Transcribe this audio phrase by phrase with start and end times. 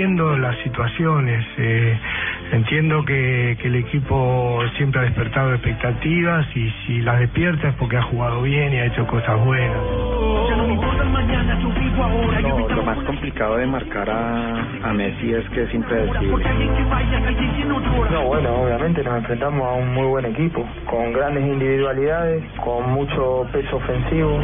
[0.00, 1.98] Entiendo las situaciones, eh,
[2.52, 7.98] entiendo que, que el equipo siempre ha despertado expectativas y si las despierta es porque
[7.98, 9.76] ha jugado bien y ha hecho cosas buenas.
[12.40, 16.44] No, lo más complicado de marcar a, a Messi es que es impredecible.
[18.10, 23.46] No, bueno, obviamente nos enfrentamos a un muy buen equipo, con grandes individualidades, con mucho
[23.52, 24.40] peso ofensivo.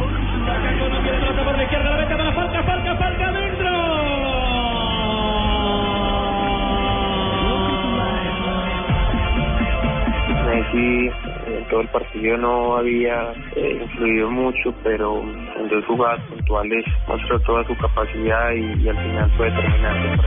[10.57, 11.11] Messi
[11.45, 17.39] en todo el partido no había eh, influido mucho, pero en dos jugadas puntuales mostró
[17.41, 20.23] toda su capacidad y, y al final fue determinante.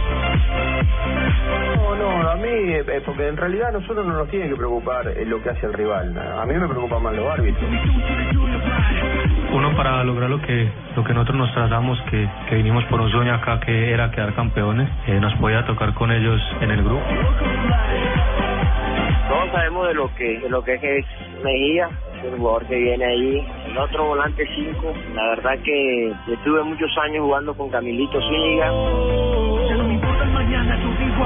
[1.77, 5.09] No, no, a mí, eh, porque en realidad a nosotros no nos tiene que preocupar
[5.09, 6.17] eh, lo que hace el rival.
[6.17, 7.71] A mí me preocupan más los árbitros.
[9.53, 13.11] Uno para lograr lo que lo que nosotros nos trazamos, que, que vinimos por un
[13.11, 17.03] sueño acá que era quedar campeones, eh, nos podía tocar con ellos en el grupo.
[19.31, 21.07] Todos sabemos de lo que de lo que es
[21.45, 21.89] Mejía,
[22.25, 23.47] el jugador que viene ahí.
[23.69, 28.71] El otro volante 5, la verdad que estuve muchos años jugando con Camilito Zúñiga.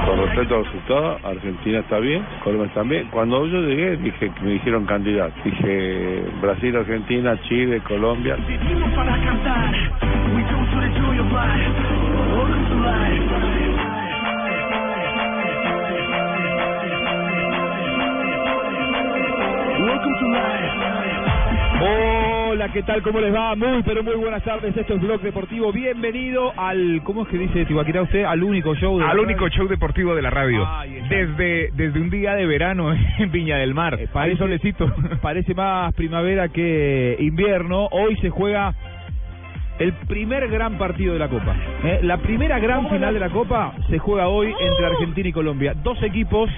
[0.04, 3.08] Con respecto al resultado, Argentina está bien, Colombia está bien.
[3.10, 5.32] Cuando yo llegué, dije que me dijeron candidato.
[5.42, 8.36] Dije Brasil, Argentina, Chile, Colombia.
[21.80, 23.02] Hola, ¿qué tal?
[23.02, 23.54] ¿Cómo les va?
[23.54, 24.74] Muy, pero muy buenas tardes.
[24.74, 25.72] Esto es Blog Deportivo.
[25.72, 28.24] Bienvenido al, ¿cómo es que dice Tibaquirá usted?
[28.24, 29.56] Al único show de Al único radio.
[29.58, 30.62] show deportivo de la radio.
[30.62, 31.14] Está.
[31.14, 33.98] Desde, desde un día de verano en Viña del Mar.
[34.00, 34.90] Eh, parece, solecito.
[35.22, 37.88] parece más primavera que invierno.
[37.90, 38.72] Hoy se juega
[39.78, 41.54] el primer gran partido de la Copa.
[41.84, 42.00] ¿eh?
[42.02, 45.74] La primera gran final de la Copa se juega hoy entre Argentina y Colombia.
[45.74, 46.48] Dos equipos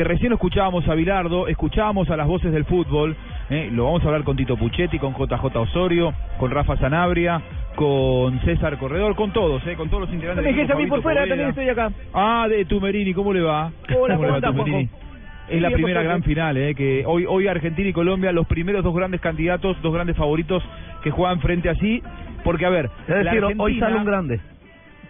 [0.00, 3.14] que recién escuchábamos a Bilardo, escuchábamos a las voces del fútbol.
[3.50, 3.68] ¿eh?
[3.70, 7.42] Lo vamos a hablar con Tito Puchetti, con JJ Osorio, con Rafa Sanabria,
[7.76, 9.74] con César Corredor, con todos, ¿eh?
[9.76, 11.72] con todos los integrantes del equipo, Fabito Poveda.
[11.72, 11.90] acá.
[12.14, 13.66] Ah, de Tumerini, ¿cómo le va?
[13.66, 14.88] Hola, ¿Cómo le ¿cómo va, Tumerini?
[15.50, 16.74] Es la primera por gran final, ¿eh?
[16.74, 20.62] que hoy hoy Argentina y Colombia, los primeros dos grandes candidatos, dos grandes favoritos
[21.02, 22.02] que juegan frente así,
[22.42, 24.40] porque a ver, Es la decir, hoy Argentina- sale un grande.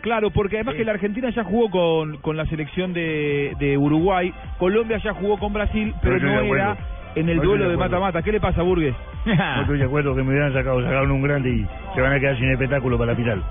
[0.00, 4.32] Claro, porque además que la Argentina ya jugó con, con la selección de, de Uruguay,
[4.58, 6.76] Colombia ya jugó con Brasil, pero no era
[7.14, 8.22] en el No duelo de mata-mata.
[8.22, 8.94] ¿Qué le pasa, Burgues?
[9.26, 12.20] No estoy de acuerdo que me hubieran sacado, sacaron un grande y se van a
[12.20, 13.42] quedar sin espectáculo para la final.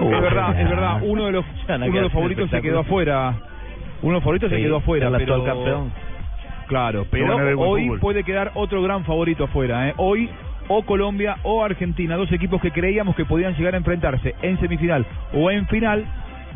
[0.00, 0.98] es verdad, es verdad.
[1.02, 3.34] Uno de los, uno de los favoritos se quedó afuera.
[4.02, 5.08] Uno de los favoritos se quedó afuera.
[5.08, 5.34] el pero...
[5.34, 5.92] actual campeón.
[6.68, 7.98] Claro, Pero hoy fútbol.
[8.00, 9.88] puede quedar otro gran favorito afuera.
[9.88, 9.94] ¿eh?
[9.98, 10.30] Hoy
[10.68, 15.04] o Colombia o Argentina, dos equipos que creíamos que podían llegar a enfrentarse en semifinal
[15.34, 16.04] o en final.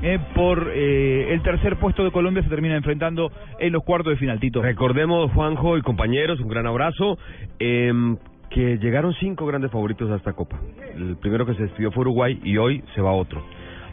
[0.02, 4.18] eh, por eh, el tercer puesto de Colombia se termina enfrentando en los cuartos de
[4.18, 4.60] final, Tito.
[4.60, 7.16] Recordemos, Juanjo y compañeros, un gran abrazo.
[7.58, 8.16] em,
[8.50, 10.58] que llegaron cinco grandes favoritos a esta Copa.
[10.96, 13.42] El primero que se despidió fue Uruguay y hoy se va otro.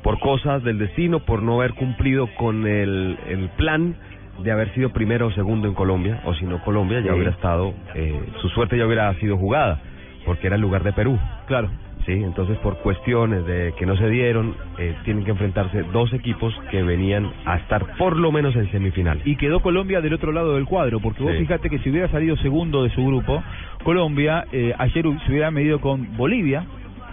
[0.03, 3.96] Por cosas del destino, por no haber cumplido con el, el plan
[4.44, 7.13] de haber sido primero o segundo en Colombia, o si no Colombia ya Sí.
[7.16, 9.79] hubiera estado, eh, su suerte ya hubiera sido jugada,
[10.25, 11.17] porque era el lugar de Perú.
[11.47, 11.69] Claro.
[12.06, 16.53] Sí, entonces por cuestiones de que no se dieron, eh, tienen que enfrentarse dos equipos
[16.70, 19.22] que venían a estar por lo menos en semifinal.
[19.23, 22.35] Y quedó Colombia del otro lado del cuadro, porque vos fíjate que si hubiera salido
[22.37, 23.41] segundo de su grupo,
[23.85, 26.66] Colombia eh, ayer se hubiera medido con Bolivia,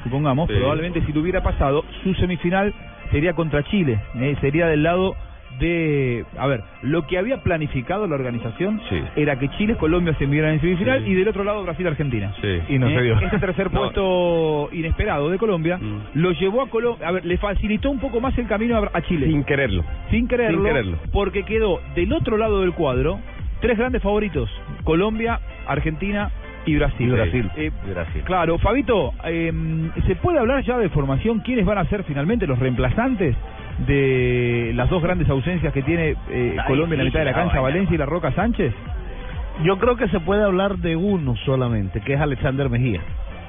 [0.03, 0.57] supongamos, Sí.
[0.59, 2.75] probablemente si lo hubiera pasado, su semifinal
[3.13, 5.15] sería contra Chile, eh, sería del lado
[5.59, 8.97] de, a ver, lo que había planificado la organización Sí.
[9.17, 11.11] era que Chile, Colombia se midieran en semifinal Sí.
[11.11, 12.33] y del otro lado Brasil, Argentina.
[12.41, 12.61] Sí.
[12.69, 13.19] Y no se dio.
[13.21, 13.81] Este tercer No.
[13.81, 15.99] puesto inesperado de Colombia Mm.
[16.15, 19.03] lo llevó a Colombia, a ver, le facilitó un poco más el camino a, a
[19.03, 19.27] Chile.
[19.27, 19.85] Sin quererlo.
[20.11, 20.99] Sin quererlo, Sin quererlo.
[21.13, 23.19] porque quedó del otro lado del cuadro
[23.61, 24.49] tres grandes favoritos,
[24.85, 26.31] Colombia, Argentina
[26.67, 27.09] Y Brasil.
[27.09, 27.51] Y Brasil.
[27.57, 28.23] Eh, Brasil.
[28.25, 29.51] Claro, Fabito, eh,
[30.07, 31.41] ¿se puede hablar ya de formación?
[31.41, 33.35] ¿Quiénes van a ser finalmente los reemplazantes
[33.87, 37.61] de las dos grandes ausencias que tiene eh, Colombia en la mitad de la cancha,
[37.61, 37.71] vaina.
[37.71, 38.73] Valencia y la Roca Sánchez?
[39.65, 43.01] Yo creo que se puede hablar de uno solamente, que es Alexander Mejía.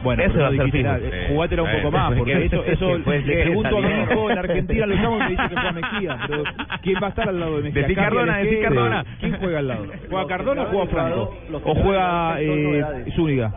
[0.03, 1.13] Bueno, pero va a ser.
[1.13, 4.31] Eh, jugátela un poco más, porque eso, eso Pues, le ¿de pregunto a mi hijo
[4.31, 6.17] en Argentina, lo llamo y me dice que fue Mejía.
[6.27, 6.43] Pero
[6.81, 7.81] ¿quién va a estar al lado de Mejía?
[7.83, 8.75] Decí ¿Cambia Cardona, el decí esquema?
[8.75, 9.05] Cardona.
[9.19, 9.85] ¿Quién juega al lado?
[10.09, 11.37] ¿Juega Cardona o juega Franco?
[11.63, 13.05] ¿O juega eh.
[13.15, 13.51] Zúñiga?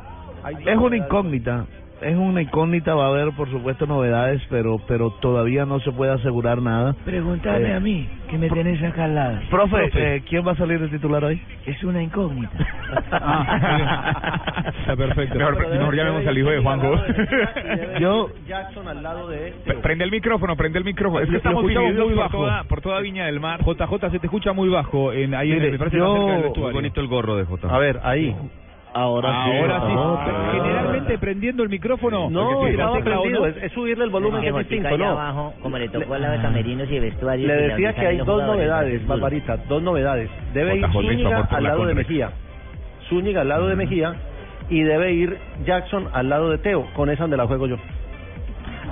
[0.66, 1.64] Es una incógnita,
[2.04, 6.12] es una incógnita, va a haber por supuesto novedades, pero pero todavía no se puede
[6.12, 6.94] asegurar nada.
[7.04, 9.38] Pregúntame Eh, a mí, que me tenés acá al lado.
[9.50, 11.40] Profe, eh, ¿quién va a salir de titular hoy?
[11.66, 12.52] Es una incógnita.
[13.10, 15.36] Ah, está perfecto.
[15.38, 16.94] Mejor, mejor llamemos al hijo de Juanjo.
[17.98, 21.22] Yo- Jackson al lado de Pre- Prende el micrófono, prende el micrófono.
[21.24, 22.38] Es que estamos divididos muy por bajo.
[22.38, 23.60] toda, por toda Viña del Mar.
[23.64, 26.20] JJ se te escucha muy bajo en, ahí en Mire, el, me parece yo- más
[26.26, 27.74] cerca del Muy bonito el gorro de J.
[27.74, 28.34] A ver, ahí.
[28.94, 29.92] Ahora, Ahora sí.
[29.92, 30.50] Ahora.
[30.52, 32.30] Generalmente prendiendo el micrófono.
[32.30, 35.06] No, la estaba prendido, no- es, es subirle el volumen que es distinto, ¿no?
[35.10, 37.48] abajo, como le tocó de camerinos y vestuarios.
[37.48, 39.06] Le la decía que hay dos novedades.
[39.06, 40.30] Barbarita, dos novedades.
[40.52, 41.94] Debe ir Zúñiga al la lado de.
[41.94, 42.30] Mejía.
[43.08, 44.14] Zúñiga al lado de Mejía
[44.70, 46.86] y debe ir Jackson al lado de Teo.
[46.94, 47.76] Con esa donde la juego yo.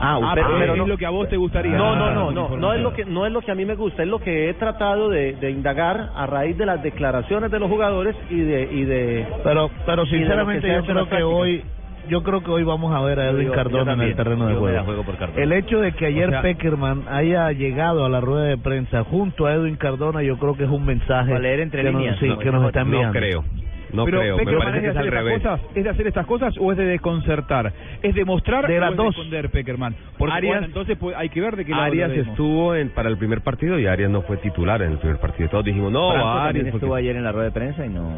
[0.04, 1.76] Ah, Ah, usted, pero es no- lo que a vos te gustaría.
[1.76, 3.64] No, no, Ah, no, no, no es lo que no es lo que a mí
[3.64, 7.50] me gusta, es lo que he tratado de, de indagar a raíz de las declaraciones
[7.52, 11.62] de los jugadores y de y de pero pero sinceramente yo creo que hoy
[12.08, 14.84] yo creo que hoy vamos a ver a Edwin Cardona en el terreno de juego.
[14.84, 15.40] juego por Cardona.
[15.40, 19.04] El hecho de que ayer O sea- Peckerman haya llegado a la rueda de prensa
[19.04, 22.18] junto a Edwin Cardona, yo creo que es un mensaje leer entre que nos, líneas,
[22.18, 22.38] sí, ¿no?
[22.40, 23.44] que nos está No creo.
[23.92, 24.36] No Pero creo.
[24.36, 25.36] Me Peckerman parece que es de al hacer revés.
[25.36, 27.72] estas cosas, ¿Es de hacer estas cosas o es de desconcertar?
[28.02, 29.04] ¿Es de mostrar De o las es dos.
[29.06, 29.94] de esconder Peckerman?
[30.18, 33.08] Porque Arias- bueno, entonces pues, hay que ver de qué lado Arias estuvo en, para
[33.10, 35.48] el primer partido y Arias no fue titular en el primer partido.
[35.50, 36.66] Todos dijimos, no, Franco Arias.
[36.66, 38.10] estuvo porque- ayer en la rueda de prensa y no,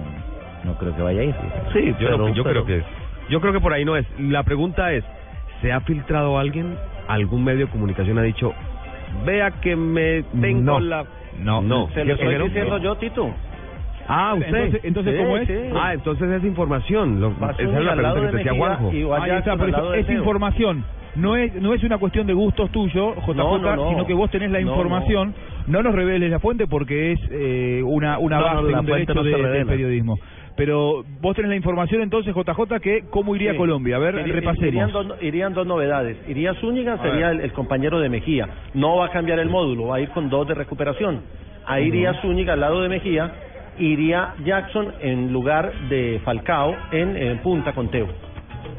[0.65, 1.35] no creo que vaya a ir.
[1.73, 2.85] Sí, Yo, pero, no- yo pero- creo que
[3.31, 4.07] yo creo que por ahí no es.
[4.21, 5.03] La pregunta es,
[5.63, 6.77] ¿se ha filtrado alguien?
[7.09, 8.53] ¿Algún medio de comunicación ha dicho,
[9.25, 10.81] vea que me tengo No.
[10.81, 11.05] la...
[11.43, 11.63] No.
[11.63, 11.89] no.
[11.95, 13.35] Se lo ¿Qué- estoy diciendo yo, Tito.
[14.07, 14.49] Ah, usted.
[14.55, 15.47] Entonces, entonces Sí, ¿cómo es?
[15.49, 15.55] sí.
[15.75, 17.21] Ah, entonces es información.
[17.21, 18.91] Lo- esa es la pregunta que te decía Juanjo.
[19.95, 20.85] es información.
[21.17, 23.89] No es, no es una cuestión de gustos tuyos, JJ, No, no, no.
[23.89, 25.33] sino que vos tenés la No, información.
[25.69, 29.67] No, nos reveles la fuente porque es eh, una, una base, un derecho de- del
[29.67, 30.19] periodismo.
[30.57, 33.59] Pero vos tenés la información entonces, JJ, que cómo iría Sí.
[33.59, 33.97] Colombia.
[33.97, 34.69] A ver, Iría- repasemos.
[34.69, 36.17] Irían dos, irían dos novedades.
[36.29, 38.49] Iría Zúñiga, sería el, el compañero de Mejía.
[38.75, 41.23] No va a cambiar el módulo, va a ir con dos de recuperación.
[41.67, 43.33] Ahí iría Zúñiga al lado de Mejía.
[43.79, 48.09] Iría Jackson en lugar de Falcao en, en punta con Teo.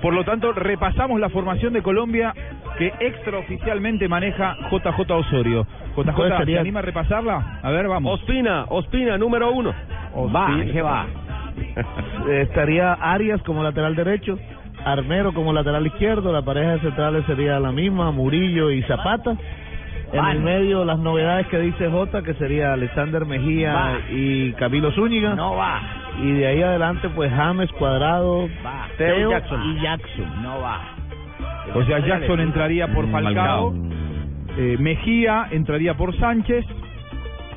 [0.02, 2.34] Por lo tanto, repasamos la formación de Colombia
[2.78, 5.66] que extraoficialmente maneja JJ Osorio.
[5.96, 6.60] JJ, ¿Cuál ¿se sería?
[6.62, 7.60] anima a repasarla?
[7.64, 8.20] A ver, vamos.
[8.20, 9.74] Ospina, Ospina, número uno.
[10.34, 11.06] Va, ¿qué va?
[12.42, 14.38] estaría Arias como lateral derecho,
[14.84, 19.36] Armero como lateral izquierdo, la pareja de centrales sería la misma, Murillo y Zapata.
[20.14, 23.92] En el medio las novedades que dice Jota, que sería Alexander Mejía Va.
[24.12, 25.36] y Camilo Zúñiga.
[25.36, 25.82] No va,
[26.22, 28.88] Y de ahí adelante pues James, Cuadrado, va.
[28.98, 29.62] Teo Jackson.
[29.64, 30.42] y Jackson.
[30.44, 30.82] No va.
[31.74, 33.74] O sea, Jackson entraría por Falcao,
[34.58, 36.64] eh, Mejía entraría por Sánchez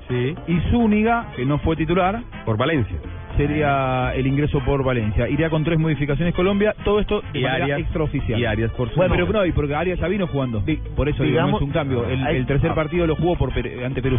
[0.08, 0.34] Sí.
[0.48, 2.96] y Zúñiga, que no fue titular, Por Valencia.
[3.38, 5.28] Sería el ingreso por Valencia.
[5.28, 8.38] Iría con tres modificaciones Colombia, todo esto de Y manera Arias- extraoficial.
[8.38, 9.26] Y Arias por Bueno, Zúñiga.
[9.26, 10.62] pero no, y porque Arias ya vino jugando.
[10.94, 12.06] Por eso digo, no digamos- es un cambio.
[12.06, 13.50] El, hay- el tercer partido lo jugó por
[13.84, 14.18] ante Perú.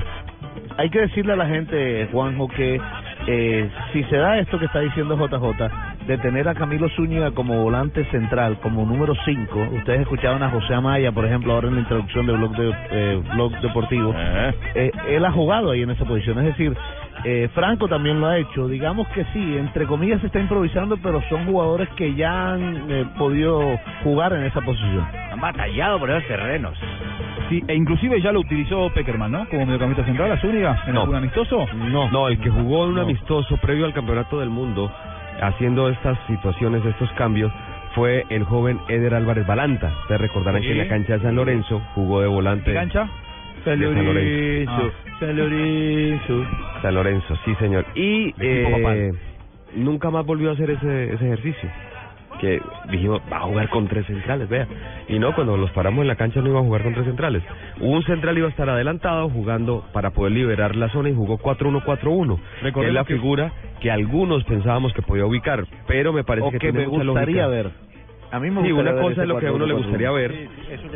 [0.78, 2.80] Hay que decirle a la gente, Juanjo, que
[3.28, 5.70] eh, si se da esto que está diciendo JJ,
[6.08, 10.74] de tener a Camilo Zúñiga como volante central, como número 5, ustedes escuchaban a José
[10.74, 14.16] Amaya, por ejemplo, ahora en la introducción de Blog, de, eh, Blog Deportivo,
[14.74, 16.76] eh, él ha jugado ahí en esa posición, es decir,
[17.26, 21.22] eh, Franco también lo ha hecho, digamos que sí, entre comillas se está improvisando, pero
[21.30, 25.06] son jugadores que ya han eh, podido jugar en esa posición.
[25.32, 26.78] Han batallado por esos terrenos.
[27.50, 29.48] Sí, e inclusive ya lo utilizó Peckerman, ¿no?
[29.50, 31.02] Como mediocampista central, a Zúñiga, en No.
[31.02, 31.66] algún amistoso.
[31.74, 33.02] No, No, el que jugó en un No.
[33.02, 34.92] amistoso previo al Campeonato del Mundo,
[35.42, 37.52] haciendo estas situaciones, estos cambios,
[37.96, 39.92] fue el joven Eder Álvarez Balanta.
[40.04, 40.68] Ustedes recordarán Sí.
[40.68, 42.66] que en la cancha de San Lorenzo jugó de volante.
[42.66, 43.08] ¿Qué cancha?
[43.64, 44.72] San Lorenzo.
[44.72, 44.90] Ah.
[45.20, 46.46] San Lorenzo.
[46.82, 47.86] San Lorenzo, sí señor.
[47.96, 49.12] Y eh,
[49.76, 51.70] nunca más volvió a hacer ese, ese ejercicio.
[52.40, 54.66] Que dijimos, va a jugar con tres centrales, vea.
[55.10, 57.44] Y no, cuando los paramos en la cancha no iba a jugar con tres centrales.
[57.82, 62.40] Un central iba a estar adelantado jugando para poder liberar la zona y jugó 4-1-4-1.
[62.74, 63.52] Que es la que- figura
[63.82, 67.04] que algunos pensábamos que podía ubicar, pero me parece o que, que tiene me mucha
[67.06, 67.48] gustaría lógica.
[67.64, 67.72] ver.
[68.32, 69.78] A mí me Sí, una cosa es lo que a uno le 4-1-4-1.
[69.78, 70.48] gustaría ver,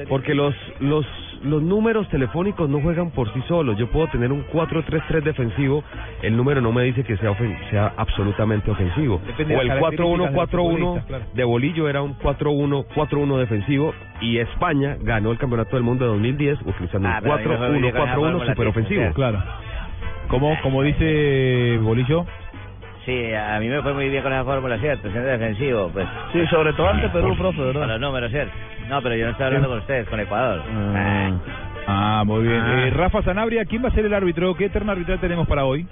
[0.08, 1.06] porque los los
[1.44, 3.78] los números telefónicos no juegan por sí solos.
[3.78, 5.84] Yo puedo tener un 4-3-3 defensivo,
[6.22, 9.20] el número no me dice que sea ofen- sea absolutamente ofensivo.
[9.26, 11.26] Depende o el las características de los 4-1-4-1 futbolistas, claro.
[11.34, 16.60] de Bolillo era un 4-1-4-1 defensivo y España ganó el Campeonato del Mundo de 2010
[16.66, 18.68] utilizando Ah, un pero a mí me fue muy bien con la 4-1-4-1 fórmula super
[18.68, 19.02] ofensivo.
[19.02, 19.14] siete.
[19.16, 19.44] Claro.
[20.30, 22.26] Como, como dice Bolillo.
[23.06, 25.10] Sí, a mí me fue muy bien con esa fórmula, ¿cierto?
[25.12, 26.08] Siendo defensivo, pues.
[26.32, 27.88] Sí, sobre todo ante Perú, profe, Con ¿verdad?
[27.88, 28.54] los números, ¿cierto?
[28.88, 30.62] No, pero yo no estoy hablando con ustedes, con Ecuador.
[30.96, 31.32] Ah.
[31.86, 32.62] Ah, muy bien.
[32.62, 32.88] Ah.
[32.88, 34.56] Eh, Rafa Sanabria, ¿quién va a ser el árbitro?
[34.56, 35.86] ¿Qué eterna arbitral tenemos para hoy?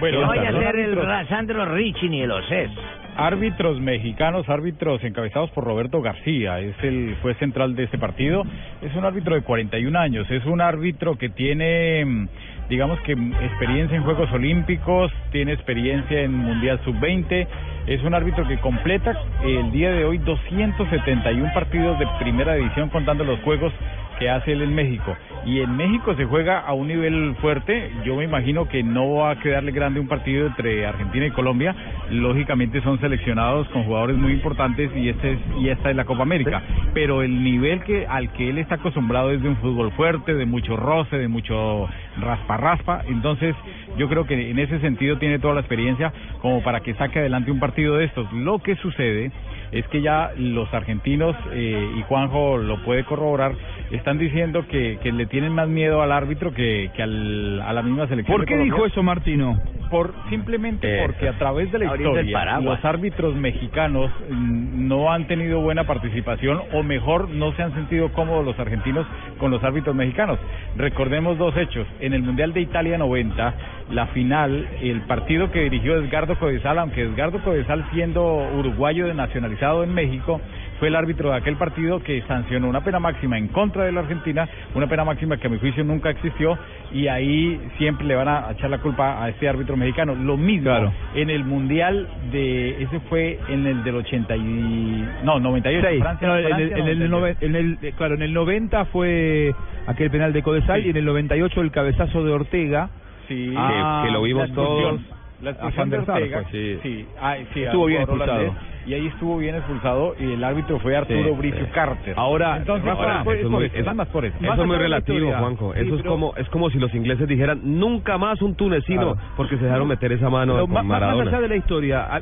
[0.00, 2.70] Bueno, Yo voy a ser el árbitros- Sandro Ricci ni el Océs.
[3.16, 8.42] Árbitros mexicanos, árbitros encabezados por Roberto García, es el juez central de este partido.
[8.82, 12.28] Es un árbitro de 41 años, es un árbitro que tiene, mm,
[12.68, 17.46] digamos que experiencia en Juegos Olímpicos, tiene experiencia en Mundial Sub-20,
[17.86, 23.22] es un árbitro que completa el día de hoy 271 partidos de primera división contando
[23.24, 23.72] los juegos
[24.18, 25.16] que hace él en México.
[25.44, 27.92] Y en México se juega a un nivel fuerte.
[28.04, 31.74] Yo me imagino que no va a quedarle grande un partido entre Argentina y Colombia.
[32.10, 36.22] Lógicamente son seleccionados con jugadores muy importantes y este es, y esta es la Copa
[36.22, 36.62] América.
[36.96, 40.46] Pero el nivel que al que él está acostumbrado es de un fútbol fuerte, de
[40.46, 41.86] mucho roce, de mucho
[42.18, 43.02] raspa raspa.
[43.06, 43.54] Entonces
[43.98, 46.10] yo creo que en ese sentido tiene toda la experiencia
[46.40, 48.32] como para que saque adelante un partido de estos.
[48.32, 49.30] Lo que sucede
[49.72, 53.52] es que ya los argentinos, eh, y Juanjo lo puede corroborar,
[53.90, 57.82] están diciendo que, que le tienen más miedo al árbitro que, que al- a la
[57.82, 58.36] misma selección.
[58.36, 59.60] ¿Por qué dijo eso Martino?
[59.90, 65.28] Por, simplemente Eh, porque a través de la historia los árbitros mexicanos mm, no han
[65.28, 69.06] tenido buena participación o mejor no se han sentido cómodos los argentinos
[69.38, 70.40] con los árbitros mexicanos.
[70.76, 71.86] Recordemos dos hechos.
[72.00, 73.54] En el Mundial de Italia 90,
[73.92, 78.24] la final, el partido que dirigió Edgardo Codesal, aunque Edgardo Codesal siendo
[78.58, 80.40] uruguayo de nacionalizado en México,
[80.78, 84.00] fue el árbitro de aquel partido que sancionó una pena máxima en contra de la
[84.00, 86.58] Argentina, una pena máxima que a mi juicio nunca existió
[86.92, 90.14] y ahí siempre le van a echar la culpa a este árbitro mexicano.
[90.14, 90.92] Lo mismo Claro.
[91.14, 96.00] en el Mundial de ese fue en el del 80 y no, 98 Seis.
[96.02, 97.16] Francia, No, en, el, Francia, en, el 98.
[97.16, 99.54] nove- en el- eh, claro, en el 90 fue
[99.86, 100.88] aquel penal de Codesal Sí.
[100.88, 102.90] y en el 98 el cabezazo de Ortega.
[103.28, 105.00] Sí, Ah, que lo vimos todos.
[105.42, 106.44] La expulsión de Ortega.
[106.50, 106.78] Sí.
[106.82, 108.32] sí, ah, sí, Estuvo bien expulsado.
[108.38, 111.70] holandés, y ahí estuvo bien expulsado y el árbitro fue Arturo Sí, Bricio sí.
[111.72, 112.14] Carter.
[112.16, 114.36] Ahora, Entonces, ahora, eso es por muy- eso, eso- más por eso.
[114.36, 115.32] Eso Más es muy relativo.
[115.36, 115.74] Juanjo.
[115.74, 119.14] Sí, Eso es pero- como es como si los ingleses dijeran nunca más un tunecino
[119.14, 119.18] Claro.
[119.36, 121.28] porque se dejaron meter esa mano con más, Maradona.
[121.30, 122.20] allá de la historia, a-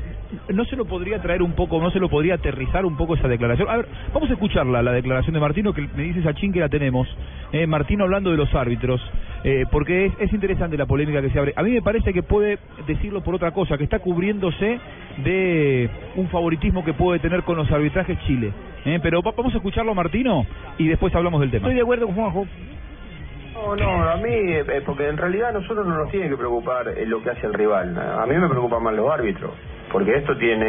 [0.53, 3.29] ¿no se lo podría traer un poco, no se lo podría aterrizar un poco esa
[3.29, 3.69] declaración?
[3.69, 6.69] A ver, vamos a escucharla, la declaración de Martino, que me dice Sachin que la
[6.69, 7.07] tenemos.
[7.53, 9.01] Eh, Martino hablando de los árbitros,
[9.45, 11.53] eh, porque es, es interesante la polémica que se abre.
[11.55, 14.81] A mí me parece que puede decirlo por otra cosa, que está cubriéndose
[15.19, 18.53] de un favoritismo que puede tener con los arbitrajes Chile.
[18.87, 20.45] Eh, pero va- vamos a escucharlo, Martino,
[20.79, 21.67] y después hablamos del tema.
[21.67, 22.47] Estoy de acuerdo con Juanjo.
[23.55, 26.89] No, no, a mí, eh, porque en realidad a nosotros no nos tiene que preocupar
[26.89, 27.97] eh, lo que hace el rival.
[27.97, 29.53] A mí me preocupan más los árbitros.
[29.95, 30.67] Porque esto tiene.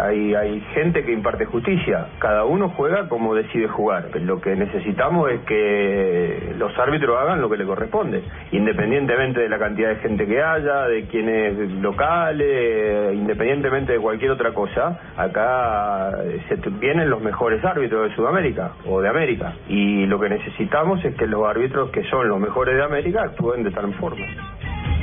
[0.00, 2.06] Hay, gente que imparte justicia.
[2.20, 4.08] Cada uno juega como decide jugar.
[4.22, 8.22] Lo que necesitamos es que los árbitros hagan lo que le corresponde.
[8.52, 14.54] Independientemente de la cantidad de gente que haya, de quienes locales, independientemente de cualquier otra
[14.54, 19.52] cosa, acá eh, se vienen los mejores árbitros de Sudamérica o de América.
[19.68, 23.62] Y lo que necesitamos es que los árbitros que son los mejores de América actúen
[23.62, 24.51] de tal forma.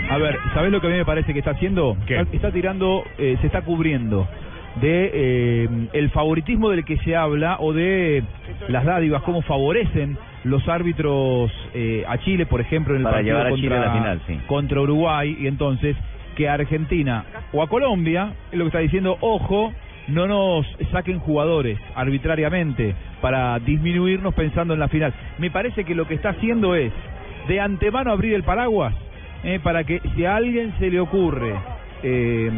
[0.09, 1.95] A ver, ¿sabés lo que a mí me parece que está haciendo?
[2.07, 4.27] Está, está tirando, eh, se está cubriendo
[4.81, 8.23] de eh, el favoritismo del que se habla o de
[8.67, 13.35] las dádivas, cómo favorecen los árbitros eh, a Chile, por ejemplo, en el Para partido
[13.35, 14.39] llevar a contra, Chile a la final, sí.
[14.47, 15.95] contra Uruguay, y entonces
[16.35, 19.73] que a Argentina o a Colombia, es lo que está diciendo, ojo,
[20.07, 25.13] no nos saquen jugadores arbitrariamente para disminuirnos pensando en la final.
[25.37, 26.91] Me parece que lo que está haciendo es
[27.47, 28.95] de antemano abrir el paraguas
[29.43, 31.53] eh, para que si a alguien se le ocurre
[32.03, 32.51] eh,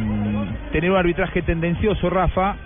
[0.72, 2.56] tener un arbitraje tendencioso, Rafa,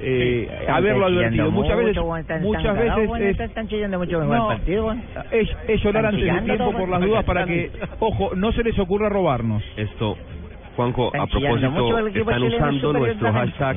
[0.00, 1.50] eh, haberlo advertido.
[1.50, 2.02] Muchas veces,
[2.42, 5.02] muchas veces es, están chillando mucho No, mejor el partido, bueno.
[5.30, 8.78] es, es llorar Están antes tiempo por las dudas para que, ojo, no se les
[8.78, 9.62] ocurra robarnos.
[9.76, 10.16] Esto,
[10.76, 13.76] Juanjo, a Están propósito, están usando nuestro hashtag.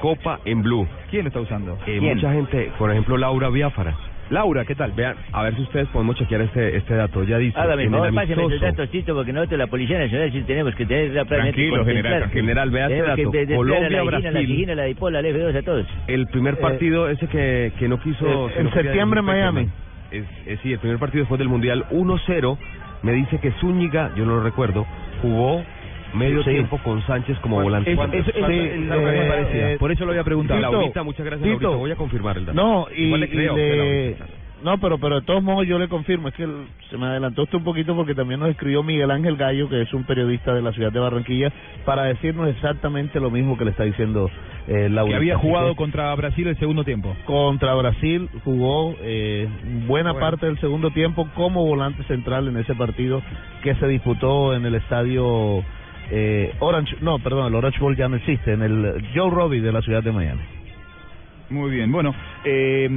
[0.00, 0.88] Copa en Blue.
[1.10, 1.74] ¿Quién lo está usando?
[1.86, 2.14] Eh, ¿Quién?
[2.16, 3.94] mucha gente, por ejemplo, Laura Biafara.
[4.30, 4.92] Laura, ¿qué tal?
[4.92, 7.24] Vean, a ver si ustedes podemos chequear este este dato.
[7.24, 10.30] Ya dice, Hágame, en por el amistoso, esos datos, Tito, porque nosotros, la Policía Nacional,
[10.32, 13.30] sí tenemos que tener rápidamente Tranquilo, general, general, vea este que dato.
[13.30, 14.46] de- de- Colombia, la Digina, La Brasil.
[14.48, 15.86] Sigina, la Dipola, la F2 a todos.
[16.06, 18.48] el primer partido ese que, que no quiso...
[18.48, 19.68] Eh, que en no quería septiembre en Miami.
[20.12, 22.58] Es, es, sí, el primer partido después del Mundial 1-0.
[23.02, 24.86] Me dice que Zúñiga, yo no lo recuerdo,
[25.22, 25.64] jugó
[26.14, 26.50] medio Sí.
[26.50, 27.92] tiempo con Sánchez como volante.
[27.92, 28.18] Es lo que
[28.88, 29.78] me parecía.
[29.78, 30.60] Por eso lo había preguntado.
[30.60, 31.60] Laurita, muchas gracias, Tito.
[31.62, 31.78] Laurita.
[31.80, 32.56] Voy a confirmar el dato.
[32.56, 34.16] No, y, y le-
[34.62, 37.44] no, pero pero de todos modos yo le confirmo, es que el- se me adelantó
[37.44, 40.60] usted un poquito porque también nos escribió Miguel Ángel Gallo, que es un periodista de
[40.60, 41.50] la ciudad de Barranquilla,
[41.86, 44.28] para decirnos exactamente lo mismo que le está diciendo
[44.68, 45.12] eh, Laura.
[45.12, 47.16] Que había jugado contra Brasil el segundo tiempo.
[47.24, 49.48] contra Brasil, jugó eh,
[49.86, 53.22] buena parte del segundo tiempo como volante central en ese partido
[53.62, 55.64] que se disputó en el estadio
[56.10, 59.72] eh, Orange, no, perdón, el Orange Bowl ya no existe, en el Joe Robbie de
[59.72, 60.42] la ciudad de Miami.
[61.50, 62.14] Muy bien, bueno,
[62.44, 62.88] eh,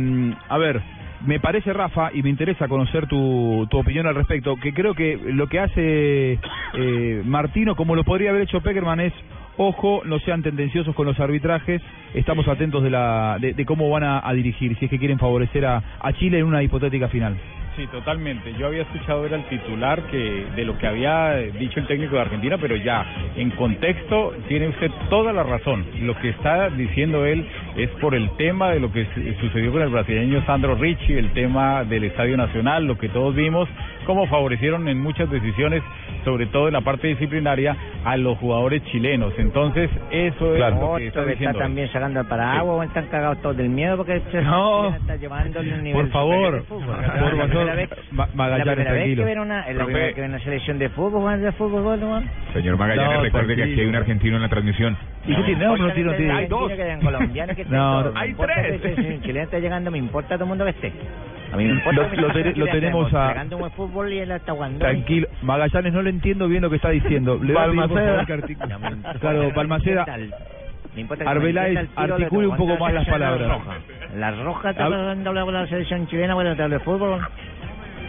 [0.48, 0.82] a ver,
[1.26, 5.18] me parece Rafa y me interesa conocer tu, tu opinión al respecto, que creo que
[5.26, 6.40] lo que hace
[6.74, 9.14] eh, Martino, como lo podría haber hecho Peckerman, es,
[9.58, 11.82] ojo, no sean tendenciosos con los arbitrajes,
[12.14, 15.66] estamos atentos de, la, de, cómo van a, a dirigir, si es que quieren favorecer
[15.66, 17.38] a, a Chile en una hipotética final.
[17.76, 18.54] Sí, totalmente.
[18.60, 22.22] Yo había escuchado era el titular que de lo que había dicho el técnico de
[22.22, 23.04] Argentina, pero ya
[23.36, 25.84] en contexto tiene usted toda la razón.
[26.02, 27.44] Lo que está diciendo él
[27.76, 31.32] es por el tema de lo que su- sucedió con el brasileño Sandro Ricci, el
[31.32, 33.68] tema del Estadio Nacional, lo que todos vimos,
[34.04, 35.82] cómo favorecieron en muchas decisiones,
[36.24, 39.34] sobre todo en la parte disciplinaria, a los jugadores chilenos.
[39.38, 41.58] Entonces, eso es lo que está está diciendo.
[41.60, 41.64] él.
[41.64, 44.96] también sacando al paraguas, están cagados todos del miedo porque se No.
[44.96, 48.92] está llevando el nivel Por favor, por La favor, primera vez- Ma- la Magallanes, primera
[48.92, 49.24] vez tranquilo.
[49.24, 51.52] que ven una, es la primera vez que ven una selección de fútbol, jugando de
[51.54, 52.22] fútbol, ¿no?
[52.54, 54.98] Señor Magallanes, No, recuerde que aquí hay un argentino en la transmisión.
[55.26, 55.66] ¿Y qué tiene?
[55.66, 56.34] No, no tiene, no tiene.
[56.34, 56.72] Hay dos.
[56.72, 56.98] Que
[58.30, 60.92] importa que ese chileno esté llegando, me importa todo el mundo que esté.
[61.54, 64.26] A mí me importa Lo- tenemos a- fútbol y.
[64.80, 67.40] Tranquilo, Magallanes, no le entiendo bien lo que está diciendo.
[67.42, 68.26] Le Balmaceda.
[69.20, 70.06] Claro, Balmaceda,
[70.96, 73.48] importa Arbeláez, articule un poco más las ¿Cuántas palabras.
[73.50, 73.84] rojas?
[74.16, 77.22] La roja está Hab- jugando la, la selección chilena cuando te hablo de fútbol.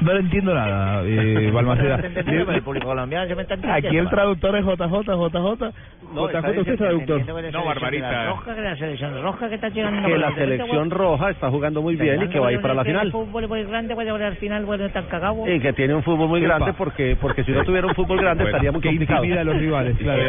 [0.01, 1.99] No le entiendo nada, eh, Balmaceda.
[1.99, 5.73] Pero el público colombiano se me está Aquí el traductor es JJ, JJ.
[6.15, 7.53] JJ, usted es traductor.
[7.53, 8.27] No, Barbarita.
[8.27, 10.09] Roja, que la selección roja que está llegando.
[10.09, 12.85] Que la selección roja está jugando muy bien y que va a ir para la
[12.85, 13.11] final.
[13.11, 15.49] Fútbol muy grande, puede al final, bueno, están cagados.
[15.49, 18.45] Y que tiene un fútbol muy grande porque porque si no tuviera un fútbol grande
[18.45, 19.25] estaría muy que complicado.
[19.25, 20.23] a los rivales, claro.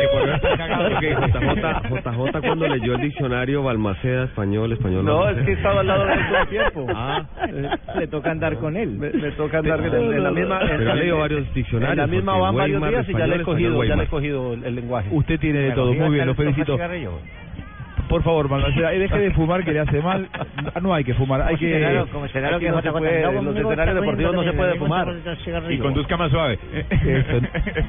[2.05, 5.05] JJ, cuando leyó el diccionario Balmaceda, español, español.
[5.05, 6.87] No, es que estaba al lado de todo el tiempo.
[6.95, 7.23] Ah,
[7.97, 8.89] Le toca andar con él.
[8.91, 11.97] Me toca andar en, en la misma en, Pero ha leído en- varios diccionarios, En
[11.97, 14.53] la misma van varios Weimar, días y ya le he cogido, ya le he cogido
[14.53, 15.09] el, el lenguaje.
[15.11, 16.77] Usted tiene de todo, muy bien, lo felicito.
[18.09, 20.29] Por favor, Balmaceda, deje de fumar que le hace mal.
[20.79, 21.79] No hay que fumar, hay que...
[21.79, 25.07] Claro, como Aquí que no se puede, en los escenarios deportivos no se puede fumar.
[25.69, 26.59] Y conduzca más suave.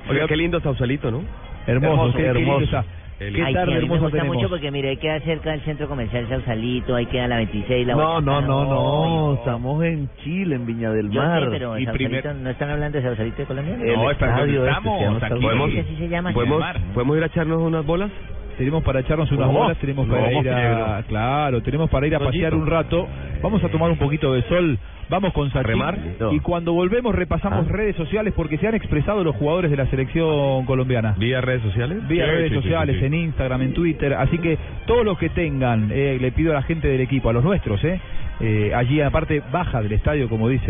[0.08, 1.22] Oiga, qué lindo Sausalito, ¿no?
[1.66, 2.64] Hermoso, qué, qué lindo hermoso.
[2.64, 2.84] está.
[3.18, 4.36] El- Qué Ay, tarde sí, a mí me gusta tenemos.
[4.36, 8.20] mucho porque mire, queda cerca del centro comercial Sausalito, ahí queda la 26, la No,
[8.20, 11.44] no, no, no, estamos en Chile, en Viña del Yo Mar.
[11.44, 13.74] sé, pero Y primer- ¿no están hablando de Sausalito de Colombia?
[13.74, 16.34] El No, está estadio donde este estamos, aquí.
[16.34, 16.62] ¿Podemos.
[16.94, 18.10] ¿Podemos ir a echarnos unas bolas?
[18.58, 19.62] Tenemos para echarnos unas Vamos.
[19.62, 21.02] bolas, tenemos para ir a...
[21.06, 23.06] Claro, tenemos para ir a pasear un rato.
[23.42, 24.78] Vamos a tomar un poquito de sol.
[25.08, 25.62] Vamos con Sachin.
[25.68, 25.98] remar?
[26.32, 30.64] Y cuando volvemos repasamos redes sociales porque se han expresado los jugadores de la selección
[30.64, 31.14] colombiana.
[31.18, 31.98] ¿Vía redes sociales?
[32.08, 33.06] Vía Sí, redes sí, sociales, sí, sí.
[33.06, 34.14] en Instagram, en Twitter.
[34.14, 37.32] Así que todos los que tengan, eh, le pido a la gente del equipo, a
[37.34, 38.00] los nuestros, eh,
[38.40, 40.64] eh, allí aparte baja del estadio, como dice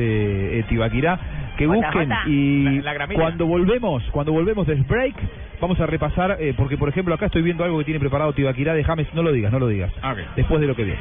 [0.58, 1.18] eh, Tibaquirá,
[1.56, 3.20] que busquen y La- la gramilla.
[3.22, 5.14] cuando volvemos, cuando volvemos del break,
[5.60, 8.74] vamos a repasar, eh, porque por ejemplo acá estoy viendo algo que tiene preparado Tibaquirá
[8.74, 11.00] de James, no lo digas, no lo digas, Ah, después de lo que viene.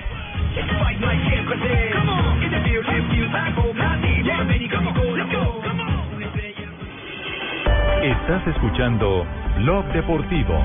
[8.04, 9.26] Estás escuchando
[9.58, 10.64] Blog Deportivo.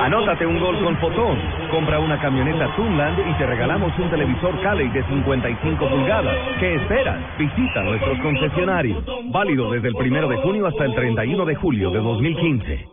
[0.00, 1.38] Anótate un gol con Fotón.
[1.70, 6.36] Compra una camioneta Tunland y te regalamos un televisor Cali de 55 pulgadas.
[6.60, 7.18] ¿Qué esperas?
[7.38, 9.04] Visita nuestros concesionarios.
[9.30, 12.88] Válido desde el primero de junio hasta el 31 de julio de 2015.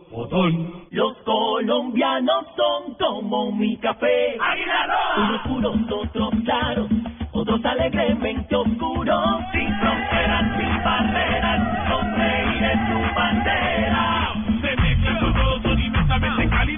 [0.90, 4.36] Los colombianos son como mi café.
[5.16, 6.88] Unos puros, otros claros,
[7.32, 9.40] otros alegremente oscuros.
[9.52, 14.19] Sin fronteras, sin barreras, con reír en su bandera.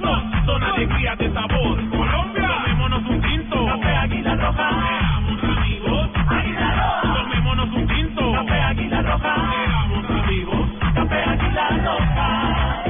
[0.03, 0.45] Cálidos.
[0.47, 1.91] Son alegrías de sabor.
[1.91, 3.67] Colombia, tomémonos un tinto.
[3.67, 4.71] Café Águila Roja.
[4.71, 6.11] Seamos amigos.
[6.29, 7.15] Águila Roja.
[7.23, 8.33] Tomémonos un tinto.
[8.33, 9.35] Café Águila Roja.
[9.53, 10.69] Seamos amigos.
[10.95, 12.83] Café Águila Roja.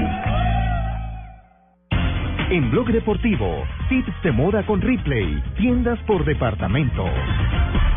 [2.50, 7.06] En Blog Deportivo, tips de moda con Ripley, tiendas por departamento.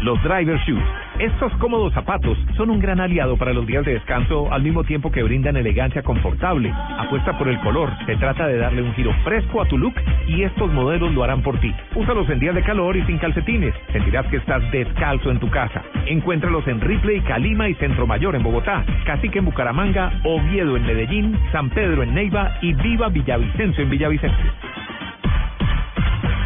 [0.01, 0.82] Los driver shoes,
[1.19, 5.13] Estos cómodos zapatos son un gran aliado para los días de descanso al mismo tiempo
[5.13, 6.73] que brindan elegancia confortable.
[6.97, 9.93] Apuesta por el color, se trata de darle un giro fresco a tu look
[10.28, 11.73] y estos modelos lo harán por ti.
[11.95, 13.73] Úsalos en días de calor y sin calcetines.
[13.93, 15.84] Sentirás que estás descalzo en tu casa.
[16.06, 21.39] Encuéntralos en Ripley, Calima y Centro Mayor en Bogotá, Cacique en Bucaramanga, Oviedo en Medellín,
[21.54, 24.75] San Pedro en Neiva y Viva Villavicencio en Villavicencio.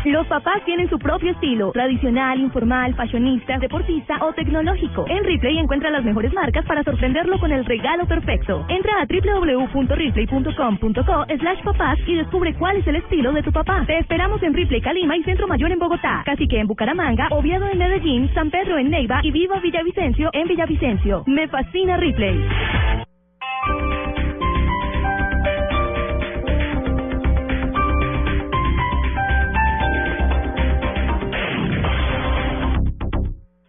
[0.05, 5.03] Los papás tienen su propio estilo, tradicional, informal, fashionista, deportista o tecnológico.
[5.09, 8.65] En Ripley encuentra las mejores marcas para sorprenderlo con el regalo perfecto.
[8.69, 13.83] Entra a www.ripley.com.co slash papás y descubre cuál es el estilo de tu papá.
[13.85, 17.77] Te esperamos en Ripley, Calima y Centro Mayor en Bogotá, Cacique en Bucaramanga, Oviedo en
[17.77, 21.23] Medellín, San Pedro en Neiva y Viva Villavicencio en Villavicencio.
[21.27, 22.39] Me fascina Ripley.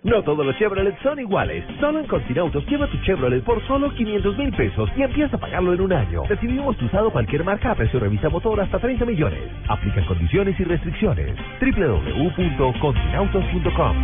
[0.02, 1.62] No todos los Chevrolet son iguales.
[1.78, 5.74] Solo en Continautos lleva tu Chevrolet por solo 500 mil pesos y empieza a pagarlo
[5.74, 6.22] en un año.
[6.26, 9.42] Recibimos tu usado cualquier marca a precio revisa motor hasta 30 millones.
[9.68, 11.36] Aplican condiciones y restricciones.
[11.60, 13.96] www.continautos.com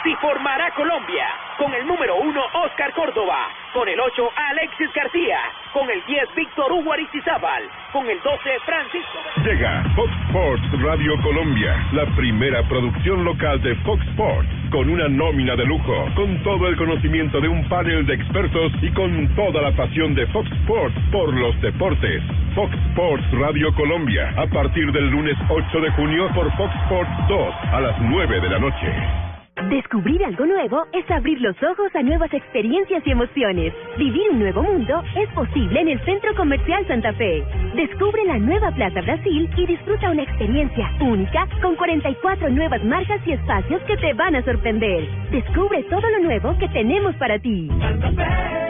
[0.00, 1.26] Así formará Colombia.
[1.56, 3.48] Con el número 1, Oscar Córdoba.
[3.72, 5.38] Con el 8, Alexis García.
[5.72, 7.64] Con el 10, Víctor Hugo Aristizábal.
[7.92, 9.18] Con el 12, Francisco.
[9.44, 15.56] Llega Fox Sports Radio Colombia, la primera producción local de Fox Sports, con una nómina
[15.56, 19.72] de lujo, con todo el conocimiento de un panel de expertos y con toda la
[19.72, 22.22] pasión de Fox Sports por los deportes.
[22.54, 27.54] Fox Sports Radio Colombia, a partir del lunes 8 de junio por Fox Sports 2
[27.72, 29.18] a las 9 de la noche.
[29.66, 33.74] Descubrir algo nuevo es abrir los ojos a nuevas experiencias y emociones.
[33.98, 37.44] Vivir un nuevo mundo es posible en el Centro Comercial Santa Fe.
[37.74, 43.32] Descubre la nueva Plaza Brasil y disfruta una experiencia única con 44 nuevas marcas y
[43.32, 45.08] espacios que te van a sorprender.
[45.32, 47.68] Descubre todo lo nuevo que tenemos para ti.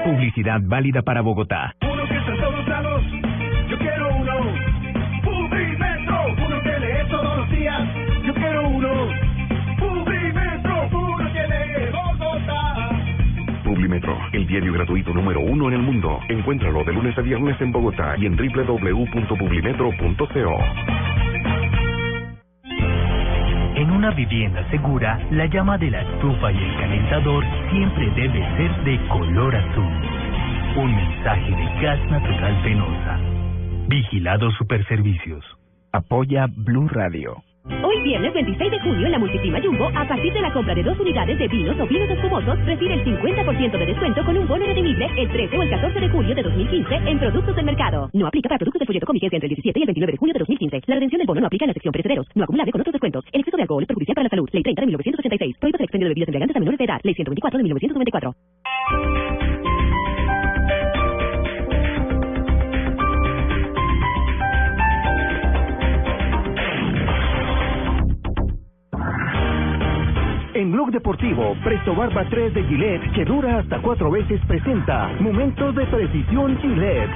[0.05, 1.75] Publicidad válida para Bogotá.
[1.83, 3.03] Uno que está en todos lados,
[3.69, 4.35] yo quiero uno.
[5.23, 7.83] Publimetro, uno que lee todos los días,
[8.25, 9.28] yo quiero uno.
[13.79, 16.19] Publimetro, el diario gratuito número uno en el mundo.
[16.29, 20.59] Encuéntralo de lunes a viernes en Bogotá y en www.publimetro.co.
[23.77, 28.83] En una vivienda segura, la llama de la estufa y el calentador siempre debe ser
[28.83, 29.93] de color azul.
[30.77, 33.21] Un mensaje de gas natural penosa.
[33.87, 35.45] Vigilado Superservicios.
[35.93, 37.45] Apoya Blue Radio.
[37.67, 40.83] Hoy viernes 26 de junio en la Multiprima Jumbo, a partir de la compra de
[40.83, 44.65] dos unidades de vinos o vinos espumosos, recibe el 50% de descuento con un bono
[44.65, 48.11] redimible el 13 o el 14 de julio de 2015 en productos del mercado.
[48.13, 50.33] No aplica para productos del folleto con entre el 17 y el 29 de junio
[50.33, 50.81] de 2015.
[50.87, 53.25] La redención del bono no aplica en la sección perecederos, no acumulable con otros descuentos.
[53.33, 54.49] El exceso de alcohol es perjudicial para la salud.
[54.53, 55.57] Ley 30 de 1986.
[55.59, 57.01] Prohíbe el expendio de bebidas embriagantes a menores de edad.
[57.03, 58.35] Ley 124 de 1994.
[70.55, 75.75] En Blog Deportivo, Presto Barba 3 de Gillette, que dura hasta cuatro veces, presenta Momentos
[75.75, 77.11] de Precisión Gillette.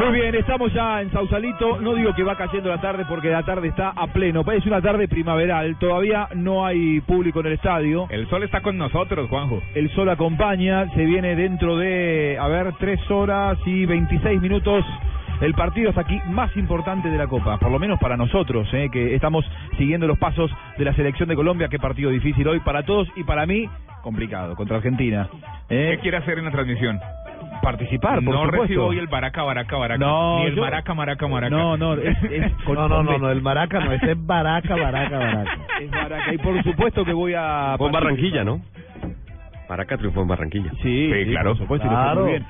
[0.00, 1.80] Muy bien, estamos ya en Sausalito.
[1.80, 4.44] No digo que va cayendo la tarde porque la tarde está a pleno.
[4.52, 5.78] Es una tarde primaveral.
[5.78, 8.06] Todavía no hay público en el estadio.
[8.10, 9.62] El sol está con nosotros, Juanjo.
[9.74, 10.88] El sol acompaña.
[10.94, 14.84] Se viene dentro de, a ver, tres horas y 26 minutos.
[15.40, 18.88] El partido hasta aquí más importante de la Copa, por lo menos para nosotros, eh,
[18.90, 19.44] que estamos
[19.76, 21.68] siguiendo los pasos de la selección de Colombia.
[21.68, 23.68] Qué partido difícil hoy para todos y para mí
[24.02, 25.28] complicado contra Argentina.
[25.68, 26.98] Eh, ¿Qué quiere hacer en la transmisión?
[27.62, 28.62] Participar, por no supuesto.
[28.62, 29.98] recibo hoy el baraca, baraca, baraca.
[29.98, 31.54] No, ni el yo- maraca, maraca, maraca.
[31.56, 35.18] No, no, es, es con- No, no, no, el Maraca no, ese es Baraca, Baraca,
[35.18, 35.56] Baraca.
[35.80, 36.34] es Maraca.
[36.34, 37.74] Y por supuesto que voy a.
[37.76, 38.02] Fue en participar.
[38.02, 38.60] Barranquilla, ¿no?
[39.68, 40.70] Maraca triunfó en Barranquilla.
[40.82, 41.50] Sí, sí, claro.
[41.50, 42.46] por supuesto, y fue muy bien.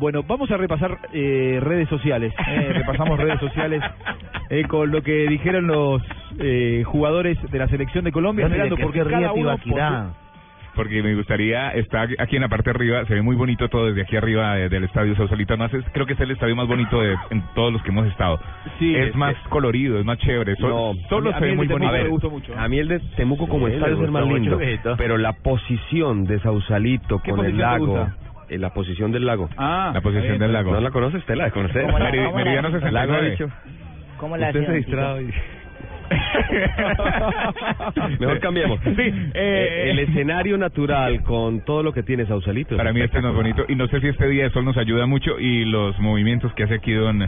[0.00, 2.32] Bueno, vamos a repasar eh, redes sociales.
[2.48, 3.82] eh, repasamos redes sociales
[4.50, 6.02] eh, con lo que dijeron los
[6.38, 9.32] eh, jugadores de la selección de Colombia, Bueno, ¿y de esperando qué porque ríe cada
[9.32, 10.10] uno?
[10.74, 13.86] Porque me gustaría estar aquí en la parte de arriba, se ve muy bonito todo
[13.86, 15.54] desde aquí arriba eh, del estadio Sausalito.
[15.54, 18.08] Además, es- creo que es el estadio más bonito de en todos los que hemos
[18.08, 18.40] estado.
[18.80, 20.56] Sí, es es- más colorido, es más chévere.
[20.56, 22.50] so- No, solo a mí- se ve muy bonito.
[22.58, 24.58] A mí el de Temuco como Sí, estadio es el más lindo,
[24.98, 28.16] pero la posición de Sausalito ¿Qué con el lago, gusta?
[28.48, 29.48] Eh, la posición del lago.
[29.56, 30.72] Ah, La posición del lago.
[30.72, 31.24] ¿No la conoces?
[31.24, 31.50] ¿Te la la-
[32.36, 33.30] Meridiano Lago ha 69.
[33.30, 33.48] dicho.
[34.18, 35.32] ¿Cómo la Usted se distrae.
[38.20, 38.80] Mejor cambiemos.
[38.84, 38.94] Sí,
[39.34, 42.76] Eh, el escenario natural con todo lo que tiene Sausalito.
[42.76, 44.76] Para mí este es más bonito y no sé si este día de sol nos
[44.76, 47.18] ayuda mucho y los movimientos que hace aquí don,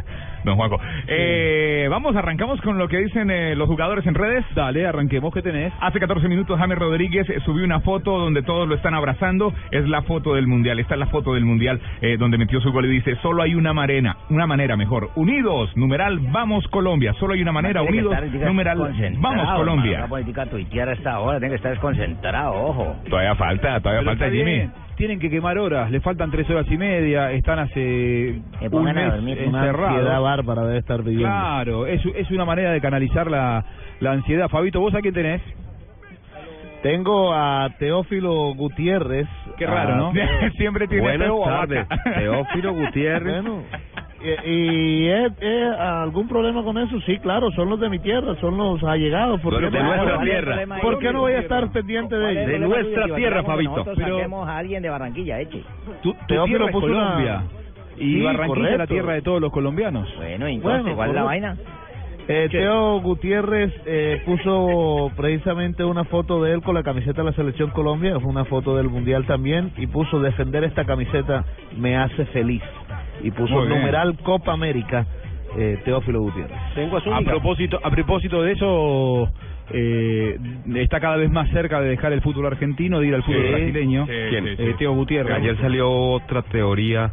[0.44, 0.78] don Juanjo.
[1.08, 4.44] Eh, vamos, arrancamos con lo que dicen eh, los jugadores en redes.
[4.54, 5.72] Dale, arranquemos, ¿qué tenés?
[5.80, 9.52] Hace 14 minutos James Rodríguez eh, subió una foto donde todos lo están abrazando.
[9.70, 10.78] Es la foto del Mundial.
[10.78, 13.54] Esta es la foto del Mundial eh, donde metió su gol y dice, solo hay
[13.54, 15.10] una manera, una manera mejor.
[15.16, 17.12] Unidos, numeral, vamos Colombia.
[17.14, 20.00] Solo hay una manera, que unidos, diga, numeral, vamos Colombia.
[20.00, 22.96] La política tuitear hasta ahora, tiene que estar desconcentrado, ojo.
[23.08, 24.44] Todavía falta, todavía Pero falta Jimmy.
[24.44, 29.38] bien, Tienen que quemar horas, le faltan tres horas y media, están hace un mes
[29.38, 29.90] encerrados.
[29.98, 31.26] ansiedad bárbara debe estar viviendo.
[31.28, 33.64] Claro, es, es una manera de canalizar la,
[34.00, 34.48] la ansiedad.
[34.48, 35.42] Fabito, ¿vos a quién tenés?
[36.82, 39.26] Tengo a Teófilo Gutiérrez.
[39.58, 40.50] Qué raro, Ah, ¿no?
[40.56, 41.86] Siempre tiene Buenas tardes.
[42.16, 43.42] Teófilo Gutiérrez.
[43.42, 43.62] Bueno,
[44.44, 47.00] y, y ¿es, es algún problema con eso?
[47.02, 49.40] Sí, claro, son los de mi tierra, son los allegados.
[49.40, 50.58] ¿Por qué de no- nuestra ¿por qué- tierra.
[50.82, 52.46] ¿Por qué no voy a estar pendiente de ellos?
[52.46, 53.84] De nuestra tierra, Fabito.
[53.84, 55.62] Saquemos a alguien de Barranquilla, eche.
[56.02, 57.42] Tu, tu Teófilo tierra es puso Colombia.
[57.98, 60.06] Y Sí, Barranquilla es la tierra de todos los colombianos.
[60.16, 61.56] Bueno, entonces, Bueno, ¿cuál es la vaina?
[62.28, 67.36] Eh, Teo Gutiérrez eh, puso precisamente una foto de él con la camiseta de la
[67.36, 71.44] Selección Colombia, es una foto del Mundial también, y puso defender esta camiseta
[71.78, 72.62] me hace feliz.
[73.22, 73.78] Y puso Muy bien.
[73.80, 75.06] numeral Copa América,
[75.56, 76.56] eh, Teófilo Gutiérrez.
[76.74, 79.30] Tengo A propósito, a propósito de eso,
[79.70, 80.38] eh,
[80.76, 83.48] está cada vez más cerca de dejar el fútbol argentino, de ir al fútbol Sí,
[83.52, 84.06] brasileño.
[84.06, 84.46] sí, ¿Quién?
[84.48, 85.34] Eh, Teo Gutiérrez.
[85.36, 87.12] Ayer salió otra teoría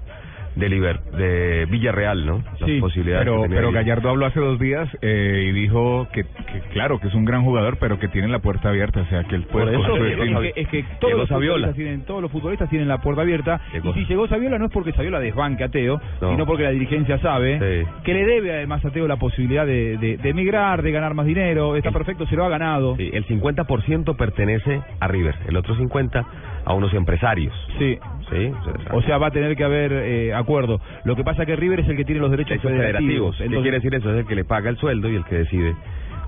[0.56, 2.44] de Liber, de Villarreal, ¿no?
[2.60, 3.72] Las Sí, posibilidades pero, pero.
[3.72, 7.44] Gallardo habló hace dos días eh, y dijo que, que, claro, que es un gran
[7.44, 9.72] jugador, pero que tiene la puerta abierta, o sea, que él puede...
[9.76, 10.16] Eso, es,
[10.54, 13.60] que, es que todos, los futbolistas tienen, todos los futbolistas tienen la puerta abierta.
[13.74, 16.30] Y si llegó Saviola no es porque Saviola desbanque a Teo, No.
[16.32, 17.88] sino porque la dirigencia sabe Sí.
[18.04, 21.26] que le debe además a Teo la posibilidad de, de, de emigrar, de ganar más
[21.26, 21.76] dinero.
[21.76, 22.96] Está perfecto, se lo ha ganado.
[22.98, 26.26] Sí, el 50% pertenece a River, el otro 50%
[26.66, 27.54] a unos empresarios.
[27.80, 27.98] Sí.
[28.34, 28.52] Sí,
[28.92, 30.80] O sea, va a tener que haber eh, acuerdo.
[31.06, 33.38] Lo que pasa es que River es el que tiene los derechos derechos federativos.
[33.38, 33.38] federativos.
[33.58, 34.12] ¿Qué quiere decir eso?
[34.12, 35.76] Es el que le paga el sueldo y el que decide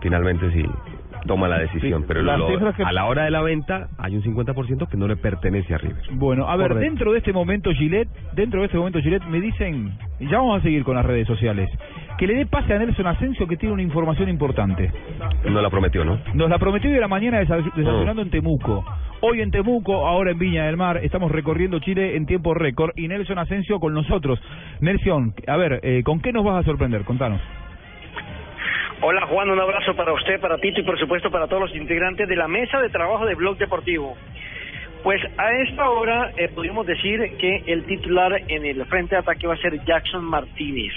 [0.01, 0.63] finalmente si
[1.25, 2.01] toma la decisión.
[2.01, 5.07] Sí, Pero lo- que- a la hora de la venta hay un 50% que no
[5.07, 6.03] le pertenece a River.
[6.11, 6.89] Bueno, a ver, Correcto.
[6.89, 10.59] dentro de este momento Gillette, dentro de este momento Gillette me dicen, y ya vamos
[10.59, 11.67] a seguir con las redes sociales,
[12.17, 14.91] que le dé pase a Nelson Asensio que tiene una información importante.
[15.49, 16.19] No la prometió, ¿no?
[16.33, 18.85] Nos la prometió hoy de la mañana desa- desayunando en Temuco.
[19.21, 23.07] Hoy en Temuco, ahora en Viña del Mar, estamos recorriendo Chile en tiempo récord y
[23.07, 24.39] Nelson Asensio con nosotros.
[24.81, 27.03] Nelson, a ver, eh, ¿con qué nos vas a sorprender?
[27.03, 27.41] Contanos.
[29.01, 32.27] Hola Juan, un abrazo para usted, para Tito y por supuesto para todos los integrantes
[32.27, 34.15] de la mesa de trabajo de Blog Deportivo.
[35.03, 39.45] Pues a esta hora eh, podríamos decir que el titular en el frente de ataque
[39.47, 40.93] va a ser Jackson Martínez.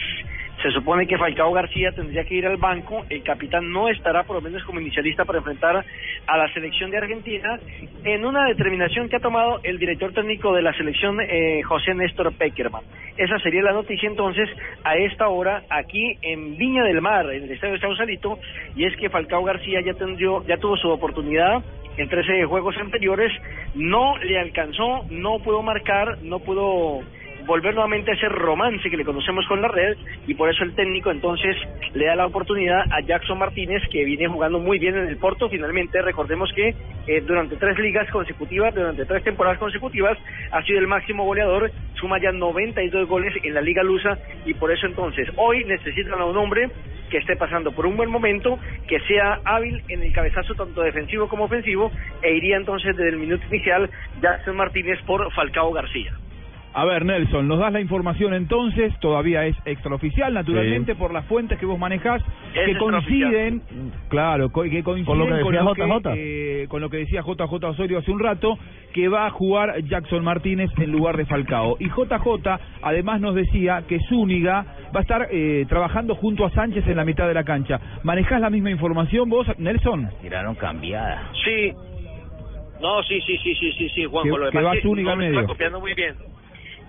[0.63, 4.37] Se supone que Falcao García tendría que ir al banco, el capitán no estará por
[4.37, 5.85] lo menos como inicialista para enfrentar
[6.27, 7.61] a la selección de Argentina.
[8.03, 12.33] En una determinación que ha tomado el director técnico de la selección eh, José Néstor
[12.35, 12.83] Peckerman.
[13.17, 14.49] Esa sería la noticia entonces
[14.83, 18.39] a esta hora aquí en Viña del Mar, en el estadio de Sausalito,
[18.75, 21.63] y es que Falcao García ya, ya tuvo su oportunidad
[21.97, 23.33] en 13 juegos anteriores,
[23.75, 27.03] no le alcanzó, no pudo marcar, no pudo
[27.49, 30.75] volver nuevamente a ese romance que le conocemos con la red y por eso el
[30.75, 31.57] técnico entonces
[31.95, 35.49] le da la oportunidad a Jackson Martínez que viene jugando muy bien en el Porto
[35.49, 36.75] finalmente recordemos que
[37.07, 40.19] eh, durante tres ligas consecutivas durante tres temporadas consecutivas
[40.53, 44.71] ha sido el máximo goleador suma ya 92 goles en la liga lusa y por
[44.71, 46.69] eso entonces hoy necesitan a un hombre
[47.09, 51.27] que esté pasando por un buen momento, que sea hábil en el cabezazo tanto defensivo
[51.27, 53.89] como ofensivo, e iría entonces desde el minuto inicial
[54.21, 56.13] Jackson Martínez por Falcao García.
[56.75, 61.59] A ver, Nelson, nos das la información entonces, todavía es extraoficial, naturalmente, por las fuentes
[61.59, 62.23] que vos manejás,
[62.55, 63.63] Es que coinciden,
[64.09, 66.13] claro, que coinciden Con lo que decía lo JJ.
[66.15, 68.59] que, eh, con lo que decía JJ Osorio hace un rato,
[68.93, 71.77] que va a jugar Jackson Martínez en lugar de Falcao.
[71.81, 76.87] Y JJ además nos decía que Zúñiga va a estar eh, trabajando junto a Sánchez
[76.87, 77.81] en la mitad de la cancha.
[78.05, 80.11] ¿Manejás la misma información vos, Nelson?
[80.21, 81.31] Tiraron cambiada.
[81.45, 81.73] Sí.
[82.81, 84.25] No, sí, sí, sí, sí, sí, sí, Juan.
[84.25, 85.41] Que- lo que va Zúñiga medio.
[85.41, 86.15] está copiando muy bien.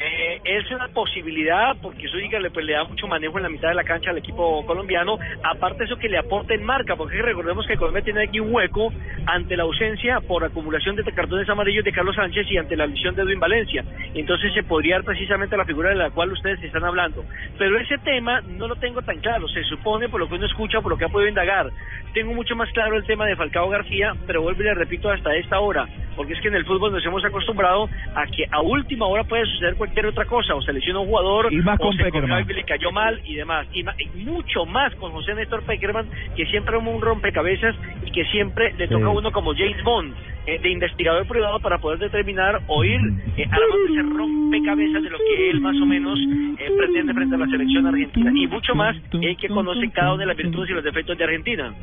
[0.02, 3.68] Eh, es una posibilidad porque Zúñiga le, pues, le da mucho manejo en la mitad
[3.68, 5.20] de la cancha al equipo colombiano.
[5.44, 8.94] Aparte eso que le aporta en marca, porque recordemos que Colombia tiene aquí un hueco
[9.26, 13.14] ante la ausencia por acumulación de cartones amarillos de Carlos Sánchez y ante la lesión
[13.16, 13.84] de Edwin Valencia.
[14.14, 17.26] Entonces se podría dar precisamente la figura de la cual ustedes están hablando.
[17.58, 19.50] Pero ese tema no lo tengo tan claro.
[19.50, 21.72] Se supone, por lo que uno escucha, por lo que ha podido indagar.
[22.14, 25.36] Tengo mucho más claro el tema de Falcao García, pero vuelvo y le repito hasta
[25.36, 25.88] esta hora.
[26.16, 29.46] porque es que en el fútbol nos hemos acostumbrado a que a última hora puede
[29.46, 32.54] suceder cualquier otra cosa, o se lesiona un jugador, Y más o con se y
[32.54, 36.78] le cayó mal y demás, y, y mucho más con José Néstor Peckerman, que siempre
[36.78, 37.76] es un rompecabezas
[38.06, 40.14] y que siempre le toca a uno como James Bond,
[40.46, 43.00] eh, de investigador privado para poder determinar o ir
[43.38, 46.18] eh, armando ese rompecabezas de lo que él más o menos
[46.58, 50.22] eh, pretende frente a la selección argentina, y mucho más el que conoce cada una
[50.22, 51.74] de las virtudes y los defectos de Argentina.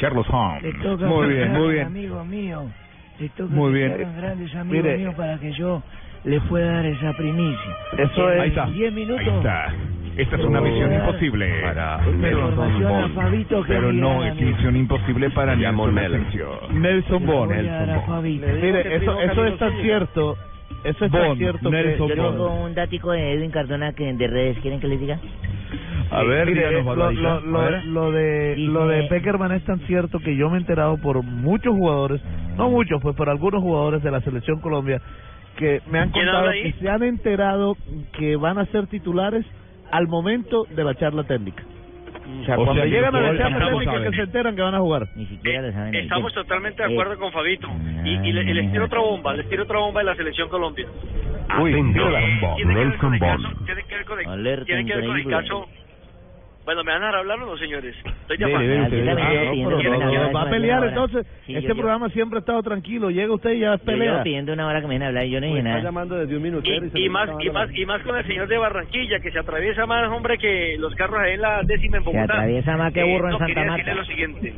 [0.00, 0.62] Sherlock Holmes.
[0.62, 1.86] Le toca Muy bien, muy bien.
[1.86, 2.70] Amigo mío,
[3.18, 3.96] le toca Muy bien.
[4.16, 4.98] grandes amigos Mire.
[4.98, 5.82] míos para que yo
[6.24, 7.76] le pueda dar esa primicia.
[7.98, 8.66] Eso es- Ahí está.
[8.66, 9.20] 10 minutos.
[9.26, 9.72] Ahí está.
[10.16, 11.52] Esta es una misión imposible.
[11.62, 11.98] Para
[13.14, 16.80] Fabito que Pero no es misión imposible para Nelson.
[16.80, 17.48] Nelson Bon.
[17.48, 18.46] Voy a dar a Fabito.
[18.46, 20.36] Mire, eso, eso es tan cierto,
[20.84, 22.16] eso es tan Bon, cierto Nelson que...
[22.16, 25.18] Yo tengo un dático de Edwin Cardona que de redes, ¿quieren que les diga?
[26.10, 27.84] A ver, Mire, lo, lo, A lo, ver.
[27.86, 31.22] lo de Dice- lo de Peckerman es tan cierto que yo me he enterado por
[31.22, 32.22] muchos jugadores,
[32.56, 35.00] no muchos, pues por algunos jugadores de la selección Colombia
[35.56, 37.76] que me han ¿Quién contado que se han enterado
[38.12, 39.44] que van a ser titulares
[39.90, 41.62] al momento de la charla técnica.
[42.42, 44.74] O sea, O cuando sea, llegan a la charla técnica que se enteran que van
[44.74, 45.06] a jugar.
[45.14, 45.94] Ni siquiera lo saben.
[45.94, 47.68] Estamos totalmente de Eh, acuerdo con Fabito.
[48.04, 50.48] Y, y le- y les tiro otra bomba, les tiro otra bomba de la selección
[50.48, 50.86] Colombia.
[51.60, 53.42] Uy, Tiene que ver Nelson con el Bond.
[53.44, 55.48] caso- tiene que ver con el- Alerta tiene que ver con el increíble.
[55.48, 55.66] caso.
[56.66, 57.94] Bueno, ¿me van a dejar hablar o no, señores?
[58.04, 58.88] Estoy yo hablara
[60.34, 61.24] va a pelear entonces.
[61.46, 63.08] Sí, este yo- programa siempre ha estado tranquilo.
[63.10, 64.10] Llega usted y ya es Yo pelea.
[64.10, 65.82] llevo pidiendo una hora que me dejen hablar y yo no dije Está nada.
[65.84, 66.68] llamando desde un minuto.
[66.68, 69.86] Y, y más y más y más con el señor de Barranquilla que se atraviesa
[69.86, 72.32] más hombre que los carros ahí en la décima en Se Bogotá.
[72.34, 73.94] atraviesa más que burro en no, Santa Marta.
[73.94, 74.54] lo siguiente.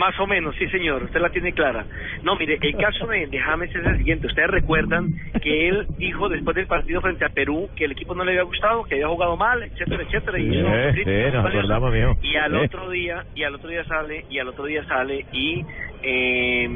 [0.00, 1.84] Más o menos, sí señor, usted la tiene clara.
[2.22, 4.28] No, mire, el caso de, de James es el siguiente.
[4.28, 5.08] Ustedes recuerdan
[5.42, 8.44] que él dijo después del partido frente a Perú que el equipo no le había
[8.44, 10.38] gustado, que había jugado mal, etcétera, etcétera.
[10.38, 12.16] y Eh, eh, nos acordamos, mijo.
[12.22, 12.58] Y al Eh.
[12.64, 15.66] otro día, y al otro día sale, y al otro día sale, y
[16.02, 16.68] eh,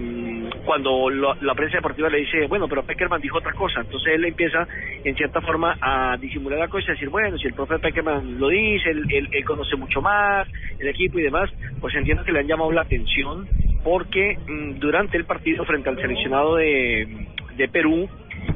[0.64, 4.24] cuando lo- la prensa deportiva le dice, bueno, pero Peckerman dijo otra cosa, entonces él
[4.24, 4.66] empieza
[5.04, 8.48] en cierta forma a disimular la cosa y decir, bueno, si el profe Peckerman lo
[8.48, 12.40] dice, él, él- él conoce mucho más, el equipo y demás, pues entiendo que le
[12.40, 13.48] han llamado la atención
[13.82, 18.08] porque mm, durante el partido frente al seleccionado de, de Perú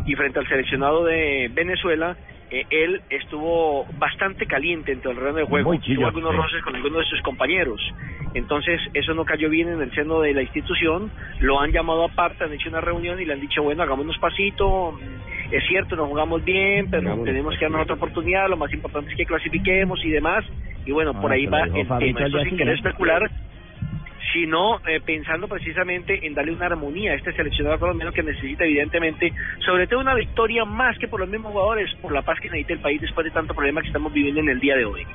[0.06, 2.16] y frente al seleccionado de Venezuela,
[2.50, 6.74] eh, él estuvo bastante caliente en todo el terreno de juego, tuvo algunos roces con
[6.74, 7.80] algunos de sus compañeros.
[8.34, 12.44] Entonces, eso no cayó bien en el seno de la institución, lo han llamado aparte,
[12.44, 14.98] han hecho una reunión y le han dicho, bueno, hagámonos pasito,
[15.50, 19.16] es cierto, nos jugamos bien, pero tenemos que darnos otra oportunidad, lo más importante es
[19.16, 20.44] que clasifiquemos y demás,
[20.84, 23.30] y bueno, por Ah, ahí va el tema, día sin querer especular,
[24.32, 29.32] sino eh, pensando precisamente en darle una armonía a este seleccionado colombiano que necesita evidentemente,
[29.64, 32.74] sobre todo una victoria más que por los mismos jugadores, por la paz que necesita
[32.74, 35.06] el país después de tanto problema que estamos viviendo en el día de hoy.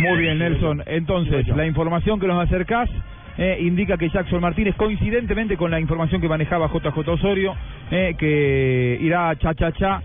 [0.00, 0.82] Muy bien, Nelson.
[0.86, 2.90] Entonces, la información que nos acercás
[3.38, 7.54] eh, indica que Jackson Martínez, coincidentemente con la información que manejaba JJ Osorio,
[7.90, 10.02] eh, que irá cha-cha-cha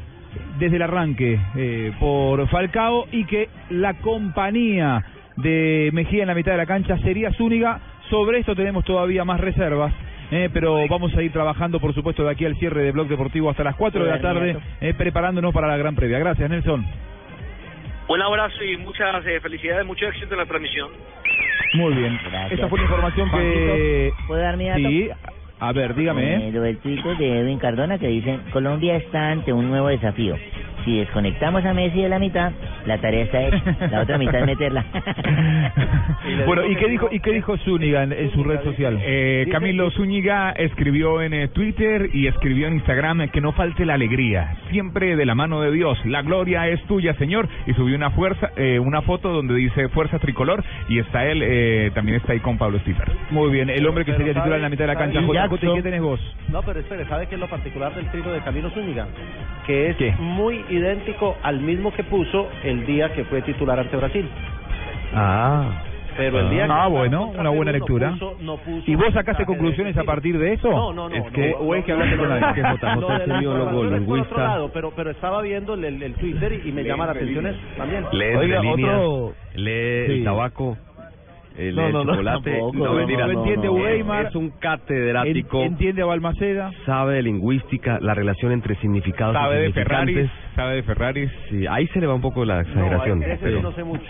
[0.59, 5.03] desde el arranque eh, por Falcao y que la compañía
[5.37, 7.79] de Mejía en la mitad de la cancha sería Zúñiga.
[8.11, 9.93] Sobre esto tenemos todavía más reservas.
[10.31, 13.49] eh, pero vamos a ir trabajando, por supuesto, de aquí al cierre de Blog Deportivo
[13.49, 16.19] hasta las 4 de la tarde, eh, preparándonos para la gran previa.
[16.19, 16.85] Gracias, Nelson.
[18.09, 20.89] Un abrazo y muchas eh, felicidades, mucho éxito en la transmisión.
[21.75, 22.19] Muy bien.
[22.29, 22.51] Gracias.
[22.51, 24.11] Esta fue la información que...
[24.27, 24.79] ¿Puedo dar mi dato?
[24.79, 25.09] Sí,
[25.59, 26.47] a ver, dígame.
[26.47, 30.35] Eh, lo del Twitter de Edwin Cardona que dice, Colombia está ante un nuevo desafío.
[30.85, 32.51] Si desconectamos a Messi de la mitad,
[32.85, 33.61] la tarea está hecha.
[33.91, 34.85] La otra mitad es meterla.
[36.45, 38.99] Bueno, ¿y qué dijo y qué dijo Zúñiga en, en su red social?
[39.01, 43.95] Eh, Camilo Zúñiga escribió en eh, Twitter y escribió en Instagram que no falte la
[43.95, 45.97] alegría, siempre de la mano de Dios.
[46.05, 47.47] La gloria es tuya, Señor.
[47.65, 51.91] Y subió una fuerza, eh, una foto donde dice fuerza tricolor y está él, eh,
[51.93, 53.11] también está ahí con Pablo Stieper.
[53.31, 55.21] Muy bien, el hombre que Pero sería titular en la mitad de la cancha.
[55.59, 56.19] ¿qué tenés vos?
[56.49, 59.07] No, pero espere, ¿sabe qué es lo particular del trino de Camilo Zúñiga?
[59.65, 60.13] Que es ¿Qué?
[60.19, 64.27] muy idéntico al mismo que puso el día que fue titular ante Brasil.
[65.13, 65.83] Ah.
[66.17, 68.11] Pero el día que Ah, jugaba bueno, una buena Perú no lectura.
[68.11, 70.69] puso- no puso ¿Y vos sacaste conclusiones a partir de eso?
[70.69, 71.15] No, no, no.
[71.15, 73.57] Es que, no, o es que no, hablaste no, con no, alguien que no, no,
[73.57, 74.37] luego es otro lingüista.
[74.37, 77.59] lado, pero, pero estaba viendo el, el, el Twitter y me llama la atención eso
[77.77, 78.05] también.
[78.11, 80.11] Lee Oiga, entre líneas, otro- lee Sí.
[80.11, 80.77] el tabaco,
[81.57, 82.51] lee No, el no, no, chocolate.
[82.51, 84.25] tampoco, no, no, mentira, no, no, entiende no, Weimar.
[84.27, 85.59] Es un catedrático.
[85.61, 86.71] En- entiende a Balmaceda.
[86.85, 91.31] sabe de lingüística, la relación entre significados Sabe y de Ferraris, sabe de Ferraris.
[91.49, 93.19] Sí, ahí se le va un poco la exageración.
[93.19, 94.03] No, ese pero- no sé mucho.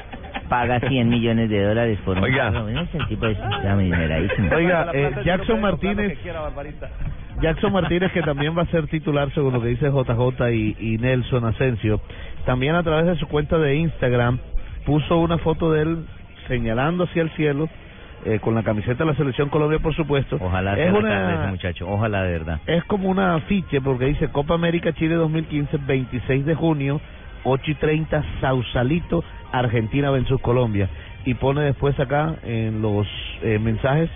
[0.50, 2.52] Paga 100 millones de dólares por un Oiga.
[2.52, 2.68] carro.
[2.68, 3.38] Ese tipo es.
[4.54, 6.18] Oiga, eh, Jackson Martínez.
[7.42, 10.98] Jackson Martínez que también va a ser titular según lo que dice JJ y, y
[10.98, 12.02] Nelson Asensio,
[12.46, 14.40] también a través de su cuenta de Instagram
[14.86, 16.06] puso una foto de él
[16.52, 17.70] señalando hacia el cielo
[18.26, 20.38] eh, con la camiseta de la selección Colombia, por supuesto.
[20.40, 22.60] Ojalá es una tarde muchacho, ojalá de verdad.
[22.68, 27.00] es como una afiche porque dice Copa América Chile 2015, 26 de junio,
[27.46, 30.90] 8 y 30, Sausalito, Argentina versus Colombia.
[31.24, 33.08] Y pone después acá en los
[33.44, 34.10] eh, mensajes,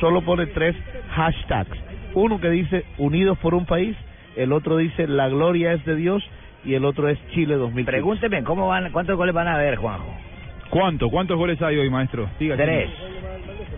[0.00, 0.76] solo pone tres
[1.16, 1.78] hashtags.
[2.12, 3.96] Uno que dice Unidos por un país,
[4.36, 6.22] el otro dice La gloria es de Dios
[6.62, 7.90] y el otro es Chile 2015.
[7.90, 10.29] Pregúnteme, ¿cómo van, ¿cuántos goles van a ver, Juanjo?
[10.70, 11.08] ¿Cuánto?
[11.10, 12.28] ¿Cuántos goles hay hoy, maestro?
[12.38, 12.90] Diga, Tres.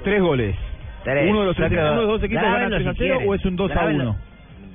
[0.05, 0.55] Tres goles.
[1.05, 1.29] Tres.
[1.31, 3.09] ¿Uno de los, que uno de los dos equipos gana grábenlo 3 a si 0
[3.15, 3.29] quieren.
[3.29, 4.05] o es un 2 a Grábenlo.
[4.11, 4.17] 1?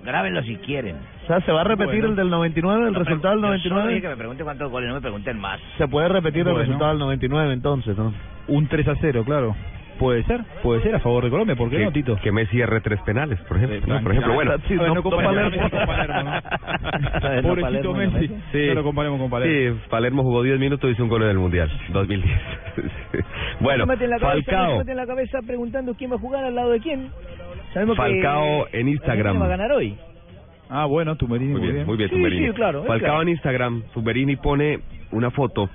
[0.03, 0.95] Grábenlo si quieren.
[1.23, 2.07] O sea, ¿se va a repetir Bueno.
[2.09, 3.89] el del 99, el No, resultado del pero yo solo 99?
[3.95, 5.59] dije que me pregunten cuántos goles, no me pregunten más.
[5.77, 6.59] Se puede repetir el Bueno.
[6.59, 8.13] resultado del 99 entonces, ¿no?
[8.47, 9.55] Un 3 a 0, claro.
[9.99, 12.15] Puede ser, puede ser a favor de Colombia, ¿por qué que, no, Tito?
[12.21, 13.95] que Messi erre tres penales, por ejemplo.
[13.95, 14.01] ¿no?
[14.03, 14.53] Por ejemplo, bueno.
[14.67, 17.41] Sí, no, comparemos con Palermo, ¿no?
[17.41, 18.27] Pobrecito Messi.
[18.51, 18.67] Sí.
[18.67, 19.75] No lo comparemos con Palermo.
[19.75, 22.39] Sí, Palermo jugó 10 minutos y hizo un gol en el Mundial 2010.
[22.75, 22.81] Sí.
[23.59, 24.77] bueno, la cabeza, Falcao.
[24.77, 27.09] mete en la cabeza preguntando quién va a jugar al lado de quién.
[27.73, 29.41] Sabemos Falcao que en Instagram.
[29.41, 29.97] Va a ganar hoy.
[30.69, 32.47] Ah, bueno, Tumberini, Muy bien, muy bien, Sí, Tumberini.
[32.47, 33.21] sí, claro, Falcao claro.
[33.21, 34.79] en Instagram, Tumberini pone
[35.11, 35.69] una foto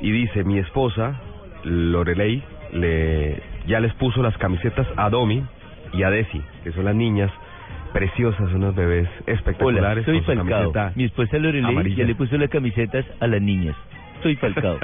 [0.00, 1.20] y dice, mi esposa,
[1.64, 2.42] Lorelei,
[2.72, 5.42] le, ya les puso las camisetas a Domi
[5.92, 7.30] y a Desi, que son las niñas
[7.92, 10.04] preciosas, unos bebés espectaculares.
[10.06, 10.72] soy con Falcao.
[10.94, 13.76] Mi esposa Lorelei ya le puso las camisetas a las niñas.
[14.22, 14.78] Soy Falcao.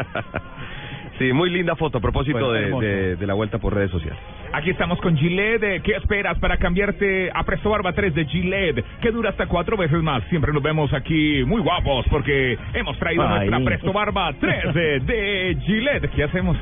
[1.18, 2.82] sí, muy linda foto a propósito Bueno, de, hermoso.
[2.86, 4.18] de- de la vuelta por redes sociales.
[4.52, 5.82] Aquí estamos con Gillette.
[5.82, 8.84] ¿Qué esperas para cambiarte a Presto Barba 3 de Gillette?
[9.00, 10.22] Que dura hasta cuatro veces más.
[10.24, 13.48] Siempre nos vemos aquí muy guapos porque hemos traído Ay.
[13.48, 16.10] nuestra Presto Barba 3 de, de Gillette.
[16.10, 16.56] ¿Qué hacemos?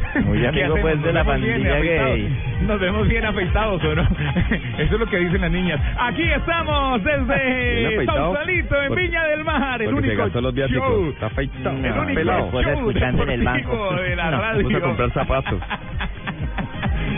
[0.24, 2.38] Muy ¿Qué amigo, pues, de la pandilla gay.
[2.66, 4.02] Nos vemos bien afeitados, ¿o no?
[4.78, 5.80] Eso es lo que dicen las niñas.
[5.98, 8.04] Aquí estamos desde.
[8.06, 9.80] Sausalito, en Viña del Mar.
[9.82, 10.88] El único los viáticos.
[10.88, 11.10] show.
[11.10, 11.76] Está afeitado.
[11.76, 12.50] El No, único pelado.
[12.50, 13.94] show en el deportivo banco.
[13.96, 14.62] de la No, radio.
[14.64, 15.60] vamos a comprar zapatos.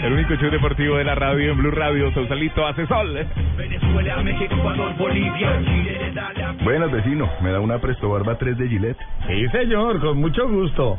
[0.05, 3.17] El único show deportivo de la radio en Blue Radio, Sausalito hace sol.
[3.57, 6.13] Venezuela, México, Ecuador, Bolivia, Chile,
[6.65, 7.31] Buenas, vecino.
[7.41, 8.99] ¿Me da una Presto Barba 3 de Gillette?
[9.29, 10.99] Sí, señor, con mucho gusto.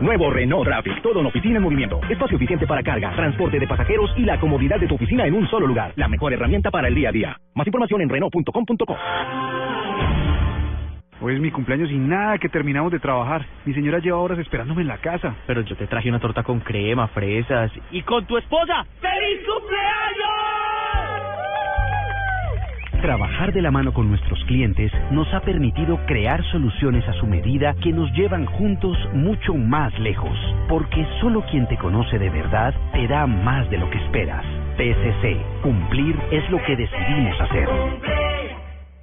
[0.00, 2.00] Nuevo Renault Traffic, todo en oficina en movimiento.
[2.08, 5.46] Espacio eficiente para carga, transporte de pasajeros y la comodidad de tu oficina en un
[5.48, 5.92] solo lugar.
[5.96, 7.36] La mejor herramienta para el día a día.
[7.54, 8.96] Más información en Renault.com.co.
[11.22, 13.44] Hoy es mi cumpleaños y nada que terminamos de trabajar.
[13.66, 15.34] Mi señora lleva horas esperándome en la casa.
[15.46, 18.86] Pero yo te traje una torta con crema, fresas y con tu esposa.
[19.00, 20.69] ¡Feliz cumpleaños!
[23.00, 27.74] Trabajar de la mano con nuestros clientes nos ha permitido crear soluciones a su medida
[27.82, 30.36] que nos llevan juntos mucho más lejos,
[30.68, 34.44] porque solo quien te conoce de verdad te da más de lo que esperas.
[34.76, 37.68] PSC, cumplir es lo que decidimos hacer.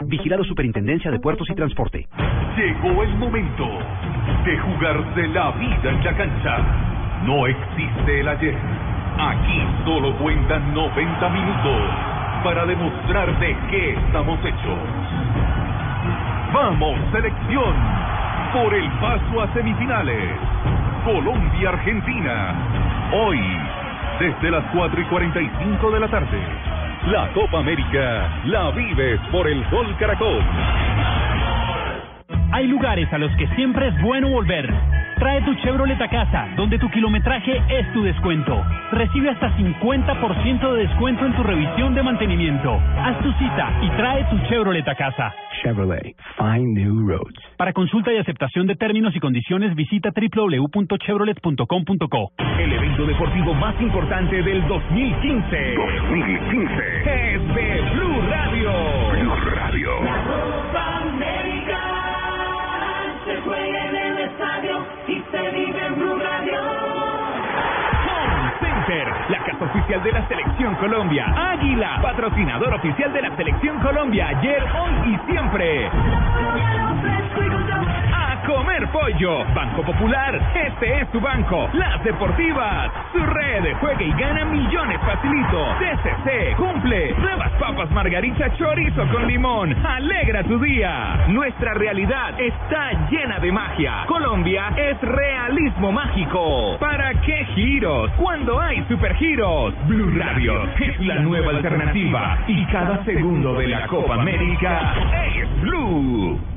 [0.06, 2.08] Vigilado Superintendencia de Puertos y Transporte.
[2.56, 3.68] Llegó el momento
[4.46, 6.58] de jugarse la vida en la cancha.
[7.26, 8.56] No existe el ayer.
[9.18, 14.80] Aquí solo cuentan 90 minutos para demostrar de qué estamos hechos.
[16.54, 17.74] Vamos, selección,
[18.54, 20.34] por el paso a semifinales.
[21.06, 22.56] Colombia-Argentina.
[23.14, 23.40] Hoy,
[24.20, 26.40] desde las 4 y 45 de la tarde.
[27.08, 30.44] La Copa América la vives por el Gol Caracol.
[32.52, 34.74] Hay lugares a los que siempre es bueno volver.
[35.20, 38.64] Trae tu Chevrolet a casa, donde tu kilometraje es tu descuento.
[38.92, 42.80] Recibe hasta 50% de descuento en tu revisión de mantenimiento.
[42.98, 45.34] Haz tu cita y trae tu Chevrolet a casa.
[45.62, 47.42] Chevrolet, find new roads.
[47.58, 52.32] Para consulta y aceptación de términos y condiciones, visita www.chevrolet.com.co.
[52.60, 55.76] El evento deportivo más importante del 2015.
[55.76, 57.34] 2015.
[57.34, 58.72] Es de Blue Radio.
[59.12, 59.90] Blue Radio.
[63.28, 66.60] Se juega en el estadio y se vive en Blue Radio.
[68.08, 71.26] Home Center, la casa oficial de la Selección Colombia.
[71.36, 74.30] Águila, patrocinador oficial de la Selección Colombia.
[74.30, 75.90] Ayer, hoy y siempre.
[78.48, 79.44] Comer pollo.
[79.54, 81.70] Banco Popular, este es tu banco.
[81.74, 83.76] Las Deportivas, su red.
[83.82, 85.66] Juega y gana millones facilito.
[85.80, 87.14] TCC, cumple.
[87.18, 89.76] Nuevas papas margarita chorizo con limón.
[89.86, 91.26] Alegra tu día.
[91.28, 94.06] Nuestra realidad está llena de magia.
[94.08, 96.78] Colombia es realismo mágico.
[96.80, 98.10] ¿Para qué giros?
[98.12, 99.74] Cuando hay supergiros.
[99.88, 104.94] Blue Radio es la nueva alternativa y cada segundo de la Copa América
[105.36, 106.57] es Blue.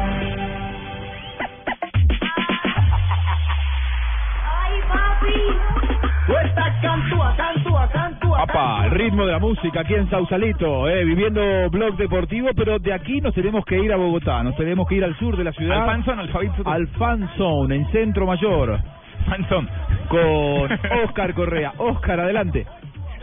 [8.37, 12.93] Apa, el ritmo de la música aquí en Sausalito, eh, viviendo blog deportivo, pero de
[12.93, 15.51] aquí nos tenemos que ir a Bogotá, nos tenemos que ir al sur de la
[15.51, 15.81] ciudad.
[15.81, 16.69] Al fan zone, al Fabito.
[16.69, 18.79] Al fan zone, en Centro Mayor.
[19.27, 19.67] Fan zone.
[20.07, 20.71] Con
[21.05, 21.73] Oscar Correa.
[21.77, 22.65] Oscar, adelante.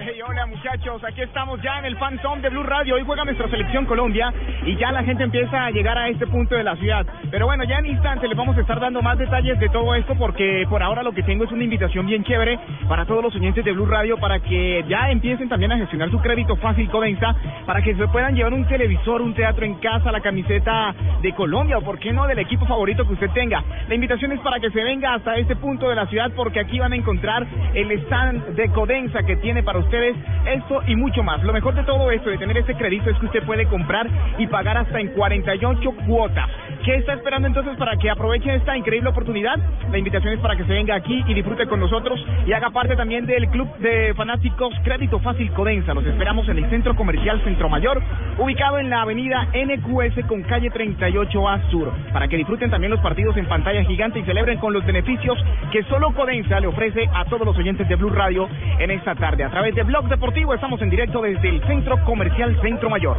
[0.01, 2.95] Hey, hola muchachos, aquí estamos ya en el fan zone de Blue Radio.
[2.95, 4.33] Hoy juega nuestra selección Colombia
[4.65, 7.05] y ya la gente empieza a llegar a este punto de la ciudad.
[7.33, 10.15] Pero bueno, ya en instante les vamos a estar dando más detalles de todo esto
[10.15, 13.65] porque por ahora lo que tengo es una invitación bien chévere para todos los oyentes
[13.65, 17.35] de Blue Radio para que ya empiecen también a gestionar su crédito fácil Codensa
[17.67, 21.77] para que se puedan llevar un televisor, un teatro en casa, la camiseta de Colombia
[21.77, 23.65] o por qué no del equipo favorito que usted tenga.
[23.89, 26.79] La invitación es para que se venga hasta este punto de la ciudad porque aquí
[26.79, 27.45] van a encontrar
[27.75, 30.17] el stand de Codensa que tiene para ustedes
[30.47, 31.43] esto y mucho más.
[31.43, 34.47] Lo mejor de todo esto, de tener este crédito, es que usted puede comprar y
[34.47, 36.47] pagar hasta en 48 cuotas.
[36.85, 39.57] ¿Qué está esperando entonces para que aproveche esta increíble oportunidad?
[39.91, 42.97] La invitación es para que se venga aquí y disfrute con nosotros y haga parte
[42.97, 45.95] también del club de fanáticos Crédito Fácil Codensa.
[45.95, 48.03] Los esperamos en el Centro Comercial Centro Mayor,
[48.39, 53.37] ubicado en la avenida NQS con calle 38A Sur, para que disfruten también los partidos
[53.39, 55.39] en pantalla gigante y celebren con los beneficios
[55.73, 59.45] que solo Codensa le ofrece a todos los oyentes de Blue Radio en esta tarde.
[59.45, 63.17] A través de Blog Deportivo estamos en directo desde el Centro Comercial Centro Mayor.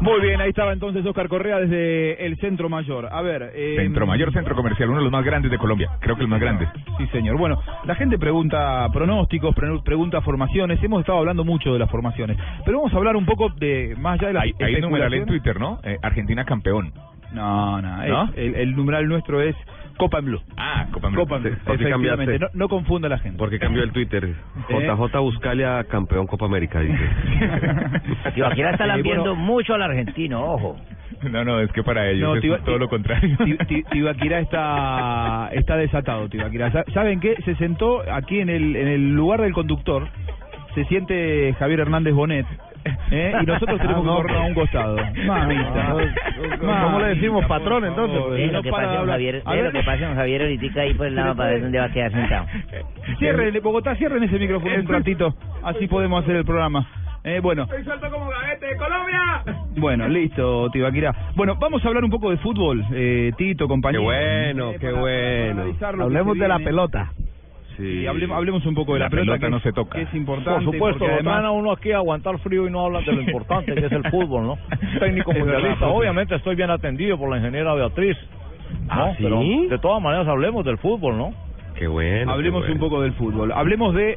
[0.00, 3.08] Muy bien, ahí estaba entonces Oscar Correa desde el Centro Mayor.
[3.10, 3.50] A ver.
[3.54, 5.90] eh, Centro Mayor Centro Comercial, uno de los más grandes de Colombia.
[6.00, 6.66] Creo que el más grande.
[6.98, 7.36] Sí, señor.
[7.38, 10.82] Bueno, la gente pregunta pronósticos, pre- pregunta formaciones.
[10.82, 12.36] Hemos estado hablando mucho de las formaciones.
[12.64, 15.26] Pero vamos a hablar un poco de más allá de la Hay, hay numeral en
[15.26, 15.78] Twitter, ¿no?
[15.82, 16.92] Eh, Argentina campeón.
[17.32, 18.02] No, no.
[18.36, 19.56] es- el numeral nuestro es
[19.96, 20.40] Copa en Blue.
[20.56, 21.22] Ah, Copa en Blue.
[21.22, 22.38] Copa en Blue.
[22.38, 23.38] No, no confunda a la gente.
[23.38, 24.34] Porque cambió el Twitter.
[24.68, 26.98] JJ Buscalia, campeón Copa América, dice.
[28.34, 29.36] Tibaquira está Eh, lambiendo bueno.
[29.36, 30.76] mucho al argentino, ojo.
[31.30, 33.36] No, no, es que para ellos No, es Tiba- todo lo contrario.
[33.44, 36.70] Ti- Ti- Tibaquirá está está desatado, Tibaquirá.
[36.72, 37.36] Sa- ¿Saben qué?
[37.44, 40.08] Se sentó aquí en el en el lugar del conductor.
[40.74, 42.46] Se siente Javier Hernández Bonet.
[43.10, 43.32] ¿Eh?
[43.42, 44.16] Y nosotros tenemos que Ah, no.
[44.16, 44.96] correr a un costado.
[45.26, 45.94] Mamita.
[46.82, 48.30] ¿Cómo le decimos patrón entonces?
[48.32, 49.08] Deje lo que de con.
[49.08, 51.78] Javier, deje lo que pase con Javier ahorita ahí por el lado para ver dónde
[51.78, 52.46] va a quedar sentado.
[53.18, 55.34] Cierren, Bogotá, cierren ese micrófono un ratito.
[55.62, 56.86] Así podemos hacer el programa.
[57.26, 59.18] Eh, bueno, suelto como gavete de Colombia!
[59.78, 61.14] bueno, listo, Tibaquirá.
[61.34, 64.02] Bueno, vamos a hablar un poco de fútbol, eh, Tito, compañero.
[64.02, 66.04] Qué bueno, qué bueno.
[66.04, 67.12] Hablemos de la pelota.
[67.76, 69.96] Sí, hablemos, hablemos un poco de la, La pelota que no se toca.
[69.98, 70.64] que es importante.
[70.64, 73.20] Por supuesto, lo además- a uno aquí a aguantar frío y no hablan de lo
[73.26, 74.58] importante que es el fútbol, ¿no?
[75.00, 75.88] Técnico mundialista.
[75.88, 78.16] Obviamente estoy bien atendido por la ingeniera Beatriz.
[78.86, 78.92] ¿no?
[78.92, 79.22] ¿Ah, sí?
[79.24, 81.32] Pero de todas maneras hablemos del fútbol, ¿no?
[81.76, 82.30] Qué bueno.
[82.32, 82.90] Hablemos qué un bueno.
[82.90, 83.50] poco del fútbol.
[83.52, 84.16] Hablemos de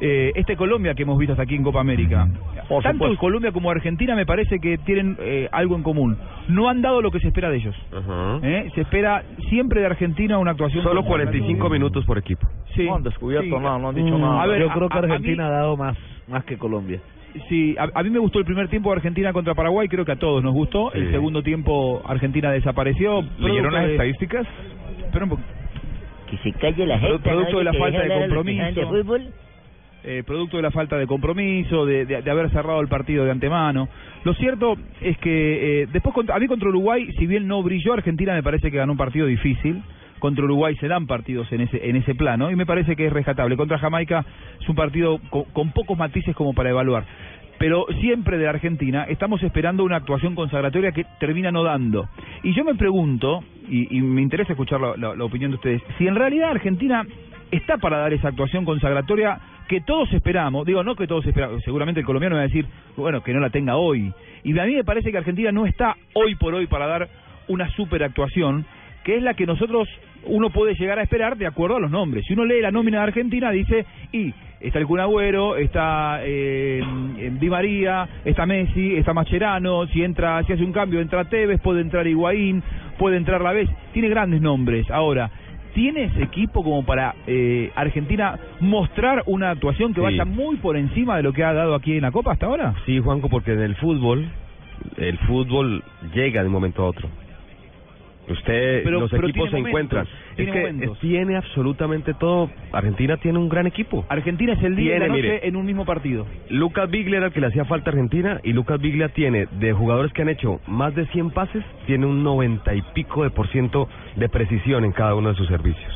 [0.00, 2.26] eh, este Colombia que hemos visto hasta aquí en Copa América.
[2.68, 3.20] Por Tanto supuesto.
[3.20, 6.16] Colombia como Argentina me parece que tienen eh, algo en común.
[6.48, 7.76] No han dado lo que se espera de ellos.
[7.92, 8.38] Ajá.
[8.42, 8.70] ¿eh?
[8.74, 10.82] Se espera siempre de Argentina una actuación.
[10.82, 12.46] Solo como- 45 minutos por equipo.
[12.74, 12.84] Sí.
[12.86, 13.62] No han descubierto Sí.
[13.62, 14.42] nada, no han dicho Mm, nada.
[14.42, 15.96] a ver, Yo a- creo que a- a mí- Argentina ha dado más,
[16.28, 17.00] más que Colombia.
[17.48, 20.12] Sí, a, a mí me gustó el primer tiempo de Argentina contra Paraguay, creo que
[20.12, 20.92] a todos nos gustó.
[20.92, 23.22] El segundo tiempo Argentina desapareció.
[23.40, 24.46] ¿Leyeron las de- estadísticas?
[25.04, 25.42] Espera un poco.
[26.30, 27.18] Que se calle la gente.
[27.18, 27.58] Producto ¿no?
[27.58, 28.80] de la falta de compromiso.
[28.80, 29.22] de fútbol.
[30.04, 33.30] Eh, producto de la falta de compromiso, de, de- de haber cerrado el partido de
[33.30, 33.88] antemano.
[34.24, 37.92] Lo cierto es que eh, después contra- a mí contra Uruguay, si bien no brilló,
[37.94, 39.82] Argentina me parece que ganó un partido difícil.
[40.20, 43.12] Contra Uruguay se dan partidos en ese en ese plano y me parece que es
[43.12, 43.56] rescatable.
[43.56, 44.24] Contra Jamaica
[44.60, 47.04] es un partido con, con pocos matices como para evaluar.
[47.58, 52.08] Pero siempre de Argentina estamos esperando una actuación consagratoria que termina no dando.
[52.42, 55.82] Y yo me pregunto, y, y me interesa escuchar la, la- la opinión de ustedes,
[55.98, 57.04] si en realidad Argentina
[57.50, 59.38] está para dar esa actuación consagratoria
[59.68, 62.66] que todos esperamos, digo, no que todos esperamos, seguramente el colombiano va a decir,
[62.96, 64.12] bueno, que no la tenga hoy.
[64.42, 67.08] Y a mí me parece que Argentina no está hoy por hoy para dar
[67.48, 68.66] una super actuación,
[69.04, 69.88] que es la que nosotros,
[70.26, 72.24] uno puede llegar a esperar de acuerdo a los nombres.
[72.26, 76.82] Si uno lee la nómina de Argentina, dice, y está el Kun Agüero, está eh,
[77.38, 81.82] Di María, está Messi, está Mascherano, si entra, si hace un cambio, entra Tevez, puede
[81.82, 82.62] entrar Higuaín,
[82.98, 84.90] puede entrar la vez, tiene grandes nombres.
[84.90, 85.30] Ahora,
[85.74, 90.04] ¿tiene ese equipo como para eh, Argentina mostrar una actuación que Sí.
[90.04, 92.74] vaya muy por encima de lo que ha dado aquí en la Copa hasta ahora?
[92.86, 94.26] Sí, Juanco, porque en el fútbol,
[94.96, 95.82] el fútbol
[96.14, 97.08] llega de un momento a otro.
[98.26, 100.04] Usted, Pero- los pero equipos se tiene encuentran.
[100.06, 100.98] momentos, Es tiene que momentos.
[101.00, 102.50] tiene absolutamente todo.
[102.72, 104.06] Argentina tiene un gran equipo.
[104.08, 105.48] Argentina es el día y la Tiene, noche mire.
[105.48, 106.26] en un mismo partido.
[106.48, 109.72] Lucas Biglia era el que le hacía falta a Argentina y Lucas Biglia tiene, de
[109.74, 113.46] jugadores que han hecho más de 100 pases, tiene un 90 y pico de por
[113.48, 115.92] ciento de precisión en cada uno de sus servicios.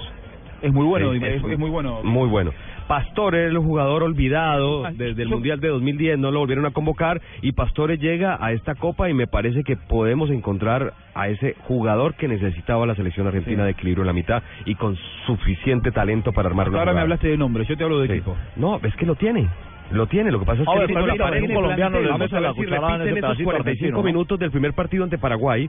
[0.61, 2.01] Es muy bueno, es muy bueno.
[2.03, 2.51] Muy bueno.
[2.89, 7.21] Pastore era el jugador olvidado desde el Mundial de 2010, no lo volvieron a convocar
[7.43, 12.15] y Pastore llega a esta copa y me parece que podemos encontrar a ese jugador
[12.15, 13.65] que necesitaba la selección argentina Sí.
[13.67, 17.29] de equilibrio en la mitad y con suficiente talento para armar una Ahora me hablaste
[17.29, 18.13] de nombre, yo te hablo de Sí.
[18.15, 18.35] equipo.
[18.57, 19.47] No, es que lo tiene.
[19.91, 22.41] Lo tiene, lo que pasa es que ver, la pared un colombiano le Vamos a
[22.41, 24.03] la si en esos pedacito 45 argentino, ¿no?
[24.03, 25.69] minutos del primer partido ante Paraguay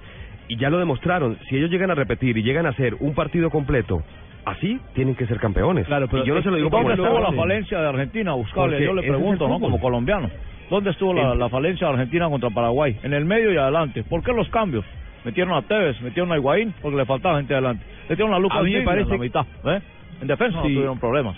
[0.50, 1.38] y ya lo demostraron.
[1.50, 4.04] Si ellos llegan a repetir y llegan a hacer un partido completo
[4.50, 5.86] así, tienen que ser campeones.
[5.88, 8.34] Claro, pero y yo no se lo digo ¿dónde estuvo la falencia de Argentina?
[8.34, 9.60] Buscarle, yo le pregunto, ¿no?
[9.60, 10.30] Como colombiano.
[10.70, 12.98] ¿Dónde estuvo la, El- la falencia de Argentina contra Paraguay?
[13.04, 14.04] En el medio y adelante.
[14.04, 14.86] ¿Por qué los cambios?
[15.26, 17.84] Metieron a Tevez, metieron a Higuaín porque le faltaba gente adelante.
[18.08, 19.82] Metieron a Lucas A mí me en la mitad, ¿eh?
[20.22, 20.74] En defensa no Sí.
[20.74, 21.36] tuvieron problemas.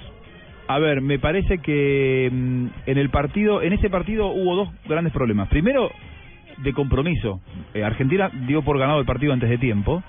[0.67, 5.11] A ver, me parece que mm, en el partido, en ese partido hubo dos grandes
[5.13, 5.47] problemas.
[5.49, 5.89] Primero,
[6.57, 7.41] de compromiso.
[7.73, 10.03] Eh, Argentina dio por ganado el partido antes de tiempo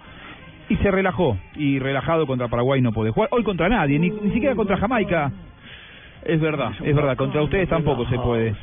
[0.73, 1.37] y se relajó.
[1.57, 3.29] Y relajado contra Paraguay no puede jugar.
[3.33, 5.31] Hoy contra nadie, ni, ni siquiera contra Jamaica.
[6.25, 7.17] Es verdad, es verdad.
[7.17, 8.55] Contra ustedes tampoco se puede.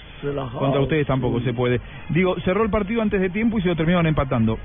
[0.58, 1.80] Contra ustedes tampoco se puede.
[2.10, 4.58] Digo, cerró el partido antes de tiempo y se lo terminaron empatando.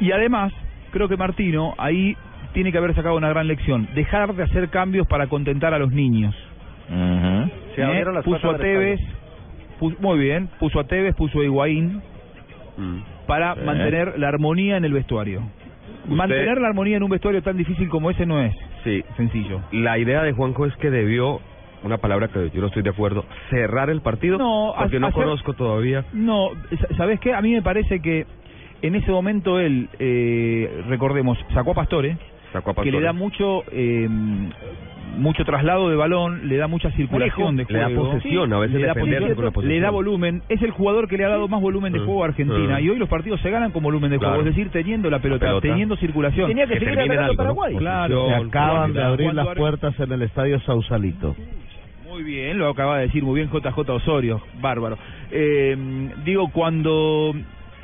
[0.00, 0.52] Y además,
[0.92, 2.16] creo que Martino ahí
[2.52, 3.88] tiene que haber sacado una gran lección.
[3.94, 6.34] Dejar de hacer cambios para contentar a los niños.
[7.74, 8.04] Se ¿Eh?
[8.12, 9.00] las puso a Tevez,
[10.00, 12.02] muy bien, puso a Tevez, puso a Higuaín
[12.76, 12.98] Mm.
[13.26, 13.60] para Sí.
[13.64, 15.42] mantener la armonía en el vestuario.
[16.16, 18.54] Mantener la armonía en un vestuario tan difícil como ese no es
[18.84, 19.02] Sí.
[19.16, 19.60] sencillo.
[19.72, 21.40] La idea de Juanjo es que debió,
[21.82, 25.06] una palabra que yo no estoy de acuerdo, cerrar el partido No, porque ha- no
[25.08, 26.04] hacer- conozco todavía.
[26.12, 27.32] No, sa- ¿sabes qué?
[27.34, 28.26] A mí me parece que
[28.82, 32.16] en ese momento él, eh, recordemos, sacó a Pastore, a
[32.82, 34.08] que le da mucho eh,
[35.16, 38.12] mucho traslado de balón, le da mucha circulación de Le da juego.
[38.12, 39.74] posesión, a veces le da defenderse posesión, con la posesión.
[39.74, 42.22] le da volumen, es el jugador que le ha dado más volumen de Mm, juego
[42.22, 42.84] a Argentina mm.
[42.84, 44.48] y hoy los partidos se ganan con volumen de juego, Claro.
[44.48, 45.66] es decir, teniendo la pelota, pelota.
[45.68, 46.48] teniendo circulación.
[46.48, 47.60] Tenía que seguir termine en atacando algo, ¿no?
[47.60, 47.76] Paraguay.
[47.76, 51.34] Claro, Se acaban de abrir las puertas en el estadio Sausalito.
[52.08, 54.96] Muy bien, lo acaba de decir muy bien JJ Osorio, bárbaro.
[55.30, 55.76] Eh,
[56.24, 57.32] digo, cuando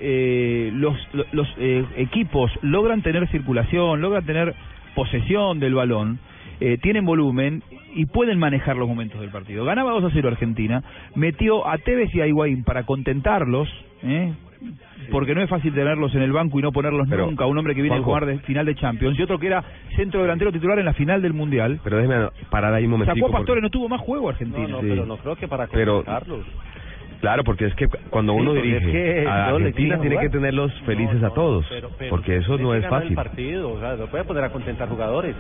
[0.01, 0.97] eh, los,
[1.33, 4.55] los eh, equipos logran tener circulación, logran tener
[4.95, 6.19] posesión del balón,
[6.61, 7.63] eh, tienen volumen
[7.95, 9.65] y pueden manejar los momentos del partido.
[9.65, 10.83] Ganaba 2 a 0 Argentina,
[11.15, 13.69] metió a Tevez y a Higuaín para contentarlos,
[14.03, 14.33] ¿eh?
[15.11, 17.45] porque no es fácil tenerlos en el banco y no ponerlos Pero, nunca.
[17.47, 18.11] Un hombre que viene Juanjo.
[18.17, 19.63] a jugar de final de Champions y otro que era
[19.97, 21.79] centro delantero titular en la final del Mundial.
[21.85, 23.15] Pero déjeme parar ahí un momentico.
[23.17, 24.67] Sacó a Pastore, porque- no tuvo más juego Argentina.
[24.67, 24.87] No, no, Sí.
[24.89, 26.47] pero no creo que para Pero- convocarlos.
[27.21, 30.73] Claro, porque es que cuando Sí, uno dirige es que a Argentina tiene que tenerlos
[30.85, 33.11] felices a todos, Pero- pero porque eso no es fácil.
[33.11, 35.35] El partido, o sea, no puede poner a contentar jugadores.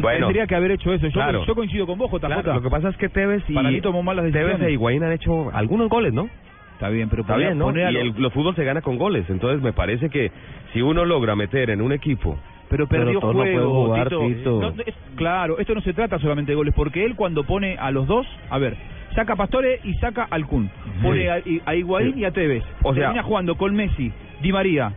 [0.00, 0.26] Bueno.
[0.26, 1.06] Tendría que haber hecho eso.
[1.06, 1.44] Yo, Claro.
[1.46, 2.26] yo coincido con vos, JJ.
[2.42, 5.02] Claro, lo que pasa es que Tevez y Para mí tomó malas Tevez e Higuaín
[5.04, 6.28] han hecho algunos goles, ¿no?
[6.72, 7.66] Está bien, pero Está poner- bien, ¿no?
[7.66, 10.32] poner a Y los- el, los fútbol se gana con goles, entonces me parece que
[10.72, 12.36] si uno logra meter en un equipo
[12.68, 14.26] pero perdió no juego, pueden jugar, Tito.
[14.26, 14.60] Tito.
[14.60, 17.92] No, es- claro, esto no se trata solamente de goles, porque él cuando pone a
[17.92, 18.76] los dos, a ver,
[19.14, 20.70] saca a Pastore y saca al Kun.
[21.02, 22.62] Pone a, a Higuaín y a Tevez.
[22.82, 24.12] O sea- Termina jugando con Messi,
[24.42, 24.92] Di María.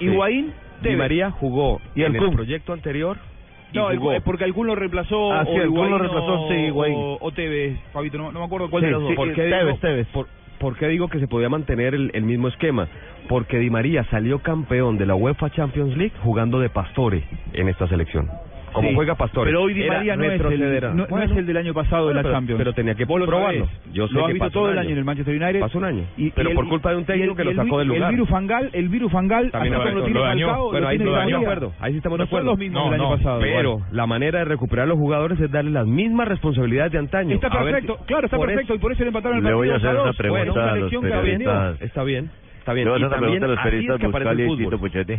[0.00, 0.52] Higuaín, Di
[0.82, 0.98] Tevez.
[0.98, 2.34] María jugó Y en el Kun.
[2.34, 3.16] proyecto anterior
[3.72, 4.12] y No, el- jugó.
[4.24, 6.54] porque al Kun lo reemplazó Ah, sí, o el Kun lo Higuaín reemplazó, o- sí,
[6.54, 6.94] Higuaín.
[6.96, 9.10] o, o Tevez, Fabito, no, no me acuerdo cuál Sí, de los dos.
[9.10, 10.06] sí, ¿Por qué Tevez, digo, Tevez.
[10.08, 10.26] Por,
[10.58, 12.88] por qué digo que se podía mantener el, el mismo esquema?
[13.28, 17.22] Porque Di María salió campeón de la UEFA Champions League jugando de Pastore
[17.52, 18.28] en esta selección.
[18.72, 18.94] Como Sí.
[18.94, 19.50] juega Pastore.
[19.50, 22.02] Pero hoy Di María no es, el, no, no Bueno, es el del año pasado
[22.08, 22.58] de bueno, la pero- Champions.
[22.58, 23.68] Pero tenía que lo probarlo.
[23.92, 24.90] Yo sé lo que visto pasó todo el año.
[24.90, 25.60] en el Manchester United.
[25.60, 26.04] Pasó un año.
[26.16, 27.88] Y- pero y el- por culpa de un técnico el- que lo el sacó del
[27.88, 28.10] lugar.
[28.10, 30.46] El Viru Fangal, el Viru Fangal, También lo- lo tiene dañó.
[30.46, 31.36] Falcao, Bueno, lo ahí, de María.
[31.38, 31.72] acuerdo.
[31.80, 32.44] Ahí sí estamos no de acuerdo.
[32.46, 33.40] son los mismos No, del año no, pasado.
[33.40, 33.84] Pero igual.
[33.92, 37.34] la manera de recuperar a los jugadores es darle las mismas responsabilidades de antaño.
[37.34, 39.76] Está perfecto, claro, está perfecto, y por eso le empataron el Le partido voy a
[39.76, 41.82] hacer dos una pregunta a los periodistas.
[41.82, 42.84] Está bien, está bien.
[42.86, 44.64] Le voy a Y hacer una también pregunta a los periodistas Buscalia y fútbol.
[44.64, 45.14] Tito Puchetti.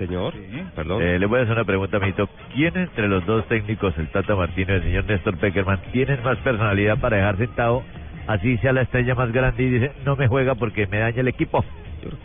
[0.00, 0.32] Señor,
[0.74, 1.02] perdón.
[1.02, 2.26] Eh, le voy a hacer una pregunta, amiguito.
[2.54, 6.38] ¿Quién entre los dos técnicos, el Tata Martino y el señor Néstor Peckerman, tienen más
[6.38, 7.82] personalidad para dejar sentado,
[8.26, 11.28] así sea la estrella más grande y dice, no me juega porque me daña el
[11.28, 11.62] equipo?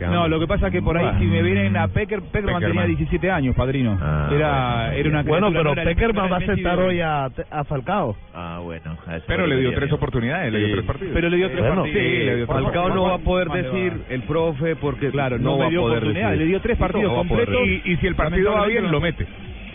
[0.09, 2.67] No, lo que pasa es que por ahí si me vienen a Pecker, Peckerman tenía
[2.83, 2.87] Peckerman.
[2.87, 3.97] 17 años, padrino.
[4.01, 7.25] Ah, era, era una Bueno, pero no era el- Peckerman va a sentar hoy a,
[7.25, 8.15] a Falcao.
[8.33, 8.97] Ah, bueno.
[9.27, 11.13] Pero le dio tres oportunidades, le dio tres partidos.
[11.13, 12.01] Pero le dio tres Bueno, partidos.
[12.03, 12.95] Sí, le dio tres Falcao partidos.
[12.95, 16.37] no va a poder decir el profe porque Claro, no, no, va a poder decir.
[16.37, 17.55] le dio tres partidos No completos.
[17.85, 19.25] y si el partido va bien, lo mete.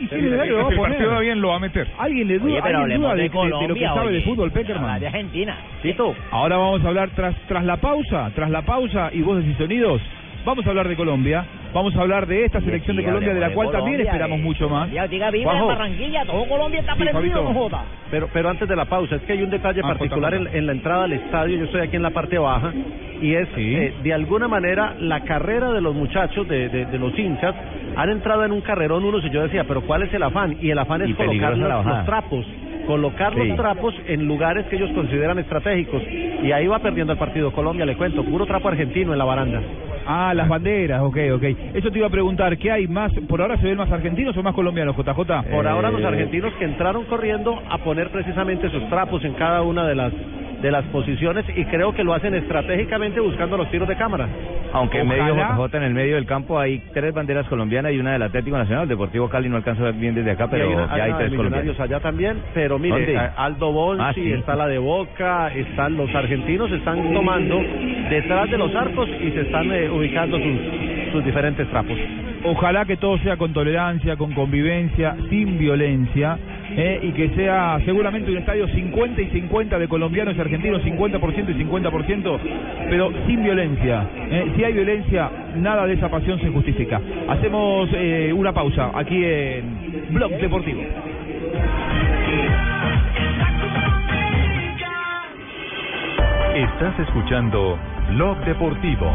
[0.00, 1.22] Y si Si le da, lo va a el partido va poner.
[1.24, 1.88] bien, lo va a meter.
[1.98, 4.12] ¿Alguien le duda, Oye, pero ¿alguien duda de, de de- de lo que Colombia, sabe
[4.12, 5.00] de fútbol Peckerman?
[5.00, 5.56] De Argentina.
[5.82, 9.54] Tito, ahora vamos a hablar tras tras la pausa, tras la pausa y voces y
[9.54, 10.00] sonidos,
[10.44, 13.50] Vamos a hablar de Colombia, vamos a hablar de esta selección de Colombia, de la
[13.50, 14.90] cual también esperamos mucho más.
[14.90, 15.66] Ya diga, viva en.
[15.66, 17.42] Barranquilla, todo Colombia está Sí, prendido, Fabito.
[17.42, 17.84] no joda.
[18.10, 20.72] Pero, pero antes de la pausa, es que hay un detalle Ah, particular en, la
[20.72, 21.58] entrada al estadio.
[21.58, 22.72] Yo estoy aquí en la parte baja
[23.20, 27.16] y es, eh, de alguna manera, la carrera de los muchachos, de, de, de los
[27.18, 27.54] hinchas,
[27.96, 30.56] han entrado en un carrerón unos y yo decía, pero ¿cuál es el afán?
[30.62, 32.46] Y el afán es Y colocar los, trapos.
[32.86, 33.46] Colocar Sí.
[33.46, 36.02] los trapos en lugares que ellos consideran estratégicos.
[36.42, 38.24] Y ahí va perdiendo el partido Colombia, le cuento.
[38.24, 39.60] Puro trapo argentino en la baranda.
[40.12, 41.44] Ah, las banderas, ok, ok.
[41.72, 43.12] Eso te iba a preguntar, ¿qué hay más?
[43.28, 45.44] ¿Por ahora se ven más argentinos o más colombianos, JJ?
[45.48, 49.62] Por ahora Eh, los argentinos que entraron corriendo a poner precisamente sus trapos en cada
[49.62, 50.12] una de las
[50.62, 54.28] de las posiciones y creo que lo hacen estratégicamente buscando los tiros de cámara.
[54.72, 58.12] Aunque en medio JJ en el medio del campo hay tres banderas colombianas y una
[58.12, 58.86] del Atlético Nacional.
[58.88, 61.10] Deportivo Cali no alcanza a ver bien desde acá, Y hay pero una- ya hay
[61.10, 61.80] una tres colombianos.
[61.80, 64.32] allá también, pero mire, Aldo Bonsi, Ah, sí.
[64.32, 67.60] está la de Boca, están los argentinos están tomando
[68.10, 71.96] detrás de los arcos y se están eh, ubicando sus, sus diferentes trapos.
[72.44, 76.38] Ojalá que todo sea con tolerancia, con convivencia, sin violencia,
[76.76, 81.50] eh, y que sea seguramente un estadio 50 y 50 de colombianos y argentinos, 50%
[81.50, 82.38] y 50%,
[82.88, 84.06] pero sin violencia.
[84.30, 84.52] eh.
[84.56, 87.00] Si hay violencia, nada de esa pasión se justifica.
[87.28, 90.80] Hacemos eh, una pausa aquí en Blog Deportivo.
[96.54, 97.78] Estás escuchando
[98.10, 99.12] Blog Deportivo.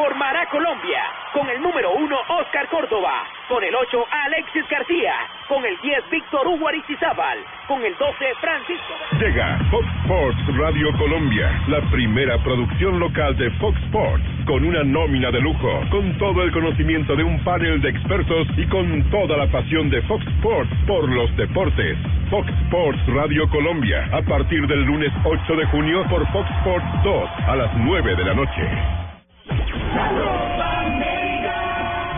[0.00, 1.02] Formará Colombia.
[1.34, 3.22] Con el número 1, Oscar Córdoba.
[3.48, 5.12] Con el 8, Alexis García.
[5.46, 7.38] Con el 10, Víctor Hugo Aristizábal.
[7.68, 8.94] Con el 12, Francisco.
[9.20, 15.30] Llega Fox Sports Radio Colombia, la primera producción local de Fox Sports, con una nómina
[15.30, 19.48] de lujo, con todo el conocimiento de un panel de expertos y con toda la
[19.48, 21.98] pasión de Fox Sports por los deportes.
[22.30, 27.30] Fox Sports Radio Colombia, a partir del lunes 8 de junio por Fox Sports 2
[27.48, 28.99] a las 9 de la noche.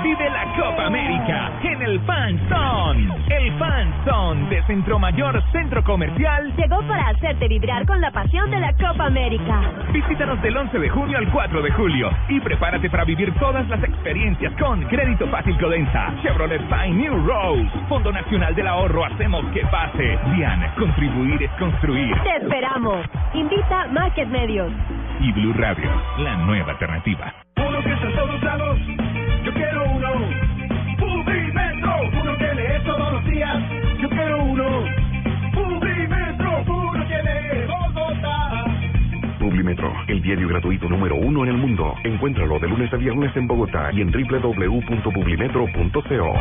[0.03, 1.53] Vive la Copa América
[1.93, 3.09] el Fan Zone.
[3.28, 6.51] El Fan Zone de Centro Mayor Centro Comercial.
[6.57, 9.61] Llegó para hacerte vibrar con la pasión de la Copa América.
[9.93, 13.82] Visítanos del 11 de junio al 4 de julio y prepárate para vivir todas las
[13.84, 19.61] experiencias con Crédito Fácil Codensa, Chevrolet Fine New Rose, Fondo Nacional del Ahorro, hacemos que
[19.66, 20.18] pase.
[20.34, 22.16] Diana, contribuir es construir.
[22.22, 23.05] Te esperamos.
[23.34, 24.72] Invita Market Medios.
[25.20, 27.34] Y Blue Radio, la nueva alternativa.
[27.57, 28.78] Uno que está todos lados,
[29.45, 30.53] yo quiero uno.
[30.99, 31.72] Publimetro,
[33.43, 33.59] días,
[34.01, 34.84] yo quiero uno.
[35.53, 38.64] Publimetro, uno lee Bogotá.
[39.38, 41.95] Publimetro, el diario gratuito número uno en el mundo.
[42.05, 46.32] Encuéntralo de lunes a viernes en Bogotá y en www.publimetro.co.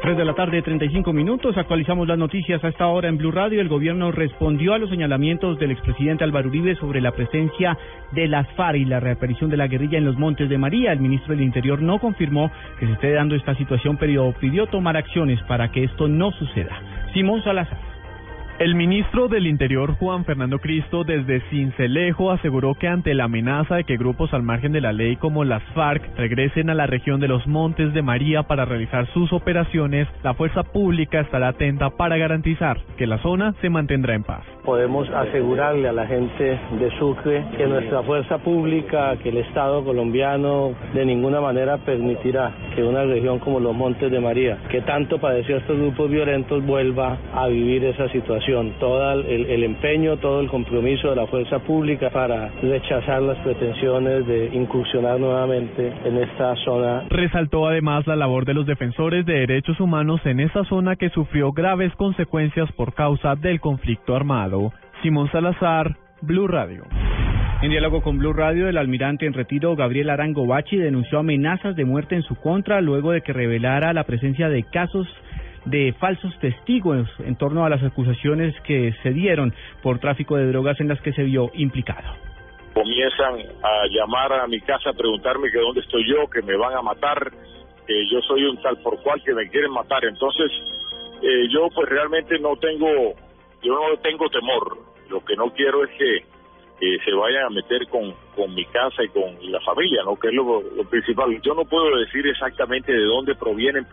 [0.02, 1.56] 3 de la tarde, 35 minutos.
[1.56, 3.60] Actualizamos las noticias a esta hora en Blue Radio.
[3.60, 7.76] El gobierno respondió a los señalamientos del expresidente Álvaro Uribe sobre la presencia
[8.12, 10.92] de las FARC y la reaparición de la guerrilla en los Montes de María.
[10.92, 14.96] El ministro del Interior no confirmó que se esté dando esta situación, pero pidió tomar
[14.96, 16.80] acciones para que esto no suceda.
[17.12, 17.89] Simón Salazar.
[18.60, 23.84] El ministro del Interior, Juan Fernando Cristo, desde Cincelejo aseguró que ante la amenaza de
[23.84, 27.28] que grupos al margen de la ley como las FARC regresen a la región de
[27.28, 32.76] los Montes de María para realizar sus operaciones, la fuerza pública estará atenta para garantizar
[32.98, 34.44] que la zona se mantendrá en paz.
[34.62, 40.74] Podemos asegurarle a la gente de Sucre que nuestra fuerza pública, que el Estado colombiano
[40.92, 45.56] de ninguna manera permitirá que una región como los Montes de María, que tanto padeció
[45.56, 48.49] estos grupos violentos, vuelva a vivir esa situación.
[48.80, 54.26] Todo el, el empeño, todo el compromiso de la fuerza pública para rechazar las pretensiones
[54.26, 59.78] de incursionar nuevamente en esta zona Resaltó además la labor de los defensores de derechos
[59.80, 64.72] humanos en esa zona que sufrió graves consecuencias por causa del conflicto armado.
[65.02, 66.84] Simón Salazar, Blue Radio.
[67.62, 71.84] En diálogo con Blue Radio, el almirante en retiro Gabriel Arango Bachi denunció amenazas de
[71.84, 75.06] muerte en su contra luego de que revelara la presencia de casos
[75.64, 80.80] de falsos testigos en torno a las acusaciones que se dieron por tráfico de drogas
[80.80, 82.14] en las que se vio implicado.
[82.74, 86.74] comienzan a llamar a mi casa a preguntarme que dónde estoy yo, que me van
[86.74, 87.30] a matar,
[87.86, 90.04] que yo soy un tal por cual que me quieren matar.
[90.04, 90.50] Entonces,
[91.22, 92.88] eh, yo pues realmente no tengo,
[93.62, 94.78] yo no tengo temor.
[95.08, 96.24] Lo que no quiero es que
[97.04, 100.16] se vayan a meter con, con mi casa y con la familia, ¿no?
[100.16, 101.38] Que es lo principal.
[101.42, 103.86] Yo no puedo decir exactamente de dónde provienen.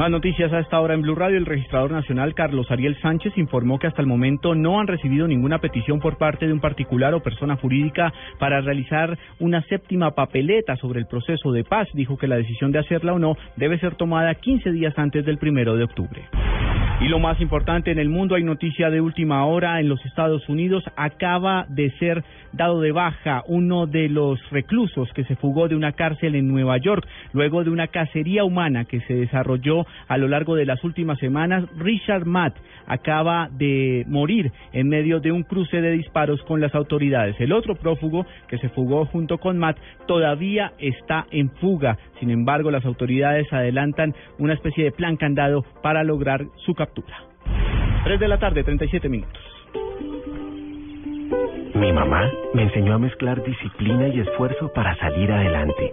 [0.00, 1.36] Más noticias a esta hora en Blue Radio.
[1.36, 5.58] El registrador nacional Carlos Ariel Sánchez informó que hasta el momento no han recibido ninguna
[5.58, 11.00] petición por parte de un particular o persona jurídica para realizar una séptima papeleta sobre
[11.00, 11.86] el proceso de paz.
[11.92, 15.36] Dijo que la decisión de hacerla o no debe ser tomada 15 días antes del
[15.36, 16.22] primero de octubre.
[17.00, 20.46] Y lo más importante en el mundo, hay noticia de última hora en los Estados
[20.50, 20.84] Unidos.
[20.96, 22.22] Acaba de ser
[22.52, 26.76] dado de baja uno de los reclusos que se fugó de una cárcel en Nueva
[26.76, 31.18] York luego de una cacería humana que se desarrolló a lo largo de las últimas
[31.18, 31.64] semanas.
[31.78, 32.54] Richard Matt
[32.90, 37.36] acaba de morir en medio de un cruce de disparos con las autoridades.
[37.38, 41.96] El otro prófugo que se fugó junto con Matt todavía está en fuga.
[42.18, 47.16] Sin embargo, las autoridades adelantan una especie de plan candado para lograr su captura.
[48.04, 49.40] 3 de la tarde, 37 minutos.
[51.74, 55.92] Mi mamá me enseñó a mezclar disciplina y esfuerzo para salir adelante,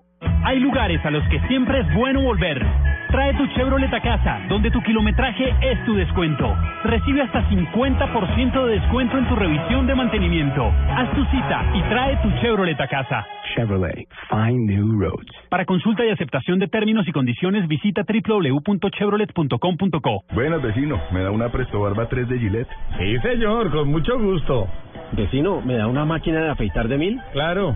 [0.43, 2.65] Hay lugares a los que siempre es bueno volver.
[3.11, 6.55] Trae tu Chevrolet a casa, donde tu kilometraje es tu descuento.
[6.83, 10.65] Recibe hasta 50% de descuento en tu revisión de mantenimiento.
[10.89, 13.25] Haz tu cita y trae tu Chevrolet a casa.
[13.53, 15.27] Chevrolet, find new roads.
[15.49, 20.23] Para consulta y aceptación de términos y condiciones, visita www.chevrolet.com.co.
[20.33, 21.01] Buenas, vecino.
[21.11, 22.69] ¿Me da una Presto Barba 3 de Gillette?
[22.97, 24.67] Sí, señor, con mucho gusto.
[25.11, 27.19] Vecino, ¿me da una máquina de afeitar de mil?
[27.33, 27.75] Claro.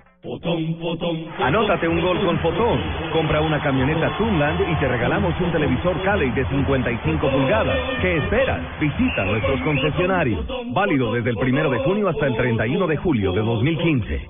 [1.39, 2.79] Anótate un gol con Fotón.
[3.11, 7.77] Compra una camioneta Tunland y te regalamos un televisor Cali de 55 pulgadas.
[8.01, 8.61] ¿Qué esperas?
[8.79, 10.45] Visita nuestros concesionarios.
[10.73, 14.29] Válido desde el primero de junio hasta el 31 de julio de 2015.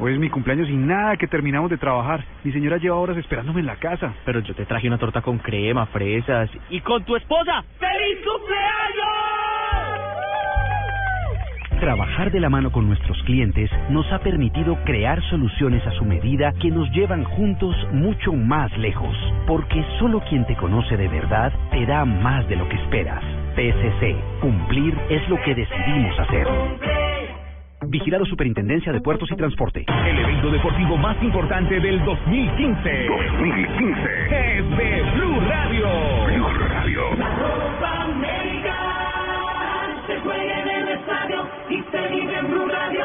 [0.00, 2.22] Hoy es mi cumpleaños y nada que terminamos de trabajar.
[2.42, 4.12] Mi señora lleva horas esperándome en la casa.
[4.26, 7.64] Pero yo te traje una torta con crema, fresas y con tu esposa.
[7.78, 9.43] ¡Feliz cumpleaños!
[11.80, 16.52] Trabajar de la mano con nuestros clientes nos ha permitido crear soluciones a su medida
[16.60, 19.14] que nos llevan juntos mucho más lejos,
[19.46, 23.22] porque solo quien te conoce de verdad te da más de lo que esperas.
[23.54, 26.46] PSC, cumplir es lo que decidimos hacer.
[27.88, 29.84] Vigilado Superintendencia de Puertos y Transporte.
[29.88, 33.06] El evento deportivo más importante del 2015.
[33.06, 34.00] 2015.
[34.30, 35.88] Es de Blue Radio.
[36.26, 37.00] Blue Radio.
[37.10, 38.74] Copa América
[40.06, 40.73] se juega en el
[41.68, 43.04] y se vive en Blue Radio.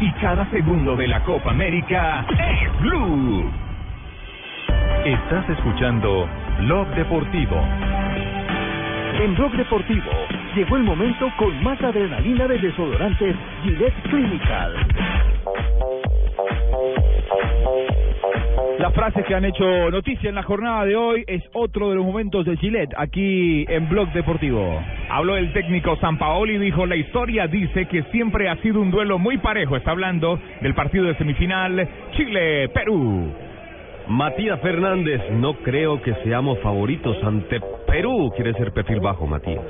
[0.00, 3.50] y cada segundo de la Copa América es Blue.
[5.04, 6.28] Estás escuchando
[6.60, 7.60] Blog Deportivo.
[9.20, 10.10] En Blog Deportivo
[10.54, 14.74] llegó el momento con más adrenalina de desodorantes Gillette Clinical.
[18.84, 22.04] Las frases que han hecho noticia en la jornada de hoy es otro de los
[22.04, 24.78] momentos de Gillette aquí en Blog Deportivo.
[25.08, 29.18] Habló el técnico Sampaoli y dijo, la historia dice que siempre ha sido un duelo
[29.18, 29.74] muy parejo.
[29.76, 33.32] Está hablando del partido de semifinal Chile-Perú.
[34.08, 38.34] Matías Fernández, no creo que seamos favoritos ante Perú.
[38.36, 39.64] Quiere ser perfil bajo, Matías.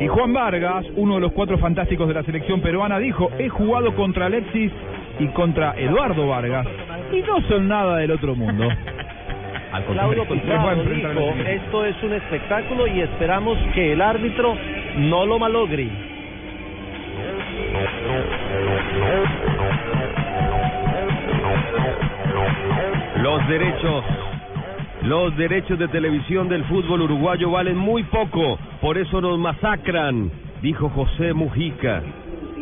[0.00, 3.94] Y Juan Vargas, uno de los cuatro fantásticos de la selección peruana, dijo, he jugado
[3.94, 4.72] contra Alexis
[5.20, 6.66] y contra Eduardo Vargas.
[7.12, 8.68] Y no son nada del otro mundo.
[9.92, 14.56] Claudio Se puede Pizarro dijo, esto es un espectáculo y esperamos que el árbitro
[14.96, 15.88] no lo malogre.
[23.22, 24.04] Los derechos,
[25.02, 30.30] los derechos de televisión del fútbol uruguayo valen muy poco, por eso nos masacran,
[30.62, 32.02] dijo José Mujica,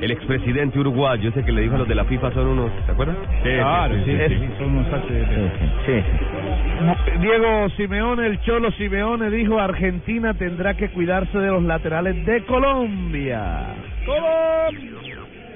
[0.05, 2.93] el expresidente uruguayo, ese que le dijo a los de la FIFA son unos, ¿te
[2.93, 3.17] acuerdas?
[3.43, 4.87] Claro, sí, sí, sí, son unos
[7.21, 13.67] Diego Simeone, el Cholo Simeone dijo Argentina tendrá que cuidarse de los laterales de Colombia.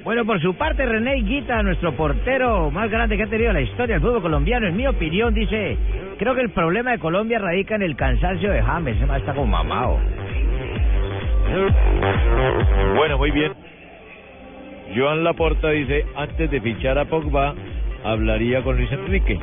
[0.03, 3.97] Bueno, por su parte, René Higuita, nuestro portero más grande que ha tenido la historia
[3.97, 5.77] del fútbol colombiano, en mi opinión, dice,
[6.19, 9.99] creo que el problema de Colombia radica en el cansancio de James, está como mamado.
[12.97, 13.68] Bueno, muy bien.
[14.97, 17.55] Joan Laporta dice, antes de fichar a Pogba,
[18.05, 19.39] hablaría con Luis Enrique.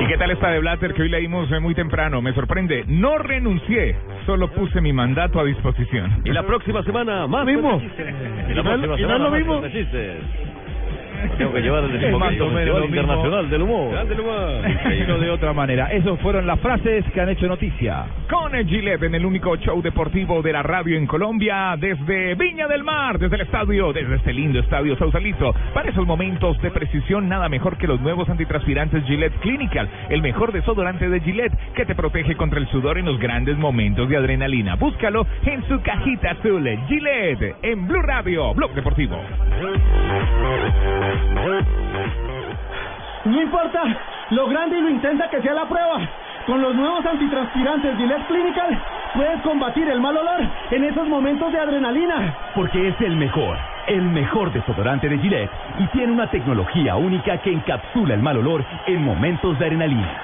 [0.00, 2.22] ¿Y qué tal esta de Blatter que hoy leímos eh, muy temprano?
[2.22, 2.84] Me sorprende.
[2.86, 3.96] No renuncié,
[4.26, 6.22] solo puse mi mandato a disposición.
[6.24, 7.80] Y la próxima semana, más mismo.
[7.80, 9.60] Y la ¿Y no es- próxima y no es semana, lo más mismo?
[11.38, 13.00] Tengo que llevar el Es más o menos lo mismo.
[13.00, 13.94] Internacional del Humor.
[14.84, 15.86] Pero de otra manera.
[15.92, 18.06] Esas fueron las frases que han hecho noticia.
[18.28, 22.68] Con el Gillette en el único show deportivo de la radio en Colombia, desde Viña
[22.68, 25.54] del Mar, desde el estadio, desde este lindo estadio Sausalito.
[25.74, 30.52] Para esos momentos de precisión, nada mejor que los nuevos antitranspirantes Gillette Clinical, el mejor
[30.52, 34.76] desodorante de Gillette que te protege contra el sudor en los grandes momentos de adrenalina.
[34.76, 36.68] Búscalo en su cajita azul.
[36.88, 39.20] Gillette en Blue Radio, Blog Deportivo.
[43.24, 43.82] No importa
[44.30, 46.00] lo grande y lo intensa que sea la prueba.
[46.46, 48.82] Con los nuevos antitranspirantes Gillette Clinical
[49.14, 50.40] puedes combatir el mal olor
[50.70, 52.34] en esos momentos de adrenalina.
[52.54, 53.58] Porque es el mejor,
[53.88, 58.64] el mejor desodorante de Gillette y tiene una tecnología única que encapsula el mal olor
[58.86, 60.22] en momentos de adrenalina.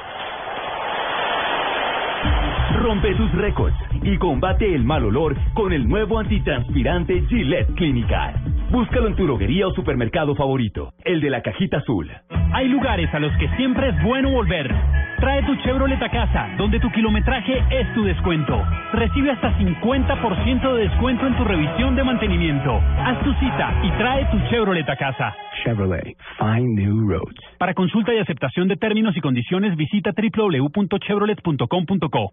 [2.80, 8.55] Rompe tus récords y combate el mal olor con el nuevo antitranspirante Gillette Clinical.
[8.70, 12.10] Búscalo en tu droguería o supermercado favorito, el de la cajita azul.
[12.52, 14.74] Hay lugares a los que siempre es bueno volver.
[15.20, 18.60] Trae tu Chevrolet a casa, donde tu kilometraje es tu descuento.
[18.92, 22.80] Recibe hasta 50% de descuento en tu revisión de mantenimiento.
[22.98, 25.34] Haz tu cita y trae tu Chevrolet a casa.
[25.64, 27.40] Chevrolet, find new roads.
[27.58, 32.32] Para consulta y aceptación de términos y condiciones, visita www.chevrolet.com.co.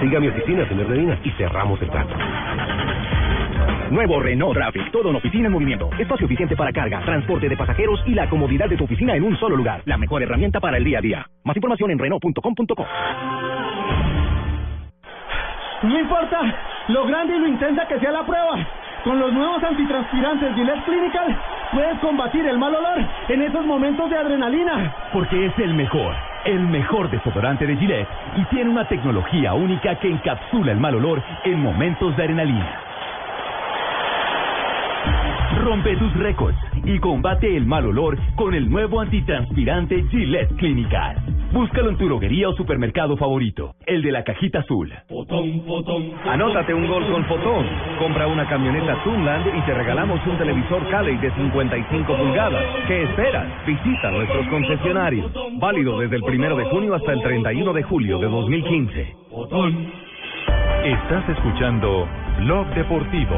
[0.00, 2.14] Siga a mi oficina, señor Medina, y cerramos el trato.
[3.90, 5.90] Nuevo Renault Traffic, todo en oficina en movimiento.
[5.98, 9.36] Espacio eficiente para carga, transporte de pasajeros y la comodidad de tu oficina en un
[9.38, 9.82] solo lugar.
[9.86, 11.26] La mejor herramienta para el día a día.
[11.44, 12.86] Más información en Renault.com.co.
[15.82, 16.40] No importa
[16.88, 18.66] lo grande y lo intensa que sea la prueba.
[19.04, 21.40] Con los nuevos antitranspirantes Gillette Clinical
[21.72, 24.94] puedes combatir el mal olor en esos momentos de adrenalina.
[25.12, 26.14] Porque es el mejor,
[26.48, 31.22] el mejor desodorante de Gillette y tiene una tecnología única que encapsula el mal olor
[31.44, 32.80] en momentos de adrenalina.
[35.62, 41.37] Rompe tus récords y combate el mal olor con el nuevo antitranspirante Gillette Clinical.
[41.52, 44.92] Búscalo en tu droguería o supermercado favorito, el de la cajita azul.
[46.26, 47.66] Anótate un gol con Fotón.
[47.98, 52.64] Compra una camioneta Tunland y te regalamos un televisor Cali de 55 pulgadas.
[52.86, 53.46] ¿Qué esperas?
[53.66, 55.32] Visita nuestros concesionarios.
[55.58, 59.16] Válido desde el primero de junio hasta el 31 de julio de 2015.
[60.84, 62.06] Estás escuchando
[62.40, 63.36] Blog Deportivo.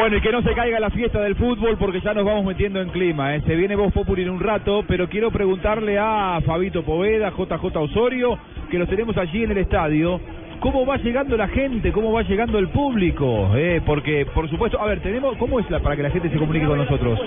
[0.00, 2.80] Bueno, y que no se caiga la fiesta del fútbol porque ya nos vamos metiendo
[2.80, 3.36] en clima.
[3.36, 3.42] ¿eh?
[3.46, 8.38] Se viene Voz Populi en un rato, pero quiero preguntarle a Fabito Poveda, JJ Osorio,
[8.70, 10.18] que los tenemos allí en el estadio.
[10.60, 11.92] ¿Cómo va llegando la gente?
[11.92, 13.50] ¿Cómo va llegando el público?
[13.54, 16.38] Eh, porque, por supuesto, a ver, tenemos, ¿cómo es la, para que la gente se
[16.38, 17.20] comunique con nosotros?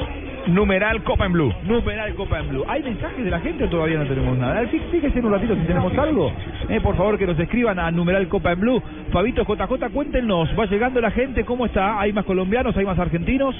[0.47, 1.53] Numeral Copa en Blue.
[1.63, 2.65] Numeral Copa en Blue.
[2.67, 4.61] ¿Hay mensajes de la gente o todavía no tenemos nada?
[4.63, 6.31] Fí- Fíjense en un ratito si tenemos algo.
[6.69, 8.81] Eh, por favor, que nos escriban a Numeral Copa en Blue.
[9.11, 11.45] Fabito JJ, cuéntenos, ¿va llegando la gente?
[11.45, 11.99] ¿Cómo está?
[11.99, 12.75] ¿Hay más colombianos?
[12.75, 13.55] ¿Hay más argentinos?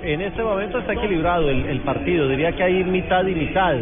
[0.00, 3.74] En este momento está equilibrado el, el partido, diría que hay mitad y mitad.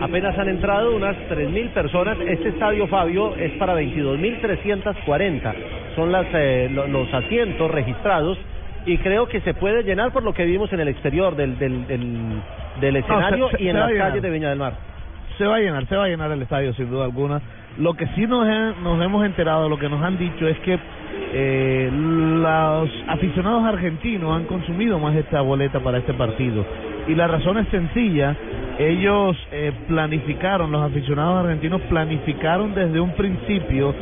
[0.00, 2.16] Apenas han entrado unas 3.000 personas.
[2.28, 5.52] Este estadio, Fabio, es para 22.340.
[5.96, 8.38] Son las, eh, lo- los asientos registrados
[8.86, 11.86] y creo que se puede llenar por lo que vimos en el exterior del, del,
[11.86, 12.40] del,
[12.80, 14.74] del escenario se- y en las calles de Viña del Mar.
[15.38, 17.40] Se va a llenar, se va a llenar el estadio sin duda alguna.
[17.78, 20.78] Lo que sí nos, he- nos hemos enterado, lo que nos han dicho es que
[21.32, 26.64] eh, los aficionados argentinos han consumido más esta boleta para este partido.
[27.08, 28.36] Y la razón es sencilla,
[28.78, 33.94] ellos eh, planificaron, los aficionados argentinos planificaron desde un principio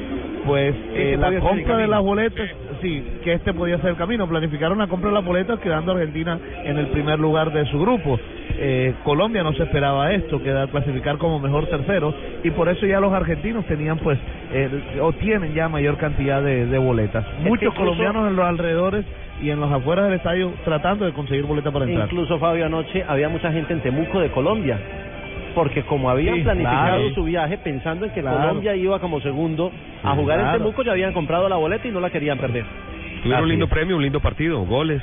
[0.47, 2.49] pues eh, la compra de las boletas,
[2.83, 4.29] sí, que este podía ser el camino.
[4.29, 8.19] Planificaron la compra de las boletas quedando Argentina en el primer lugar de su grupo.
[8.59, 12.15] Eh, Colombia no se esperaba esto, quedar clasificar como mejor tercero
[12.45, 14.19] y por eso ya los argentinos tenían pues
[14.53, 17.25] eh, o tienen ya mayor cantidad de, de boletas.
[17.41, 19.07] Muchos colombianos en los alrededores
[19.41, 22.07] y en los afueras del estadio tratando de conseguir boletas para entrar.
[22.07, 24.79] Incluso Fabio anoche había mucha gente en Temuco de Colombia,
[25.55, 27.15] porque como habían Sí, planificado claro.
[27.15, 28.39] su viaje pensando en que Claro.
[28.41, 29.71] Colombia iba como segundo
[30.03, 30.57] a jugar claro.
[30.57, 32.65] en Temuco, ya habían comprado la boleta y no la querían perder.
[33.23, 33.71] Tuvieron Así un lindo es.
[33.71, 35.01] premio, un lindo partido, goles.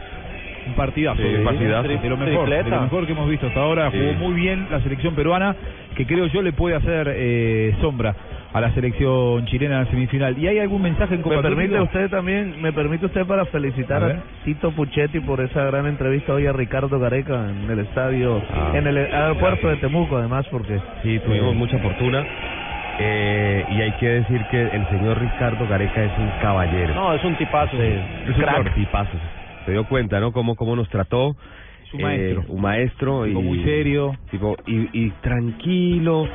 [0.67, 1.87] Un partidazo, Sí, de, partidazo.
[1.87, 3.89] de lo mejor, de lo mejor que hemos visto hasta ahora.
[3.91, 3.97] Sí.
[3.97, 5.55] Jugó muy bien la selección peruana,
[5.95, 8.13] que creo yo le puede hacer eh, sombra
[8.51, 10.37] a la selección chilena en la semifinal.
[10.37, 14.03] ¿Y hay algún mensaje en Copa Me permite usted también, me permite usted para felicitar
[14.03, 14.23] A.
[14.43, 18.71] Tito Puchetti por esa gran entrevista hoy a Ricardo Gareca en el estadio, Ah.
[18.73, 22.25] en el aeropuerto de Temuco además porque Sí, tuvimos mucha fortuna.
[23.01, 26.93] Eh, y hay que decir que el señor Ricardo Gareca es un caballero.
[26.95, 27.77] No, es un tipazo.
[27.81, 28.73] Es un crack.
[28.75, 29.17] tipazo.
[29.65, 30.31] Se dio cuenta, ¿no?
[30.33, 31.35] Cómo, cómo nos trató.
[31.85, 32.41] Es un maestro.
[32.41, 33.23] Eh, un maestro.
[33.25, 34.15] Tipo y, muy serio.
[34.31, 36.27] Tipo, y, y tranquilo.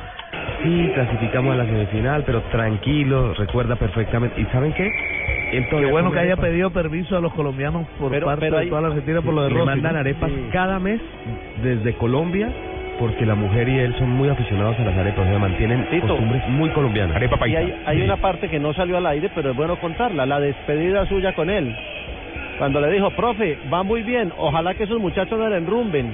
[0.63, 4.41] Sí, clasificamos a la semifinal, pero tranquilo, recuerda perfectamente.
[4.41, 4.89] ¿Y saben qué?
[5.51, 6.49] Él Qué bueno que haya arepas.
[6.49, 9.33] pedido permiso a los colombianos por Pero- parte pero de hay- toda la Argentina por
[9.33, 9.65] lo de Le Rossi.
[9.67, 10.45] mandan arepas Sí.
[10.51, 10.99] cada mes
[11.61, 12.49] desde Colombia
[12.97, 16.07] porque la mujer y él son muy aficionados a las arepas, o sea, mantienen Tito.
[16.07, 17.21] costumbres muy colombianas.
[17.45, 20.39] Y hay, hay una parte que no salió al aire, pero es bueno contarla, la
[20.39, 21.75] despedida suya con él.
[22.57, 26.13] Cuando le dijo, profe, va muy bien, ojalá que esos muchachos no le enrumben.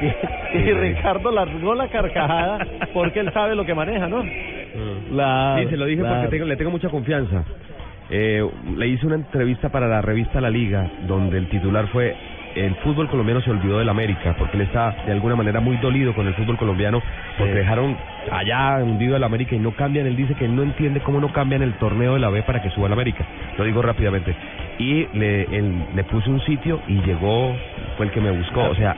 [0.00, 0.10] Y, y
[0.52, 0.72] Sí, sí.
[0.72, 2.58] Ricardo largó la carcajada
[2.92, 4.22] porque él sabe lo que maneja, ¿no?
[4.22, 7.44] sí, se lo dije porque tengo- le tengo mucha confianza.
[8.10, 12.14] Eh, le hice una entrevista para la revista La Liga, donde el titular fue
[12.54, 16.14] el fútbol colombiano se olvidó del América, porque él está de alguna manera muy dolido
[16.14, 17.02] con el fútbol colombiano,
[17.36, 17.94] porque dejaron
[18.30, 20.06] allá hundido al América y no cambian.
[20.06, 22.70] Él dice que no entiende cómo no cambian el torneo de la B para que
[22.70, 23.26] suba al América.
[23.58, 24.34] Lo digo rápidamente.
[24.78, 27.54] Y le, él- le puse un sitio y llegó,
[27.98, 28.62] fue el que me buscó.
[28.70, 28.96] O sea,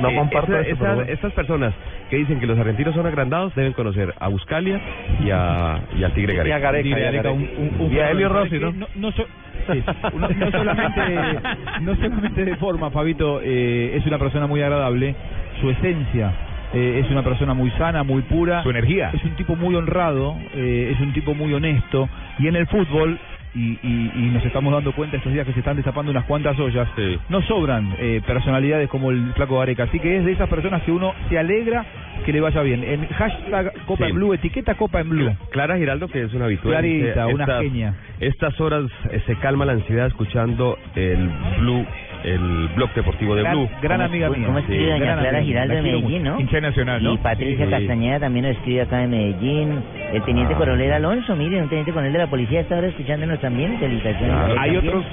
[0.00, 1.74] No eh, comparto esa- eso, esas- estas personas
[2.10, 4.80] que dicen que los argentinos son agrandados deben conocer a Buscalia
[5.24, 6.48] y a, y a Tigre Gareca.
[6.48, 7.32] Y a Gareca, y a Gareca, Gareca.
[7.32, 8.58] un- un- un- Y a Helio ¿sabe Rossi?
[8.58, 8.72] ¿no?
[8.72, 9.26] No, no so-
[9.72, 9.82] sí,
[10.18, 11.38] no- no solamente,
[11.80, 15.14] no solamente de forma, Fabito, eh, es una persona muy agradable,
[15.60, 16.32] su esencia.
[16.76, 18.60] eh, es una persona muy sana, muy pura.
[18.64, 19.10] Su energía.
[19.12, 22.08] Es un tipo muy honrado, eh, es un tipo muy honesto.
[22.40, 23.16] Y en el fútbol,
[23.54, 26.58] y, y- y nos estamos dando cuenta estos días que se están destapando unas cuantas
[26.58, 26.88] ollas,
[27.28, 29.84] no sobran eh, personalidades como el flaco Gareca.
[29.84, 31.84] Así que es de esas personas que uno se alegra
[32.24, 32.82] que le vaya bien.
[32.84, 34.10] En hashtag Copa Sí.
[34.10, 35.36] en Blue, etiqueta Copa en Blue.
[35.50, 36.74] Clara Giraldo, que es una habitual.
[36.74, 37.94] Clarita, una estas- genia.
[38.20, 41.30] Estas horas eh, se calma la ansiedad escuchando el
[41.60, 41.84] Blue,
[42.24, 43.68] el blog deportivo de Gran- Blue.
[43.82, 44.46] gran amiga mía.
[44.46, 45.42] ¿Cómo escribe doña gran Clara.
[45.42, 46.34] Giraldo de Medellín, mucho.
[46.34, 46.40] no?
[46.40, 47.12] Hincha nacional, ¿no?
[47.12, 47.70] Y Patricia Sí.
[47.70, 49.82] Castañeda también nos escribe acá de Medellín.
[50.12, 50.58] El teniente Ah.
[50.58, 53.78] coronel Alonso, mire, un teniente coronel de la policía está ahora escuchándonos también.
[53.78, 54.30] Felicitaciones.
[54.36, 54.60] Claro.
[54.60, 54.88] Hay también.
[54.96, 55.04] otros.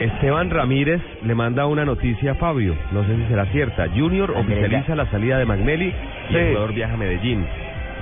[0.00, 3.86] Esteban Ramírez le manda una noticia a Fabio, no sé si será cierta.
[3.94, 5.92] Junior oficializa la salida de Magnelli y
[6.32, 6.36] Sí.
[6.38, 7.44] el jugador viaja a Medellín.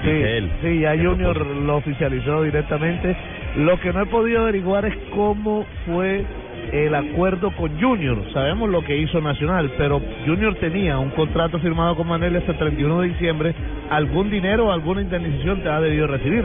[0.03, 0.51] Sí, él.
[0.63, 3.15] sí, ya Junior lo oficializó directamente.
[3.57, 6.25] Lo que no he podido averiguar es cómo fue
[6.73, 8.19] el acuerdo con Junior.
[8.33, 12.59] Sabemos lo que hizo Nacional, pero Junior tenía un contrato firmado con Manel hasta el
[12.59, 13.55] 31 de diciembre.
[13.91, 16.45] ¿Algún dinero o alguna indemnización te ha debido recibir?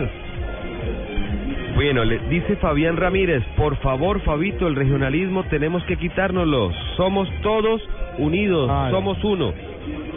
[1.76, 6.72] Bueno, le dice Fabián Ramírez, por favor, Fabito, el regionalismo tenemos que quitárnoslo.
[6.96, 7.82] Somos todos
[8.18, 9.54] unidos, Ah, somos uno.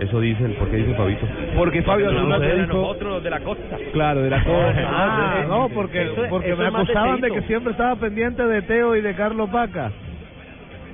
[0.00, 1.26] Eso dicen, ¿por qué dice Fabito?
[1.56, 2.66] Porque Fabio No, no, dijo...
[2.66, 3.76] nosotros de la costa.
[3.92, 4.84] Claro, de la costa.
[4.86, 8.62] Ah, no, porque, Eso- porque eso me de acusaban de que siempre estaba pendiente de
[8.62, 9.90] Teo y de Carlos Vaca.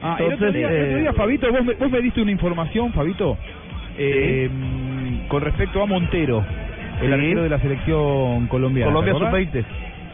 [0.02, 2.20] Ah, el otro Entonces, día, el otro eh, día, Fabito, vos me, vos me diste
[2.22, 3.38] una información, Fabito,
[3.98, 4.50] eh,
[5.28, 6.44] con respecto a Montero,
[7.00, 7.12] el Sí.
[7.12, 8.90] arquero de la selección colombiana.
[8.92, 9.44] Colombia ¿te acordás?
[9.48, 9.64] sub-20.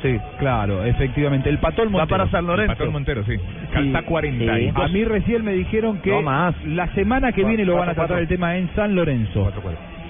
[0.03, 0.19] Sí.
[0.39, 1.49] Claro, efectivamente.
[1.51, 2.09] El Patol Va Montero.
[2.19, 2.75] para San Lorenzo.
[2.75, 3.37] Patón Montero, sí.
[3.37, 3.43] Sí.
[3.73, 4.77] Calza 42.
[4.85, 6.55] A mí recién me dijeron que No más.
[6.65, 8.19] la semana que viene lo van a tratar cuatro.
[8.19, 9.53] el tema en San Lorenzo.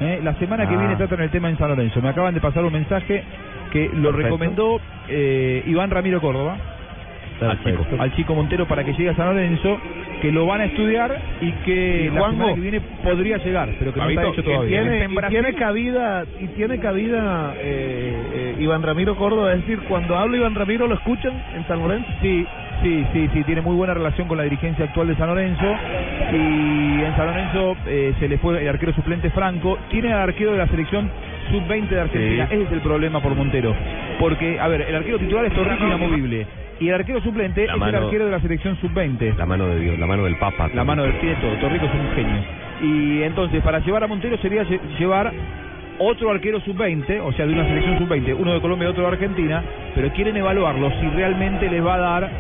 [0.01, 0.79] Eh, La semana que Ah.
[0.79, 2.01] viene tratan el tema en San Lorenzo.
[2.01, 3.23] Me acaban de pasar un mensaje
[3.73, 4.17] que lo Perfecto.
[4.23, 6.57] recomendó eh, Iván Ramiro Córdoba.
[7.41, 9.79] Al chico, al chico Montero para que llegue a San Lorenzo,
[10.21, 13.93] que lo van a estudiar y que Y la semana que viene podría llegar, pero
[13.95, 14.83] que no está hecho todavía.
[14.83, 20.17] tiene, y tiene cabida, y tiene cabida eh, eh, Iván Ramiro Córdoba, es decir, cuando
[20.19, 22.09] habla Iván Ramiro lo escuchan en San Lorenzo.
[22.21, 22.47] Sí,
[22.83, 25.67] sí, sí, sí, tiene muy buena relación con la dirigencia actual de San Lorenzo
[26.33, 30.53] y en San Lorenzo eh, se le fue el arquero suplente Franco, tiene al arquero
[30.53, 31.11] de la selección
[31.51, 32.55] sub-20 de Argentina, Sí.
[32.55, 33.75] ese es el problema por Montero,
[34.19, 36.47] porque, a ver, el arquero titular es Torrico inamovible
[36.81, 39.37] y el arquero suplente La es el arquero de la selección sub-20.
[39.37, 40.69] La mano de Dios, la mano del Papa.
[40.75, 41.53] La mano del pie de todo.
[41.61, 42.43] Torrico es un genio.
[42.83, 45.31] Y entonces, para llevar a Montero sería lle- llevar
[45.99, 49.09] otro arquero sub-20, o sea, de una selección sub-20, uno de Colombia y otro de
[49.11, 49.63] Argentina,
[49.95, 52.31] pero quieren evaluarlo si realmente les va a dar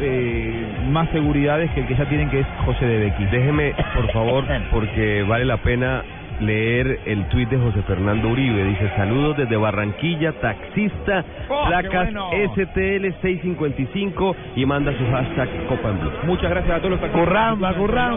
[0.00, 3.24] eh, más seguridades que el que ya tienen, que es José de Becky.
[3.26, 6.02] Déjeme, por favor, porque vale la pena
[6.40, 8.64] leer el tuit de José Fernando Uribe.
[8.64, 12.30] Dice, saludos desde Barranquilla, taxista, Oh, placas bueno.
[12.54, 16.12] STL 655 y manda su hashtag Copa en Blue.
[16.24, 17.28] Muchas gracias a todos los taxistas.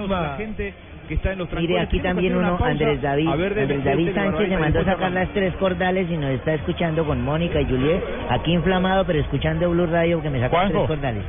[0.09, 0.73] La gente
[1.07, 2.57] que está en los Mire, aquí también uno.
[2.63, 6.53] Andrés David, ver, Andrés David Sánchez le mandó sacar las tres cordales y nos está
[6.53, 10.73] escuchando con Mónica y Juliet, aquí inflamado, pero escuchando Blue Radio que me sacó Juanjo.
[10.73, 11.23] tres cordales.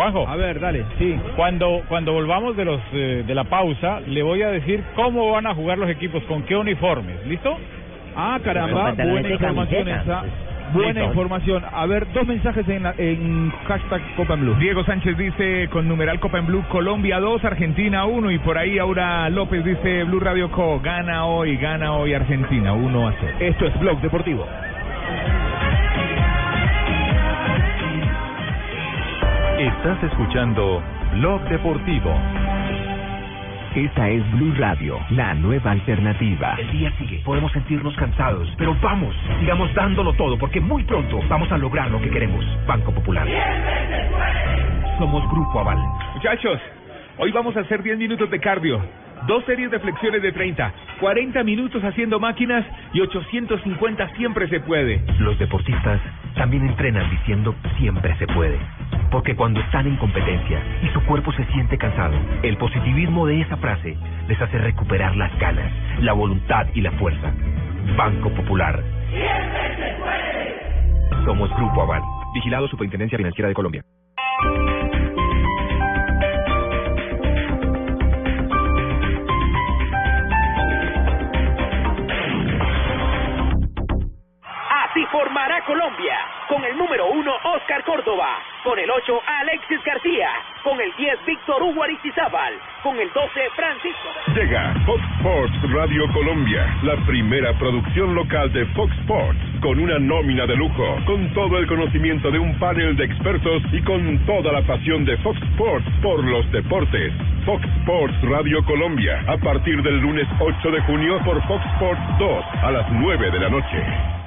[0.00, 0.28] Juanjo.
[0.28, 1.16] A ver, dale, sí.
[1.36, 5.46] Cuando, cuando volvamos de los eh, de la pausa, le voy a decir cómo van
[5.46, 7.26] a jugar los equipos, con qué uniformes.
[7.26, 7.56] ¿Listo?
[8.16, 10.22] Ah, caramba, buena de información esa.
[10.72, 11.64] Buena información.
[11.72, 14.54] A ver, dos mensajes en, la- en hashtag Copa en Blue.
[14.54, 18.78] Diego Sánchez dice con numeral Copa en Blue Colombia 2, Argentina 1 y por ahí
[18.78, 20.78] Aura López dice Blue Radio Co.
[20.80, 23.36] Gana hoy, gana hoy Argentina 1 a 0.
[23.40, 24.46] Esto es Blog Deportivo.
[29.60, 30.82] Estás escuchando
[31.16, 32.18] Blog Deportivo.
[33.74, 36.54] Esta es Blue Radio, la nueva alternativa.
[36.58, 41.52] El día sigue, podemos sentirnos cansados, pero vamos, sigamos dándolo todo porque muy pronto vamos
[41.52, 42.42] a lograr lo que queremos.
[42.66, 43.28] Banco Popular.
[44.98, 45.76] Somos Grupo Aval.
[46.14, 46.58] Muchachos,
[47.18, 48.80] hoy vamos a hacer 10 minutos de cardio.
[49.26, 52.64] Dos series de flexiones de 30, 40 minutos haciendo máquinas
[52.94, 55.04] y 850 siempre se puede.
[55.18, 56.00] Los deportistas
[56.34, 58.58] también entrenan diciendo siempre se puede.
[59.10, 63.56] Porque cuando están en competencia y su cuerpo se siente cansado, el positivismo de esa
[63.56, 63.96] frase
[64.28, 67.32] les hace recuperar las ganas, la voluntad y la fuerza.
[67.96, 68.82] Banco Popular.
[71.24, 72.02] Somos Grupo Aval.
[72.34, 73.84] Vigilado Superintendencia Financiera de Colombia.
[85.20, 86.16] Formará Colombia.
[86.48, 88.38] Con el número 1, Oscar Córdoba.
[88.64, 90.30] Con el 8, Alexis García.
[90.64, 92.54] Con el 10, Víctor Hugo Aristizábal.
[92.82, 94.08] Con el 12, Francisco.
[94.34, 100.46] Llega Fox Sports Radio Colombia, la primera producción local de Fox Sports, con una nómina
[100.46, 104.62] de lujo, con todo el conocimiento de un panel de expertos y con toda la
[104.62, 107.12] pasión de Fox Sports por los deportes.
[107.44, 112.44] Fox Sports Radio Colombia, a partir del lunes 8 de junio por Fox Sports 2
[112.62, 114.19] a las 9 de la noche.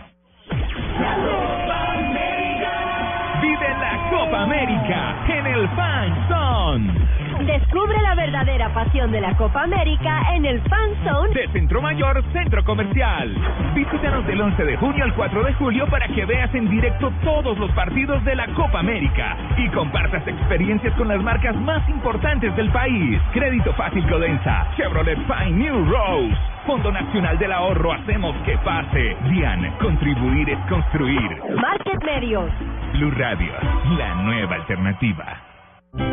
[4.13, 7.13] Copa América en el Fan Zone
[7.45, 12.23] Descubre la verdadera pasión de la Copa América en el Fan Zone de Centro Mayor
[12.31, 13.35] Centro Comercial.
[13.73, 17.57] Visítanos del 11 de junio al 4 de julio para que veas en directo todos
[17.57, 22.71] los partidos de la Copa América y compartas experiencias con las marcas más importantes del
[22.71, 23.19] país.
[23.33, 26.37] Crédito Fácil Codensa, Chevrolet Fine New Rose,
[26.67, 29.17] Fondo Nacional del Ahorro, hacemos que pase.
[29.29, 31.41] DIAN, contribuir es construir.
[31.55, 32.51] Market Medios.
[32.93, 33.51] Blue Radio,
[33.97, 35.25] la nueva alternativa.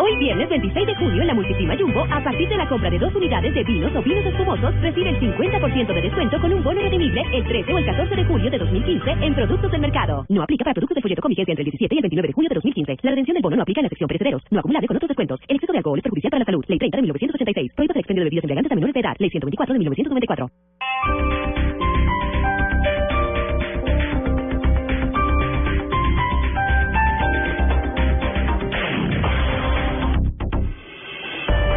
[0.00, 2.98] Hoy viernes 26 de junio en la Multiprima Jumbo, a partir de la compra de
[2.98, 6.80] dos unidades de vinos o vinos espumosos, recibe el 50% de descuento con un bono
[6.80, 10.24] redimible el 13 o el 14 de julio de 2015 en productos del mercado.
[10.30, 12.32] No aplica para productos de folleto con vigencia entre el 17 y el 29 de
[12.32, 12.96] julio de 2015.
[13.02, 15.40] La redención del bono no aplica en la sección perecederos, no acumulable con otros descuentos.
[15.48, 16.64] El exceso de alcohol es perjudicial para la salud.
[16.66, 17.72] Ley 30 de 1986.
[17.76, 19.16] Prohíbe el expendio de bebidas embriagantes a menores de edad.
[19.18, 21.69] Ley 124 de 1994.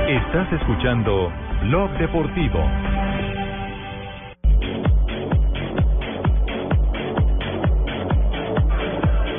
[0.08, 1.32] Estás escuchando
[1.62, 2.60] Blog Deportivo.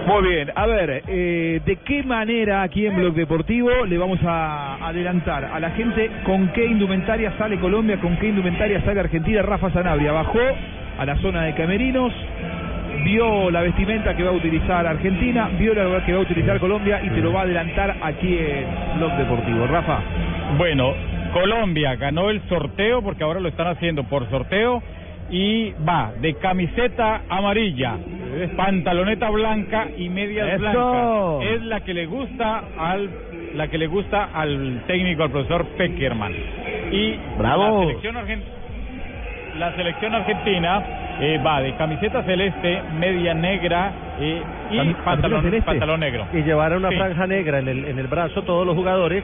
[0.07, 4.77] Muy bien, a ver, eh, ¿de qué manera aquí en Blog Deportivo le vamos a
[4.87, 9.43] adelantar a la gente con qué indumentaria sale Colombia, con qué indumentaria sale Argentina?
[9.43, 10.41] Rafa Sanabria bajó
[10.99, 12.13] a la zona de Camerinos,
[13.05, 17.01] vio la vestimenta que va a utilizar Argentina, vio la que va a utilizar Colombia
[17.03, 19.67] y te lo va a adelantar aquí en Blog Deportivo.
[19.67, 20.01] Rafa.
[20.59, 20.93] Bueno,
[21.33, 24.83] Colombia ganó el sorteo porque ahora lo están haciendo por sorteo
[25.31, 27.97] y va de camiseta amarilla,
[28.57, 30.61] pantaloneta blanca y medias ¡Eso!
[30.61, 31.53] blancas.
[31.55, 33.11] Es la que le gusta al
[33.55, 36.33] la que le gusta al técnico, al profesor Peckerman.
[36.91, 37.81] Y Bravo.
[37.83, 38.64] la selección argentina
[39.59, 40.83] la selección argentina
[41.21, 45.67] eh, va de camiseta celeste, media negra eh, y pantalón, camiseta celeste.
[45.67, 46.27] pantalón negro.
[46.33, 46.97] Y llevaron una Sí.
[46.97, 49.23] franja negra en el, en el brazo todos los jugadores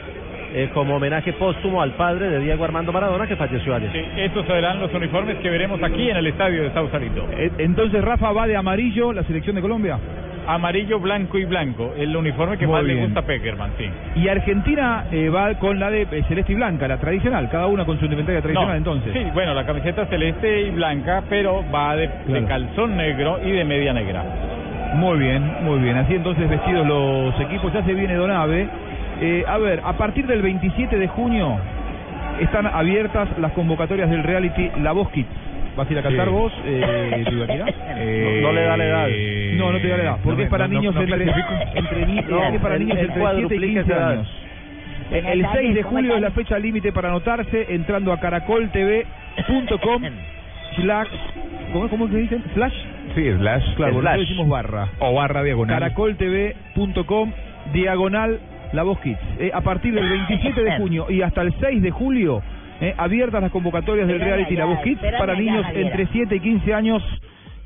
[0.52, 3.90] eh, como homenaje póstumo al padre de Diego Armando Maradona que falleció ayer.
[3.92, 7.26] Sí, estos serán los uniformes que veremos aquí en el estadio de Sausalito.
[7.32, 9.98] Eh, Entonces Rafa va de amarillo la selección de Colombia.
[10.54, 13.88] Amarillo, blanco y blanco, el uniforme que Muy más le gusta a Peckerman, sí.
[14.16, 17.84] Y Argentina eh, va con la de eh, celeste y blanca, la tradicional, cada una
[17.84, 19.12] con su indumentaria tradicional No, entonces.
[19.12, 22.10] Sí, bueno, la camiseta celeste y blanca, pero va de,
[22.48, 24.24] calzón negro y de media negra.
[24.94, 25.96] Muy bien, muy bien.
[25.96, 28.68] Así entonces vestidos los equipos, ya se viene Donave.
[29.20, 31.58] Eh, a ver, a partir del 27 de junio
[32.40, 35.28] están abiertas las convocatorias del reality La Voz Kids.
[35.76, 36.32] ¿Vas a ir a cantar Sí.
[36.32, 36.80] vos, eh?
[38.02, 39.08] Eh, No- no le da la edad.
[39.56, 42.74] No, no te da la edad, porque no es para no- niños entre, entre para
[42.76, 44.10] el- niños el entre 7 y cuadruplica 15 esa edad.
[44.12, 44.28] años.
[45.10, 50.02] El 6 de julio es la fecha límite para anotarse entrando a caracoltv.com
[50.76, 51.08] slash
[51.72, 52.44] ¿cómo, ¿cómo que dicen?
[52.54, 52.74] Slash
[53.14, 53.74] Sí, slash.
[53.74, 54.88] Claro, nosotros decimos barra.
[55.00, 55.80] O barra diagonal.
[55.80, 57.32] Caracoltv.com
[57.72, 58.38] diagonal
[58.72, 59.18] La Voz Kids.
[59.40, 62.40] Eh, a partir del 27 de junio y hasta el 6 de julio,
[62.80, 66.74] eh, abiertas las convocatorias del reality La Voz Kids para niños entre 7 y 15
[66.74, 67.02] años.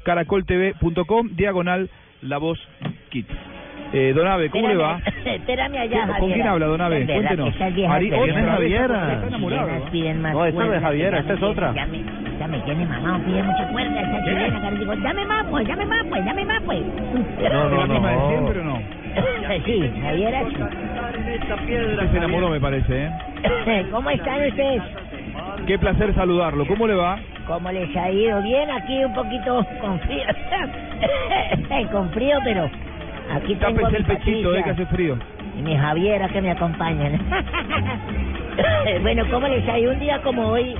[0.04, 1.88] Caracoltv.com diagonal
[2.22, 2.58] La Voz
[3.10, 3.28] Kids.
[3.92, 4.98] Eh, Donave, ¿cómo le va?
[5.24, 6.34] Espérame allá, ¿Con Javiera.
[6.34, 7.02] quién habla, Donave?
[7.02, 7.54] Es Cuéntenos.
[7.60, 9.12] Ari- otra piden- vez, Javiera.
[9.14, 10.44] está enamorado, Viejas ¿no?
[10.46, 11.72] esta no es Javiera, esta es otra.
[11.74, 12.02] Ya me,
[12.38, 14.60] ya me tiene mamá, pide mucha cuerda esta chilena.
[14.62, 16.80] que le digo, dame más, pues, dame más, pues, dame más, pues.
[17.38, 19.03] ¿Es la misma de siempre o no?
[19.44, 19.92] Sí, sí.
[21.52, 23.86] Usted se enamoró, me parece, ¿eh?
[23.90, 24.82] ¿Cómo están ustedes?
[25.66, 26.66] Qué placer saludarlo.
[26.66, 27.18] ¿Cómo le va?
[27.46, 28.42] ¿Cómo les ha ido?
[28.42, 30.24] Bien, aquí un poquito con frío.
[31.92, 32.70] con frío, pero
[33.32, 35.18] aquí tengo a Tápese mi el pechito, eh, que Patricia hace frío.
[35.58, 37.20] y mi Javiera que me acompañan.
[39.02, 39.92] bueno, ¿cómo les ha ido?
[39.92, 40.74] Un día como hoy,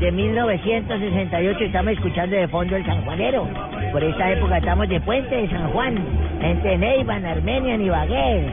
[0.00, 3.46] de 1968, estamos escuchando de fondo el Sanjuanero.
[3.92, 5.98] Por esta época estamos de Puente de San Juan,
[6.40, 8.46] entre Neiva, Armenia, Ibagué.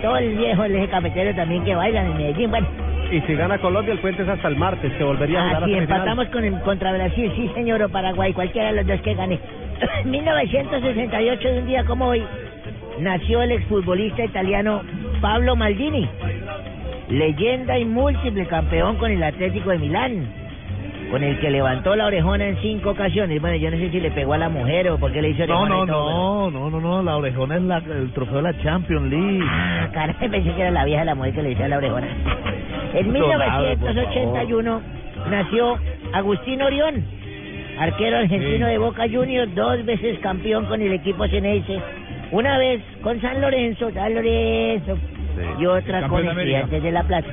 [0.00, 2.50] Todo el viejo el eje cafetero también que bailan en Medellín.
[2.50, 2.68] Bueno,
[3.10, 5.66] Y si gana Colombia, el puente es hasta el martes, que volvería a jugar la
[5.66, 5.98] semifinal.
[5.98, 9.40] empatamos con contra Brasil, sí señor, o Paraguay, cualquiera de los dos que gane.
[10.04, 12.22] 1968, de un día como hoy,
[13.00, 14.82] nació el exfutbolista italiano
[15.20, 16.08] Pablo Maldini,
[17.08, 20.41] leyenda y múltiple campeón con el Atlético de Milán,
[21.12, 23.38] con el que levantó la orejona en cinco ocasiones.
[23.40, 25.46] Bueno, yo no sé si le pegó a la mujer o por qué le hizo
[25.46, 28.36] No, orejona no, y todo, no, no, no, no, la orejona es la, el trofeo
[28.36, 29.40] de la Champions League.
[29.46, 32.06] Ah, caray, pensé que era la vieja de la mujer que le decía la orejona.
[32.94, 34.80] En Donave, por 1981
[35.30, 35.78] nació
[36.14, 37.04] Agustín Orión,
[37.78, 38.72] arquero argentino Sí.
[38.72, 41.78] de Boca Juniors, dos veces campeón con el equipo Ceneice,
[42.30, 44.96] una vez con San Lorenzo, San Lorenzo,
[45.58, 46.26] y otra con.
[46.26, 47.28] Estudiantes de La Plata.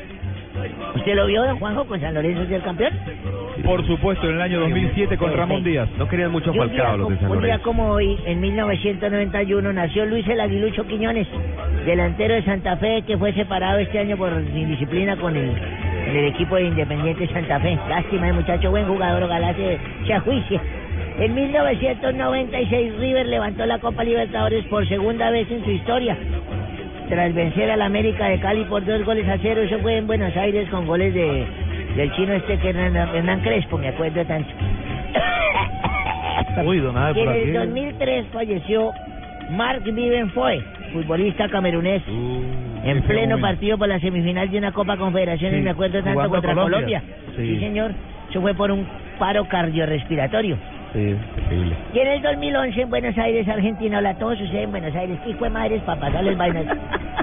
[0.95, 2.93] ¿Usted lo vio, don Juanjo, con San Lorenzo ser campeón?
[3.63, 5.89] Por supuesto, en el año 2007 con Ramón Díaz.
[5.97, 7.63] No querían mucho Y Falcao los de San un día Lorenzo.
[7.63, 11.27] como hoy, en 1991, nació Luis el Aguilucho Quiñones,
[11.85, 16.25] delantero de Santa Fe, que fue separado este año por indisciplina con el, en el
[16.25, 17.77] equipo de Independiente Santa Fe.
[17.89, 20.59] Lástima, el muchacho, buen jugador, ojalá se, se ajuicie.
[21.19, 26.17] En 1996, River levantó la Copa Libertadores por segunda vez en su historia.
[27.09, 30.35] Tras vencer al América de Cali por dos goles a cero, eso fue en Buenos
[30.37, 31.45] Aires con goles de
[31.95, 34.49] del chino este que Hernán, Hernán Crespo, me acuerdo tanto.
[36.63, 37.51] Uy, Donave, Y en el aquí.
[37.51, 38.91] 2003 falleció
[39.51, 40.63] Mark Viven Foy,
[40.93, 42.03] futbolista camerunés,
[42.83, 46.53] en pleno partido por la semifinal de una Copa Confederaciones, Sí, me acuerdo tanto contra
[46.53, 47.01] Colombia.
[47.01, 47.03] Colombia.
[47.35, 47.55] Sí.
[47.55, 47.59] Sí.
[47.59, 47.91] señor.
[48.29, 48.85] Eso fue por un
[49.17, 50.57] paro cardiorrespiratorio.
[50.93, 51.15] Sí.
[51.93, 55.19] Y en el 2011 en Buenos Aires, Argentina, hola, todo sucede en Buenos Aires.
[55.23, 56.65] ¿Qué hijo de madres para pasarles vainas?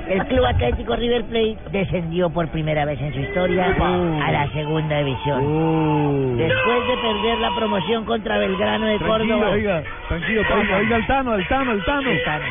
[0.09, 4.99] El Club Atlético River Plate descendió por primera vez en su historia a la segunda
[4.99, 5.45] división.
[5.45, 6.37] Uh.
[6.37, 9.51] Después de perder la promoción contra Belgrano de Tranquilo, Córdoba.
[9.51, 12.11] oiga, tranquilo, oiga, oiga el Tano, el Tano, el Tano.
[12.11, 12.45] El Tano.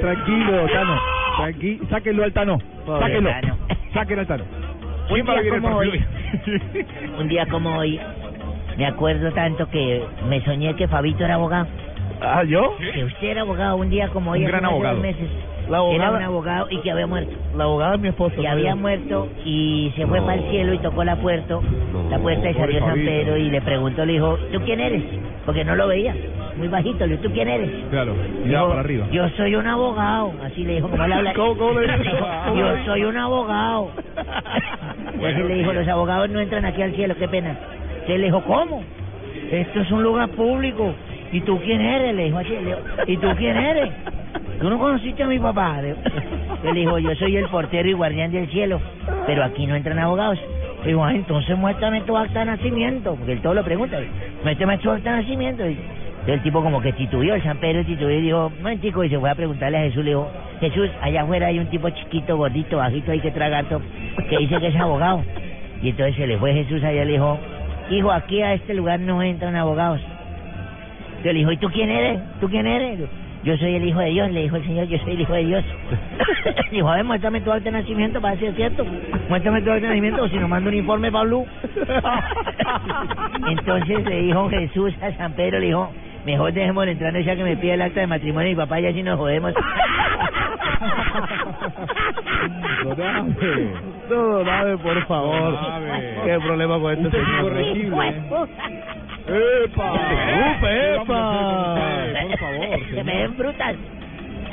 [0.00, 1.00] Tranquilo, Tano.
[1.36, 1.86] Tranquilo.
[1.90, 2.58] Sáquenlo al Tano.
[2.86, 3.30] Sáquenlo.
[3.30, 3.56] Tano.
[3.92, 4.63] Sáquenlo al Tano.
[5.08, 6.04] Un ¿Quién va a día como hoy,
[7.18, 8.00] un día como hoy,
[8.76, 11.66] me acuerdo tanto que me soñé que Fabito era abogado.
[12.20, 12.76] Ah, ¿yo?
[12.78, 14.94] Que usted era abogado un día como hoy, Un gran abogado.
[14.94, 15.28] dos meses.
[15.68, 15.78] La Era
[16.08, 17.32] abogada- un abogado y que había muerto.
[17.56, 18.36] La abogada de mi esposo.
[18.36, 18.50] Que ¿no?
[18.50, 20.26] había muerto y se fue No.
[20.26, 21.58] para el cielo y tocó la puerta,
[22.10, 22.94] la puerta y salió San.
[22.94, 25.02] Pedro y le preguntó, le dijo, ¿tú quién eres?
[25.46, 26.14] Porque no lo veía,
[26.56, 27.70] muy bajito, le dijo, ¿tú quién eres?
[27.90, 29.06] Claro, Dijo, miraba para arriba.
[29.10, 31.32] Yo soy un abogado, así le dijo, como le habla.
[31.34, 32.26] ¿Cómo- cómo le dijo?
[32.56, 33.90] Yo soy un abogado.
[35.20, 37.56] Y así le dijo, los abogados no entran aquí al cielo, qué pena.
[37.92, 38.82] Entonces le dijo, ¿cómo?
[39.50, 40.92] esto es un lugar público.
[41.34, 42.14] ¿Y tú quién eres?
[42.14, 42.50] Le dijo así.
[42.50, 42.78] le dijo,
[43.08, 43.90] ¿Y tú quién eres?
[44.60, 45.82] ¿Tú no conociste a mi papá?
[45.82, 48.80] Le dijo, yo soy el portero y guardián del cielo,
[49.26, 50.38] pero aquí no entran abogados.
[50.82, 53.98] Le digo, ah, entonces muéstrame tu acta de nacimiento, porque él todo lo pregunta.
[54.44, 55.68] Muéstrame tu acta de nacimiento.
[55.68, 55.76] Y
[56.28, 59.28] el tipo como que titubió, el San Pedro titubió y dijo, momentico, y se fue
[59.28, 60.30] a preguntarle a Jesús, le dijo,
[60.60, 63.82] Jesús, allá afuera hay un tipo chiquito, gordito, bajito, hay que tragarto,
[64.30, 65.24] que dice que es abogado.
[65.82, 67.40] Y entonces se le fue Jesús allá y le dijo,
[67.90, 70.00] hijo, aquí a este lugar no entran abogados.
[71.24, 72.20] Entonces le dijo, ¿y tú quién eres?
[72.38, 73.00] ¿Tú quién eres?
[73.44, 75.44] Yo soy el hijo de Dios, le dijo el Señor, yo soy el hijo de
[75.44, 75.64] Dios.
[76.70, 78.84] dijo, a ver, muéstrame tu acta de nacimiento para es cierto.
[79.30, 81.46] Muéstrame tu acta de nacimiento o si no mando un informe para Blue.
[83.48, 85.90] Entonces le dijo Jesús a San Pedro, le dijo,
[86.26, 88.92] mejor dejemos entrar ya que me pide el acta de matrimonio y mi papá ya
[88.92, 89.54] si nos jodemos.
[94.10, 95.58] No, Nave, por favor.
[96.26, 97.54] ¿Qué problema con este señor?
[99.26, 99.92] ¡Epa!
[99.94, 101.76] ¡Upa, epa!
[102.28, 103.74] Por favor, Que me den frutas.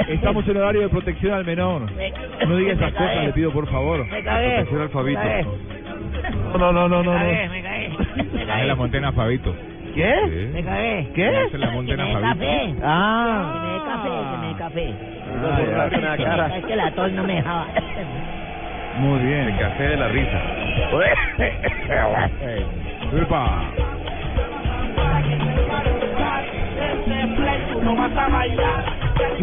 [0.07, 1.81] Estamos en horario de protección al menor.
[2.47, 4.05] No diga esas cosas, le pido por favor.
[4.07, 4.47] Me cagué.
[4.55, 5.19] Protección al Fabito.
[5.19, 5.45] Me cagué.
[6.57, 7.11] No, no, no, no, Me no.
[7.13, 7.89] cagué, me cagué.
[8.33, 8.65] Me cagué.
[8.67, 9.53] la Montena Fabito.
[9.93, 10.49] ¿Qué?
[10.53, 11.07] Me cagué.
[11.13, 11.43] ¿Qué?
[11.43, 12.21] Es la Montena Fabito.
[12.21, 12.75] café.
[12.83, 13.51] Ah.
[13.53, 14.93] Que me dé café, que me dé café.
[16.53, 17.67] Ah, Es que la tos no me dejaba.
[18.99, 19.49] Muy bien.
[19.49, 20.41] El café de la risa.
[23.21, 23.63] Epa.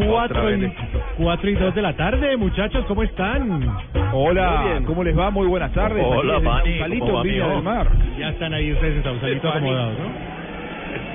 [0.07, 0.73] Cuatro y,
[1.17, 3.69] cuatro y dos de la tarde, muchachos, ¿cómo están?
[4.13, 5.31] Hola, ¿cómo les va?
[5.31, 6.05] Muy buenas tardes.
[6.07, 7.55] Hola, Aquí desde Manny, Sausalito, ¿cómo va, en Viña mijo?
[7.55, 7.87] del Mar.
[8.19, 10.07] Ya están ahí ustedes en Sausalito acomodados, ¿no?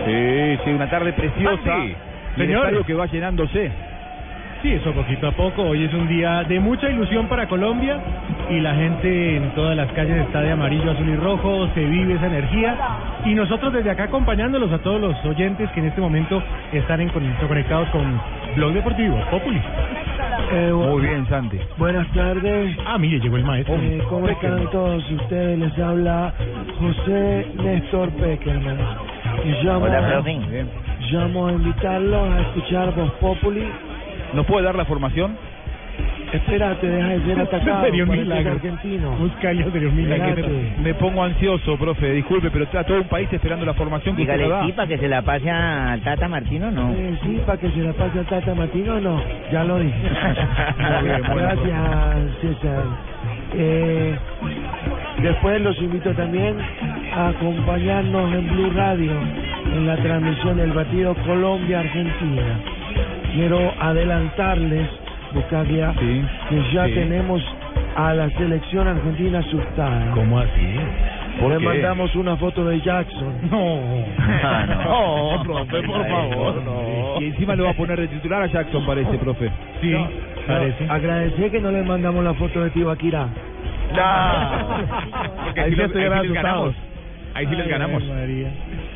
[0.05, 1.77] Sí, sí, una tarde preciosa.
[1.85, 1.95] Y
[2.41, 2.85] el Señor.
[2.85, 3.71] que va llenándose.
[4.63, 5.61] Sí, eso poquito a poco.
[5.63, 7.99] Hoy es un día de mucha ilusión para Colombia
[8.49, 12.13] y la gente en todas las calles está de amarillo, azul y rojo, se vive
[12.13, 12.77] esa energía
[13.25, 16.41] y nosotros desde acá acompañándolos a todos los oyentes que en este momento
[16.71, 18.21] están en conectados con
[18.55, 19.61] Blog Deportivo, Populi.
[20.71, 21.59] Muy bien, Santi.
[21.77, 22.77] Buenas tardes.
[22.85, 23.75] Ah, mire, llegó el maestro.
[23.75, 25.59] Eh, ¿Cómo están todos ustedes?
[25.59, 26.33] Les habla
[26.79, 28.77] José Néstor Peckerman.
[29.43, 30.23] Y llamo, Hola,
[31.11, 33.67] llamo a invitarlos a escuchar Voz Populi.
[34.33, 35.37] ¿Nos puede dar la formación?
[36.33, 37.85] Espérate, deja de ser atacado.
[37.85, 38.53] Sería un milagro.
[38.53, 39.11] argentino.
[39.17, 40.47] Buscalia sería un milagro.
[40.81, 44.49] Me pongo ansioso, profe, disculpe, pero está todo un país esperando la formación que Dígale
[44.65, 46.91] sí para que se la pase a Tata Martino, ¿no?
[46.91, 49.93] Eh, sí, para que se la pase a Tata Martino, no, ya lo dije.
[50.77, 52.83] Muy bien, bueno, Gracias, César.
[53.55, 54.15] Eh,
[55.21, 56.57] después los invito también
[57.15, 59.11] a acompañarnos en Blue Radio
[59.71, 62.59] en la transmisión del batido Colombia-Argentina.
[63.33, 64.87] Quiero adelantarles,
[65.33, 66.93] Buscaglia, Sí, que ya sí.
[66.93, 67.43] tenemos
[67.95, 70.11] a la selección argentina asustada.
[70.13, 70.75] ¿Cómo así?
[71.39, 71.65] ¿Por Le qué?
[71.65, 73.33] mandamos una foto de Jackson.
[73.49, 73.79] No.
[74.43, 74.83] Ah, no.
[75.33, 77.21] No, profe, por favor, no.
[77.21, 79.49] Y encima lo va a poner de titular a Jackson, parece, profe.
[79.81, 79.95] Sí,
[80.47, 80.85] parece.
[80.89, 83.27] Agradecer que no le mandamos la foto de Tibaquirá.
[85.43, 86.75] Porque Ahí ahí, sí los- ahí sí les ganamos.
[87.35, 88.03] Ahí sí les Ay, ganamos.
[88.07, 88.49] María.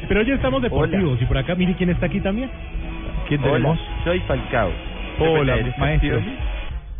[0.07, 2.49] Pero hoy estamos deportivos y por acá, mire quién está aquí también.
[3.27, 3.79] ¿Quién tenemos?
[4.03, 4.71] soy Falcao.
[5.19, 6.21] Hola, maestro.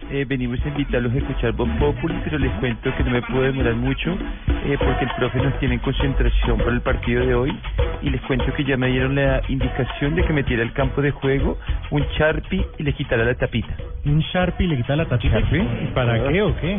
[0.09, 3.41] Eh, venimos a invitarlos a escuchar Voz Populi, pero les cuento que no me puedo
[3.41, 4.17] demorar mucho
[4.65, 7.59] eh, porque el profe nos tiene en concentración para el partido de hoy
[8.01, 11.11] y les cuento que ya me dieron la indicación de que metiera al campo de
[11.11, 11.57] juego
[11.91, 13.75] un Sharpie y le quitara la tapita.
[14.05, 15.39] Un Sharpie le quita la tapita.
[15.39, 16.77] ¿Y ¿Para qué o qué?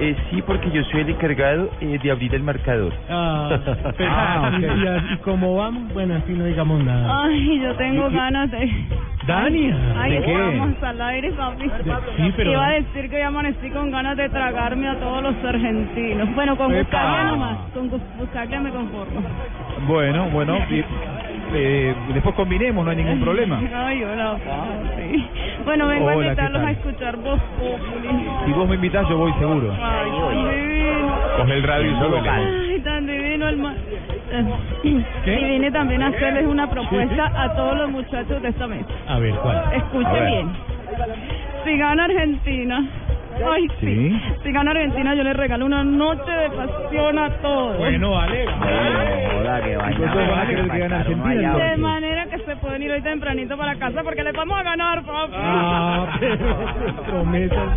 [0.00, 2.92] Eh, sí, porque yo soy el encargado eh, de abrir el marcador.
[3.08, 3.58] Ah,
[3.96, 4.60] pero- Ah, ok.
[4.60, 7.24] y, y- como vamos, bueno, así no digamos nada.
[7.24, 8.70] Ay, yo tengo ganas de...
[9.26, 10.32] Dania, Ay, ¿de qué?
[10.38, 11.64] vamos al aire, papi.
[12.16, 12.52] Sí, pero...
[12.52, 16.34] Iba a decir que hoy amanecí con ganas de tragarme a todos los argentinos.
[16.34, 16.72] Bueno, con.
[16.72, 17.58] Buscaglia nomás.
[17.74, 19.20] Con Buscaglia me conformo.
[19.86, 20.56] Bueno, bueno.
[20.70, 20.82] y,
[21.54, 23.60] eh, después combinemos, no hay ningún problema.
[23.74, 24.36] Ay, hola.
[25.64, 28.08] Bueno, vengo Hola, a ¿qué invitarlos a escuchar Voz Populi.
[28.46, 29.72] Si vos me invitás, yo voy seguro.
[29.80, 31.18] Ay, tan divino.
[31.36, 32.28] Coge el radio y súbele.
[32.30, 33.74] Ay, tan divino el ma...
[34.30, 34.44] Eh,
[34.84, 38.88] Y vine también a hacerles una propuesta a todos los muchachos de esta mesa.
[39.08, 39.62] A ver, ¿cuál?
[39.74, 40.26] Escuchen ver.
[40.26, 40.48] bien.
[41.64, 42.84] Si gana Argentina,
[43.44, 43.86] ay sí.
[43.86, 44.20] Sí.
[44.44, 47.78] Si gana Argentina, yo les regalo una noche de pasión a todos.
[47.78, 48.46] Bueno, vale.
[48.46, 49.96] Hola, que vaina.
[49.96, 51.64] Entonces van a querer que gane Pasaron Argentina, allá.
[51.70, 55.02] De manera que se pueden ir hoy tempranito para casa porque les vamos a ganar,
[55.02, 55.32] papi.
[55.36, 56.56] Ah, pero
[57.06, 57.68] promesas.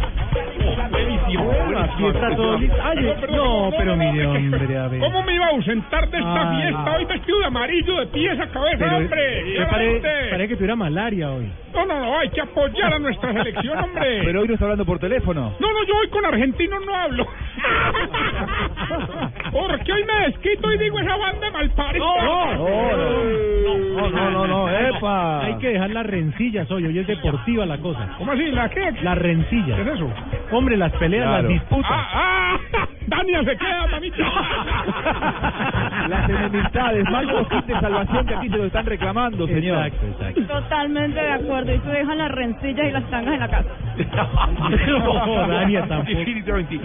[0.72, 2.76] Aquí está todo listo.
[2.84, 5.00] Ay, no, pero mire, hombre, a ver.
[5.00, 6.56] ¿Cómo me iba a ausentar de esta Ah.
[6.56, 6.96] fiesta?
[6.98, 9.54] Hoy vestido de amarillo de pies a cabeza, Pero, hombre.
[9.58, 10.10] yo pare- ¡Levante!
[10.30, 11.52] parece que tuviera malaria hoy.
[11.74, 14.22] No, no, no, hay que apoyar a nuestra selección, hombre.
[14.26, 15.54] Pero hoy no está hablando por teléfono.
[15.60, 17.28] No, no, yo hoy con argentinos no hablo.
[19.52, 22.06] Porque hoy me desquito y digo esa banda malparida.
[22.06, 25.42] No, no, no, no, no, epa.
[25.46, 28.08] Hay que dejar las rencillas hoy, hoy es deportiva la cosa.
[28.18, 28.50] ¿Cómo así?
[28.52, 28.92] ¿La qué?
[29.04, 29.76] Las rencillas.
[29.76, 30.10] ¿Qué es eso?
[30.52, 31.44] Hombre, las peleas, Claro.
[31.44, 31.92] las disputas.
[31.92, 34.18] Ah, ah, Daniel se queda, mamita.
[36.08, 39.86] Las enemistades, mal kit de salvación que aquí se lo están reclamando, señor.
[39.86, 40.42] Exacto, exacto.
[40.62, 41.74] Totalmente de acuerdo.
[41.76, 43.70] Y tú dejas las rencillas y las tangas en la casa.
[44.88, 46.18] No, Dania, tampoco.
[46.18, 46.80] Definitivamente.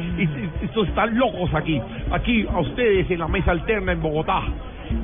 [0.62, 1.80] Estos están locos aquí.
[2.10, 4.42] Aquí a ustedes en la mesa alterna en Bogotá.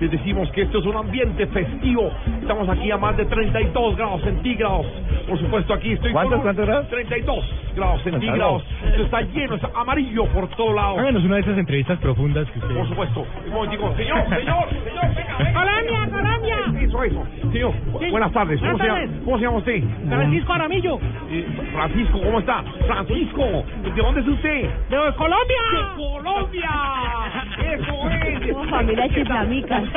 [0.01, 2.11] Les decimos que esto es un ambiente festivo.
[2.41, 4.87] Estamos aquí a más de 32 grados centígrados.
[5.29, 6.43] Por supuesto, aquí estoy ¿Cuántos, con...
[6.43, 6.89] cuántos grados?
[6.89, 8.63] 32 grados centígrados.
[8.87, 10.99] Esto está lleno, está amarillo por todo lado.
[10.99, 12.75] Háganos una de esas entrevistas profundas que usted...
[12.75, 13.27] Por supuesto.
[13.47, 13.95] Un momentico.
[13.97, 15.53] Señor, señor, señor, venga, venga.
[15.53, 16.57] Colombia, Colombia.
[16.83, 17.27] Eso, eso.
[17.53, 18.11] Señor, Sí.
[18.11, 18.59] buenas tardes.
[18.61, 19.11] ¿Cómo, Buenas se tardes.
[19.25, 19.83] ¿Cómo se llama usted?
[20.09, 20.99] Francisco Aramillo.
[21.31, 22.63] Eh, Francisco, ¿cómo está?
[22.87, 24.63] Francisco, ¿de dónde es usted?
[24.91, 25.63] De Colombia.
[25.73, 26.71] ¡De Colombia!
[27.73, 28.53] ¡Eso es!
[28.53, 29.83] Somos familia chiflamica.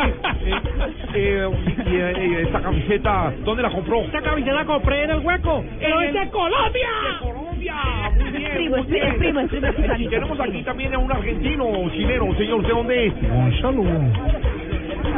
[1.17, 1.49] Eh,
[1.87, 4.01] y, eh, esta camiseta, ¿dónde la compró?
[4.01, 5.63] Esta camiseta la compré en el hueco.
[5.79, 6.89] ¡Pero es de Colombia!
[7.13, 7.54] ¡De Colombia!
[7.73, 9.07] Muy bien, Primo, muy primo, bien.
[9.07, 12.35] es primo, es primo, es Y tenemos aquí también a un argentino chileno.
[12.35, 13.13] Señor, ¿usted dónde es?
[13.29, 13.83] Gonzalo.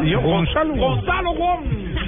[0.02, 0.76] Señor, Gonzalo.
[0.76, 1.66] Gonzalo Wong.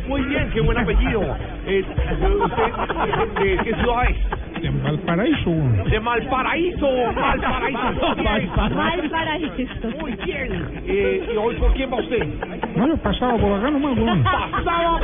[0.08, 1.22] Muy bien, qué buen apellido.
[1.68, 4.18] Eh, ¿Usted de qué ciudad es?
[4.62, 5.52] De Valparaíso.
[5.90, 8.16] De Malparaíso, Malparaíso.
[8.76, 9.88] Malparaíso.
[10.00, 10.82] Muy bien.
[10.86, 12.28] Eh, ¿Y hoy por quién va usted?
[12.76, 14.24] No, yo pasaba por acá nomás, weón.
[14.24, 15.00] Pasaba.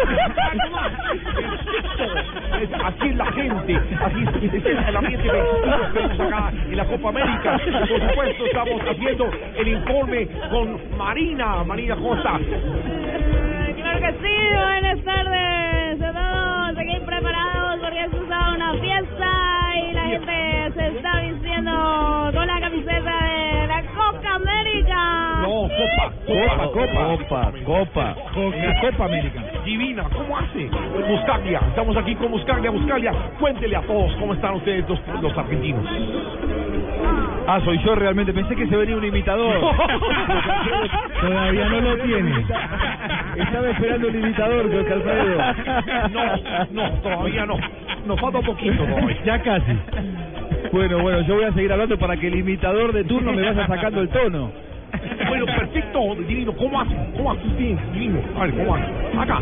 [2.62, 5.32] Es- Así es la gente, así es, el, ambiente que
[5.94, 7.60] vemos acá en la Copa América.
[7.66, 11.64] Por supuesto, estamos haciendo el informe con Marina.
[11.64, 12.16] Marina, ¿cómo
[26.36, 28.16] Copa, Copa, Copa, Copa,
[28.82, 29.06] Copa.
[29.06, 29.42] América.
[29.64, 30.70] Divina, ¿cómo hace?
[31.08, 33.14] Buscaglia, estamos aquí con Buscaglia, Buscaglia.
[33.40, 35.86] Cuéntele a todos cómo están ustedes los, los argentinos.
[37.48, 38.34] Ah, soy yo realmente.
[38.34, 39.60] Pensé que se venía un imitador.
[41.22, 42.46] Todavía no lo tiene.
[43.38, 45.38] Estaba esperando un imitador, Jorge Alfredo.
[46.12, 46.36] No,
[46.72, 47.58] no, todavía no.
[48.06, 48.86] Nos falta un poquito.
[49.24, 49.78] Ya casi.
[50.72, 53.68] Bueno, bueno, yo voy a seguir hablando para que el imitador de turno me vaya
[53.68, 54.52] sacando el tono.
[55.28, 55.85] Bueno, perfecto,
[56.28, 56.54] divino.
[56.54, 56.96] ¿Cómo hace?
[57.16, 58.20] ¿Cómo hace usted, divino?
[58.38, 58.86] A ver, ¿cómo hace?
[59.18, 59.42] Acá.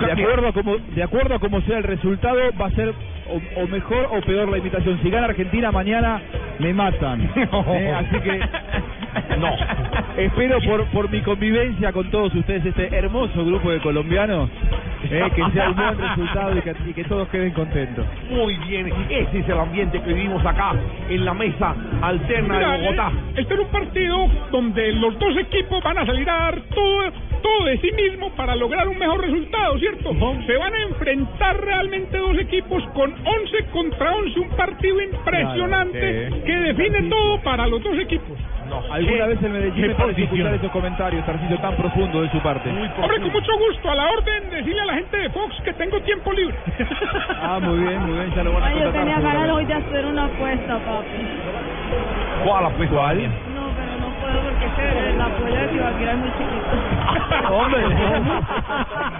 [0.00, 2.92] De acuerdo a como, de acuerdo a como sea el resultado, va a ser
[3.30, 4.98] o, o mejor o peor la imitación.
[5.02, 6.20] Si gana Argentina mañana,
[6.58, 7.30] me matan.
[7.68, 8.40] Eh, así que
[9.38, 9.50] No.
[10.18, 14.50] Espero por, por mi convivencia con todos ustedes, este hermoso grupo de colombianos,
[15.10, 18.04] eh, que sea un buen resultado y que, y que todos queden contentos.
[18.30, 20.72] Muy bien, ese es el ambiente que vivimos acá
[21.08, 23.12] en la mesa alterna Mira, de Bogotá.
[23.12, 27.12] eh, Este es un partido donde los dos equipos van a salir a dar todo,
[27.42, 30.12] todo de sí mismo para lograr un mejor resultado, ¿cierto?
[30.46, 36.36] Se van a enfrentar realmente dos equipos con 11 contra 11, un partido impresionante Claro,
[36.36, 36.42] sí.
[36.44, 38.36] que define todo para los dos equipos.
[38.90, 40.24] Alguna vez el Medellín me posición.
[40.24, 42.68] escuchar esos comentarios, Tarcillo, tan profundo de su parte.
[42.70, 46.00] Hombre, con mucho gusto, a la orden, decirle a la gente de Fox que tengo
[46.00, 46.56] tiempo libre.
[47.40, 49.74] Ah, muy bien, muy bien, ya lo van a Ay, yo tenía ganas hoy de
[49.74, 52.44] hacer una apuesta, papi.
[52.44, 53.14] ¿Cuál apuesta?
[53.14, 53.57] No,
[54.32, 56.98] no porque es que la polla de Tibaquira es muy chiquita.
[57.50, 57.80] Hombre,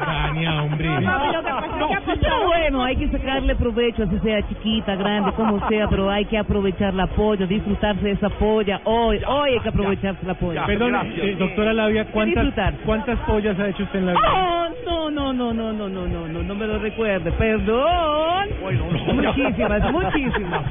[0.07, 0.89] Dania, hombre.
[0.89, 5.33] Lo que pasa es que Pero bueno, hay que sacarle provecho, así sea chiquita, grande,
[5.33, 8.81] como sea, pero hay que aprovechar la polla, disfrutarse de esa polla.
[8.85, 10.67] Hoy, hoy hay que aprovecharse la polla.
[10.67, 12.75] Perdón, eh, doctora Labia, ¿cuántas.
[12.85, 14.33] ¿cuántas pollas ha hecho usted en la vida?
[14.35, 18.49] Oh, no, no, no, no, no, no, no, no, no me lo recuerde, perdón.
[18.61, 20.63] Bueno, Muchísimas, muchísimas.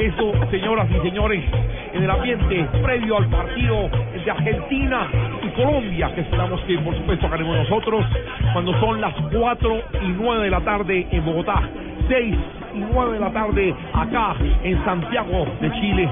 [0.00, 1.44] Eso, señoras y señores,
[1.92, 5.08] en el ambiente previo al partido de Argentina
[5.42, 8.04] y Colombia, que esperamos que por supuesto ganemos nosotros,
[8.52, 11.62] cuando son las 4 y 9 de la tarde en Bogotá,
[12.08, 12.34] 6
[12.74, 16.08] y 9 de la tarde acá en Santiago de Chile.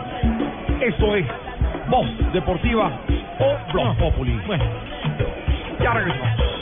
[0.80, 1.26] Eso es
[1.90, 2.90] Voz Deportiva
[3.40, 4.40] o Blog Populi.
[4.46, 4.64] Bueno,
[5.80, 6.57] ya regresamos.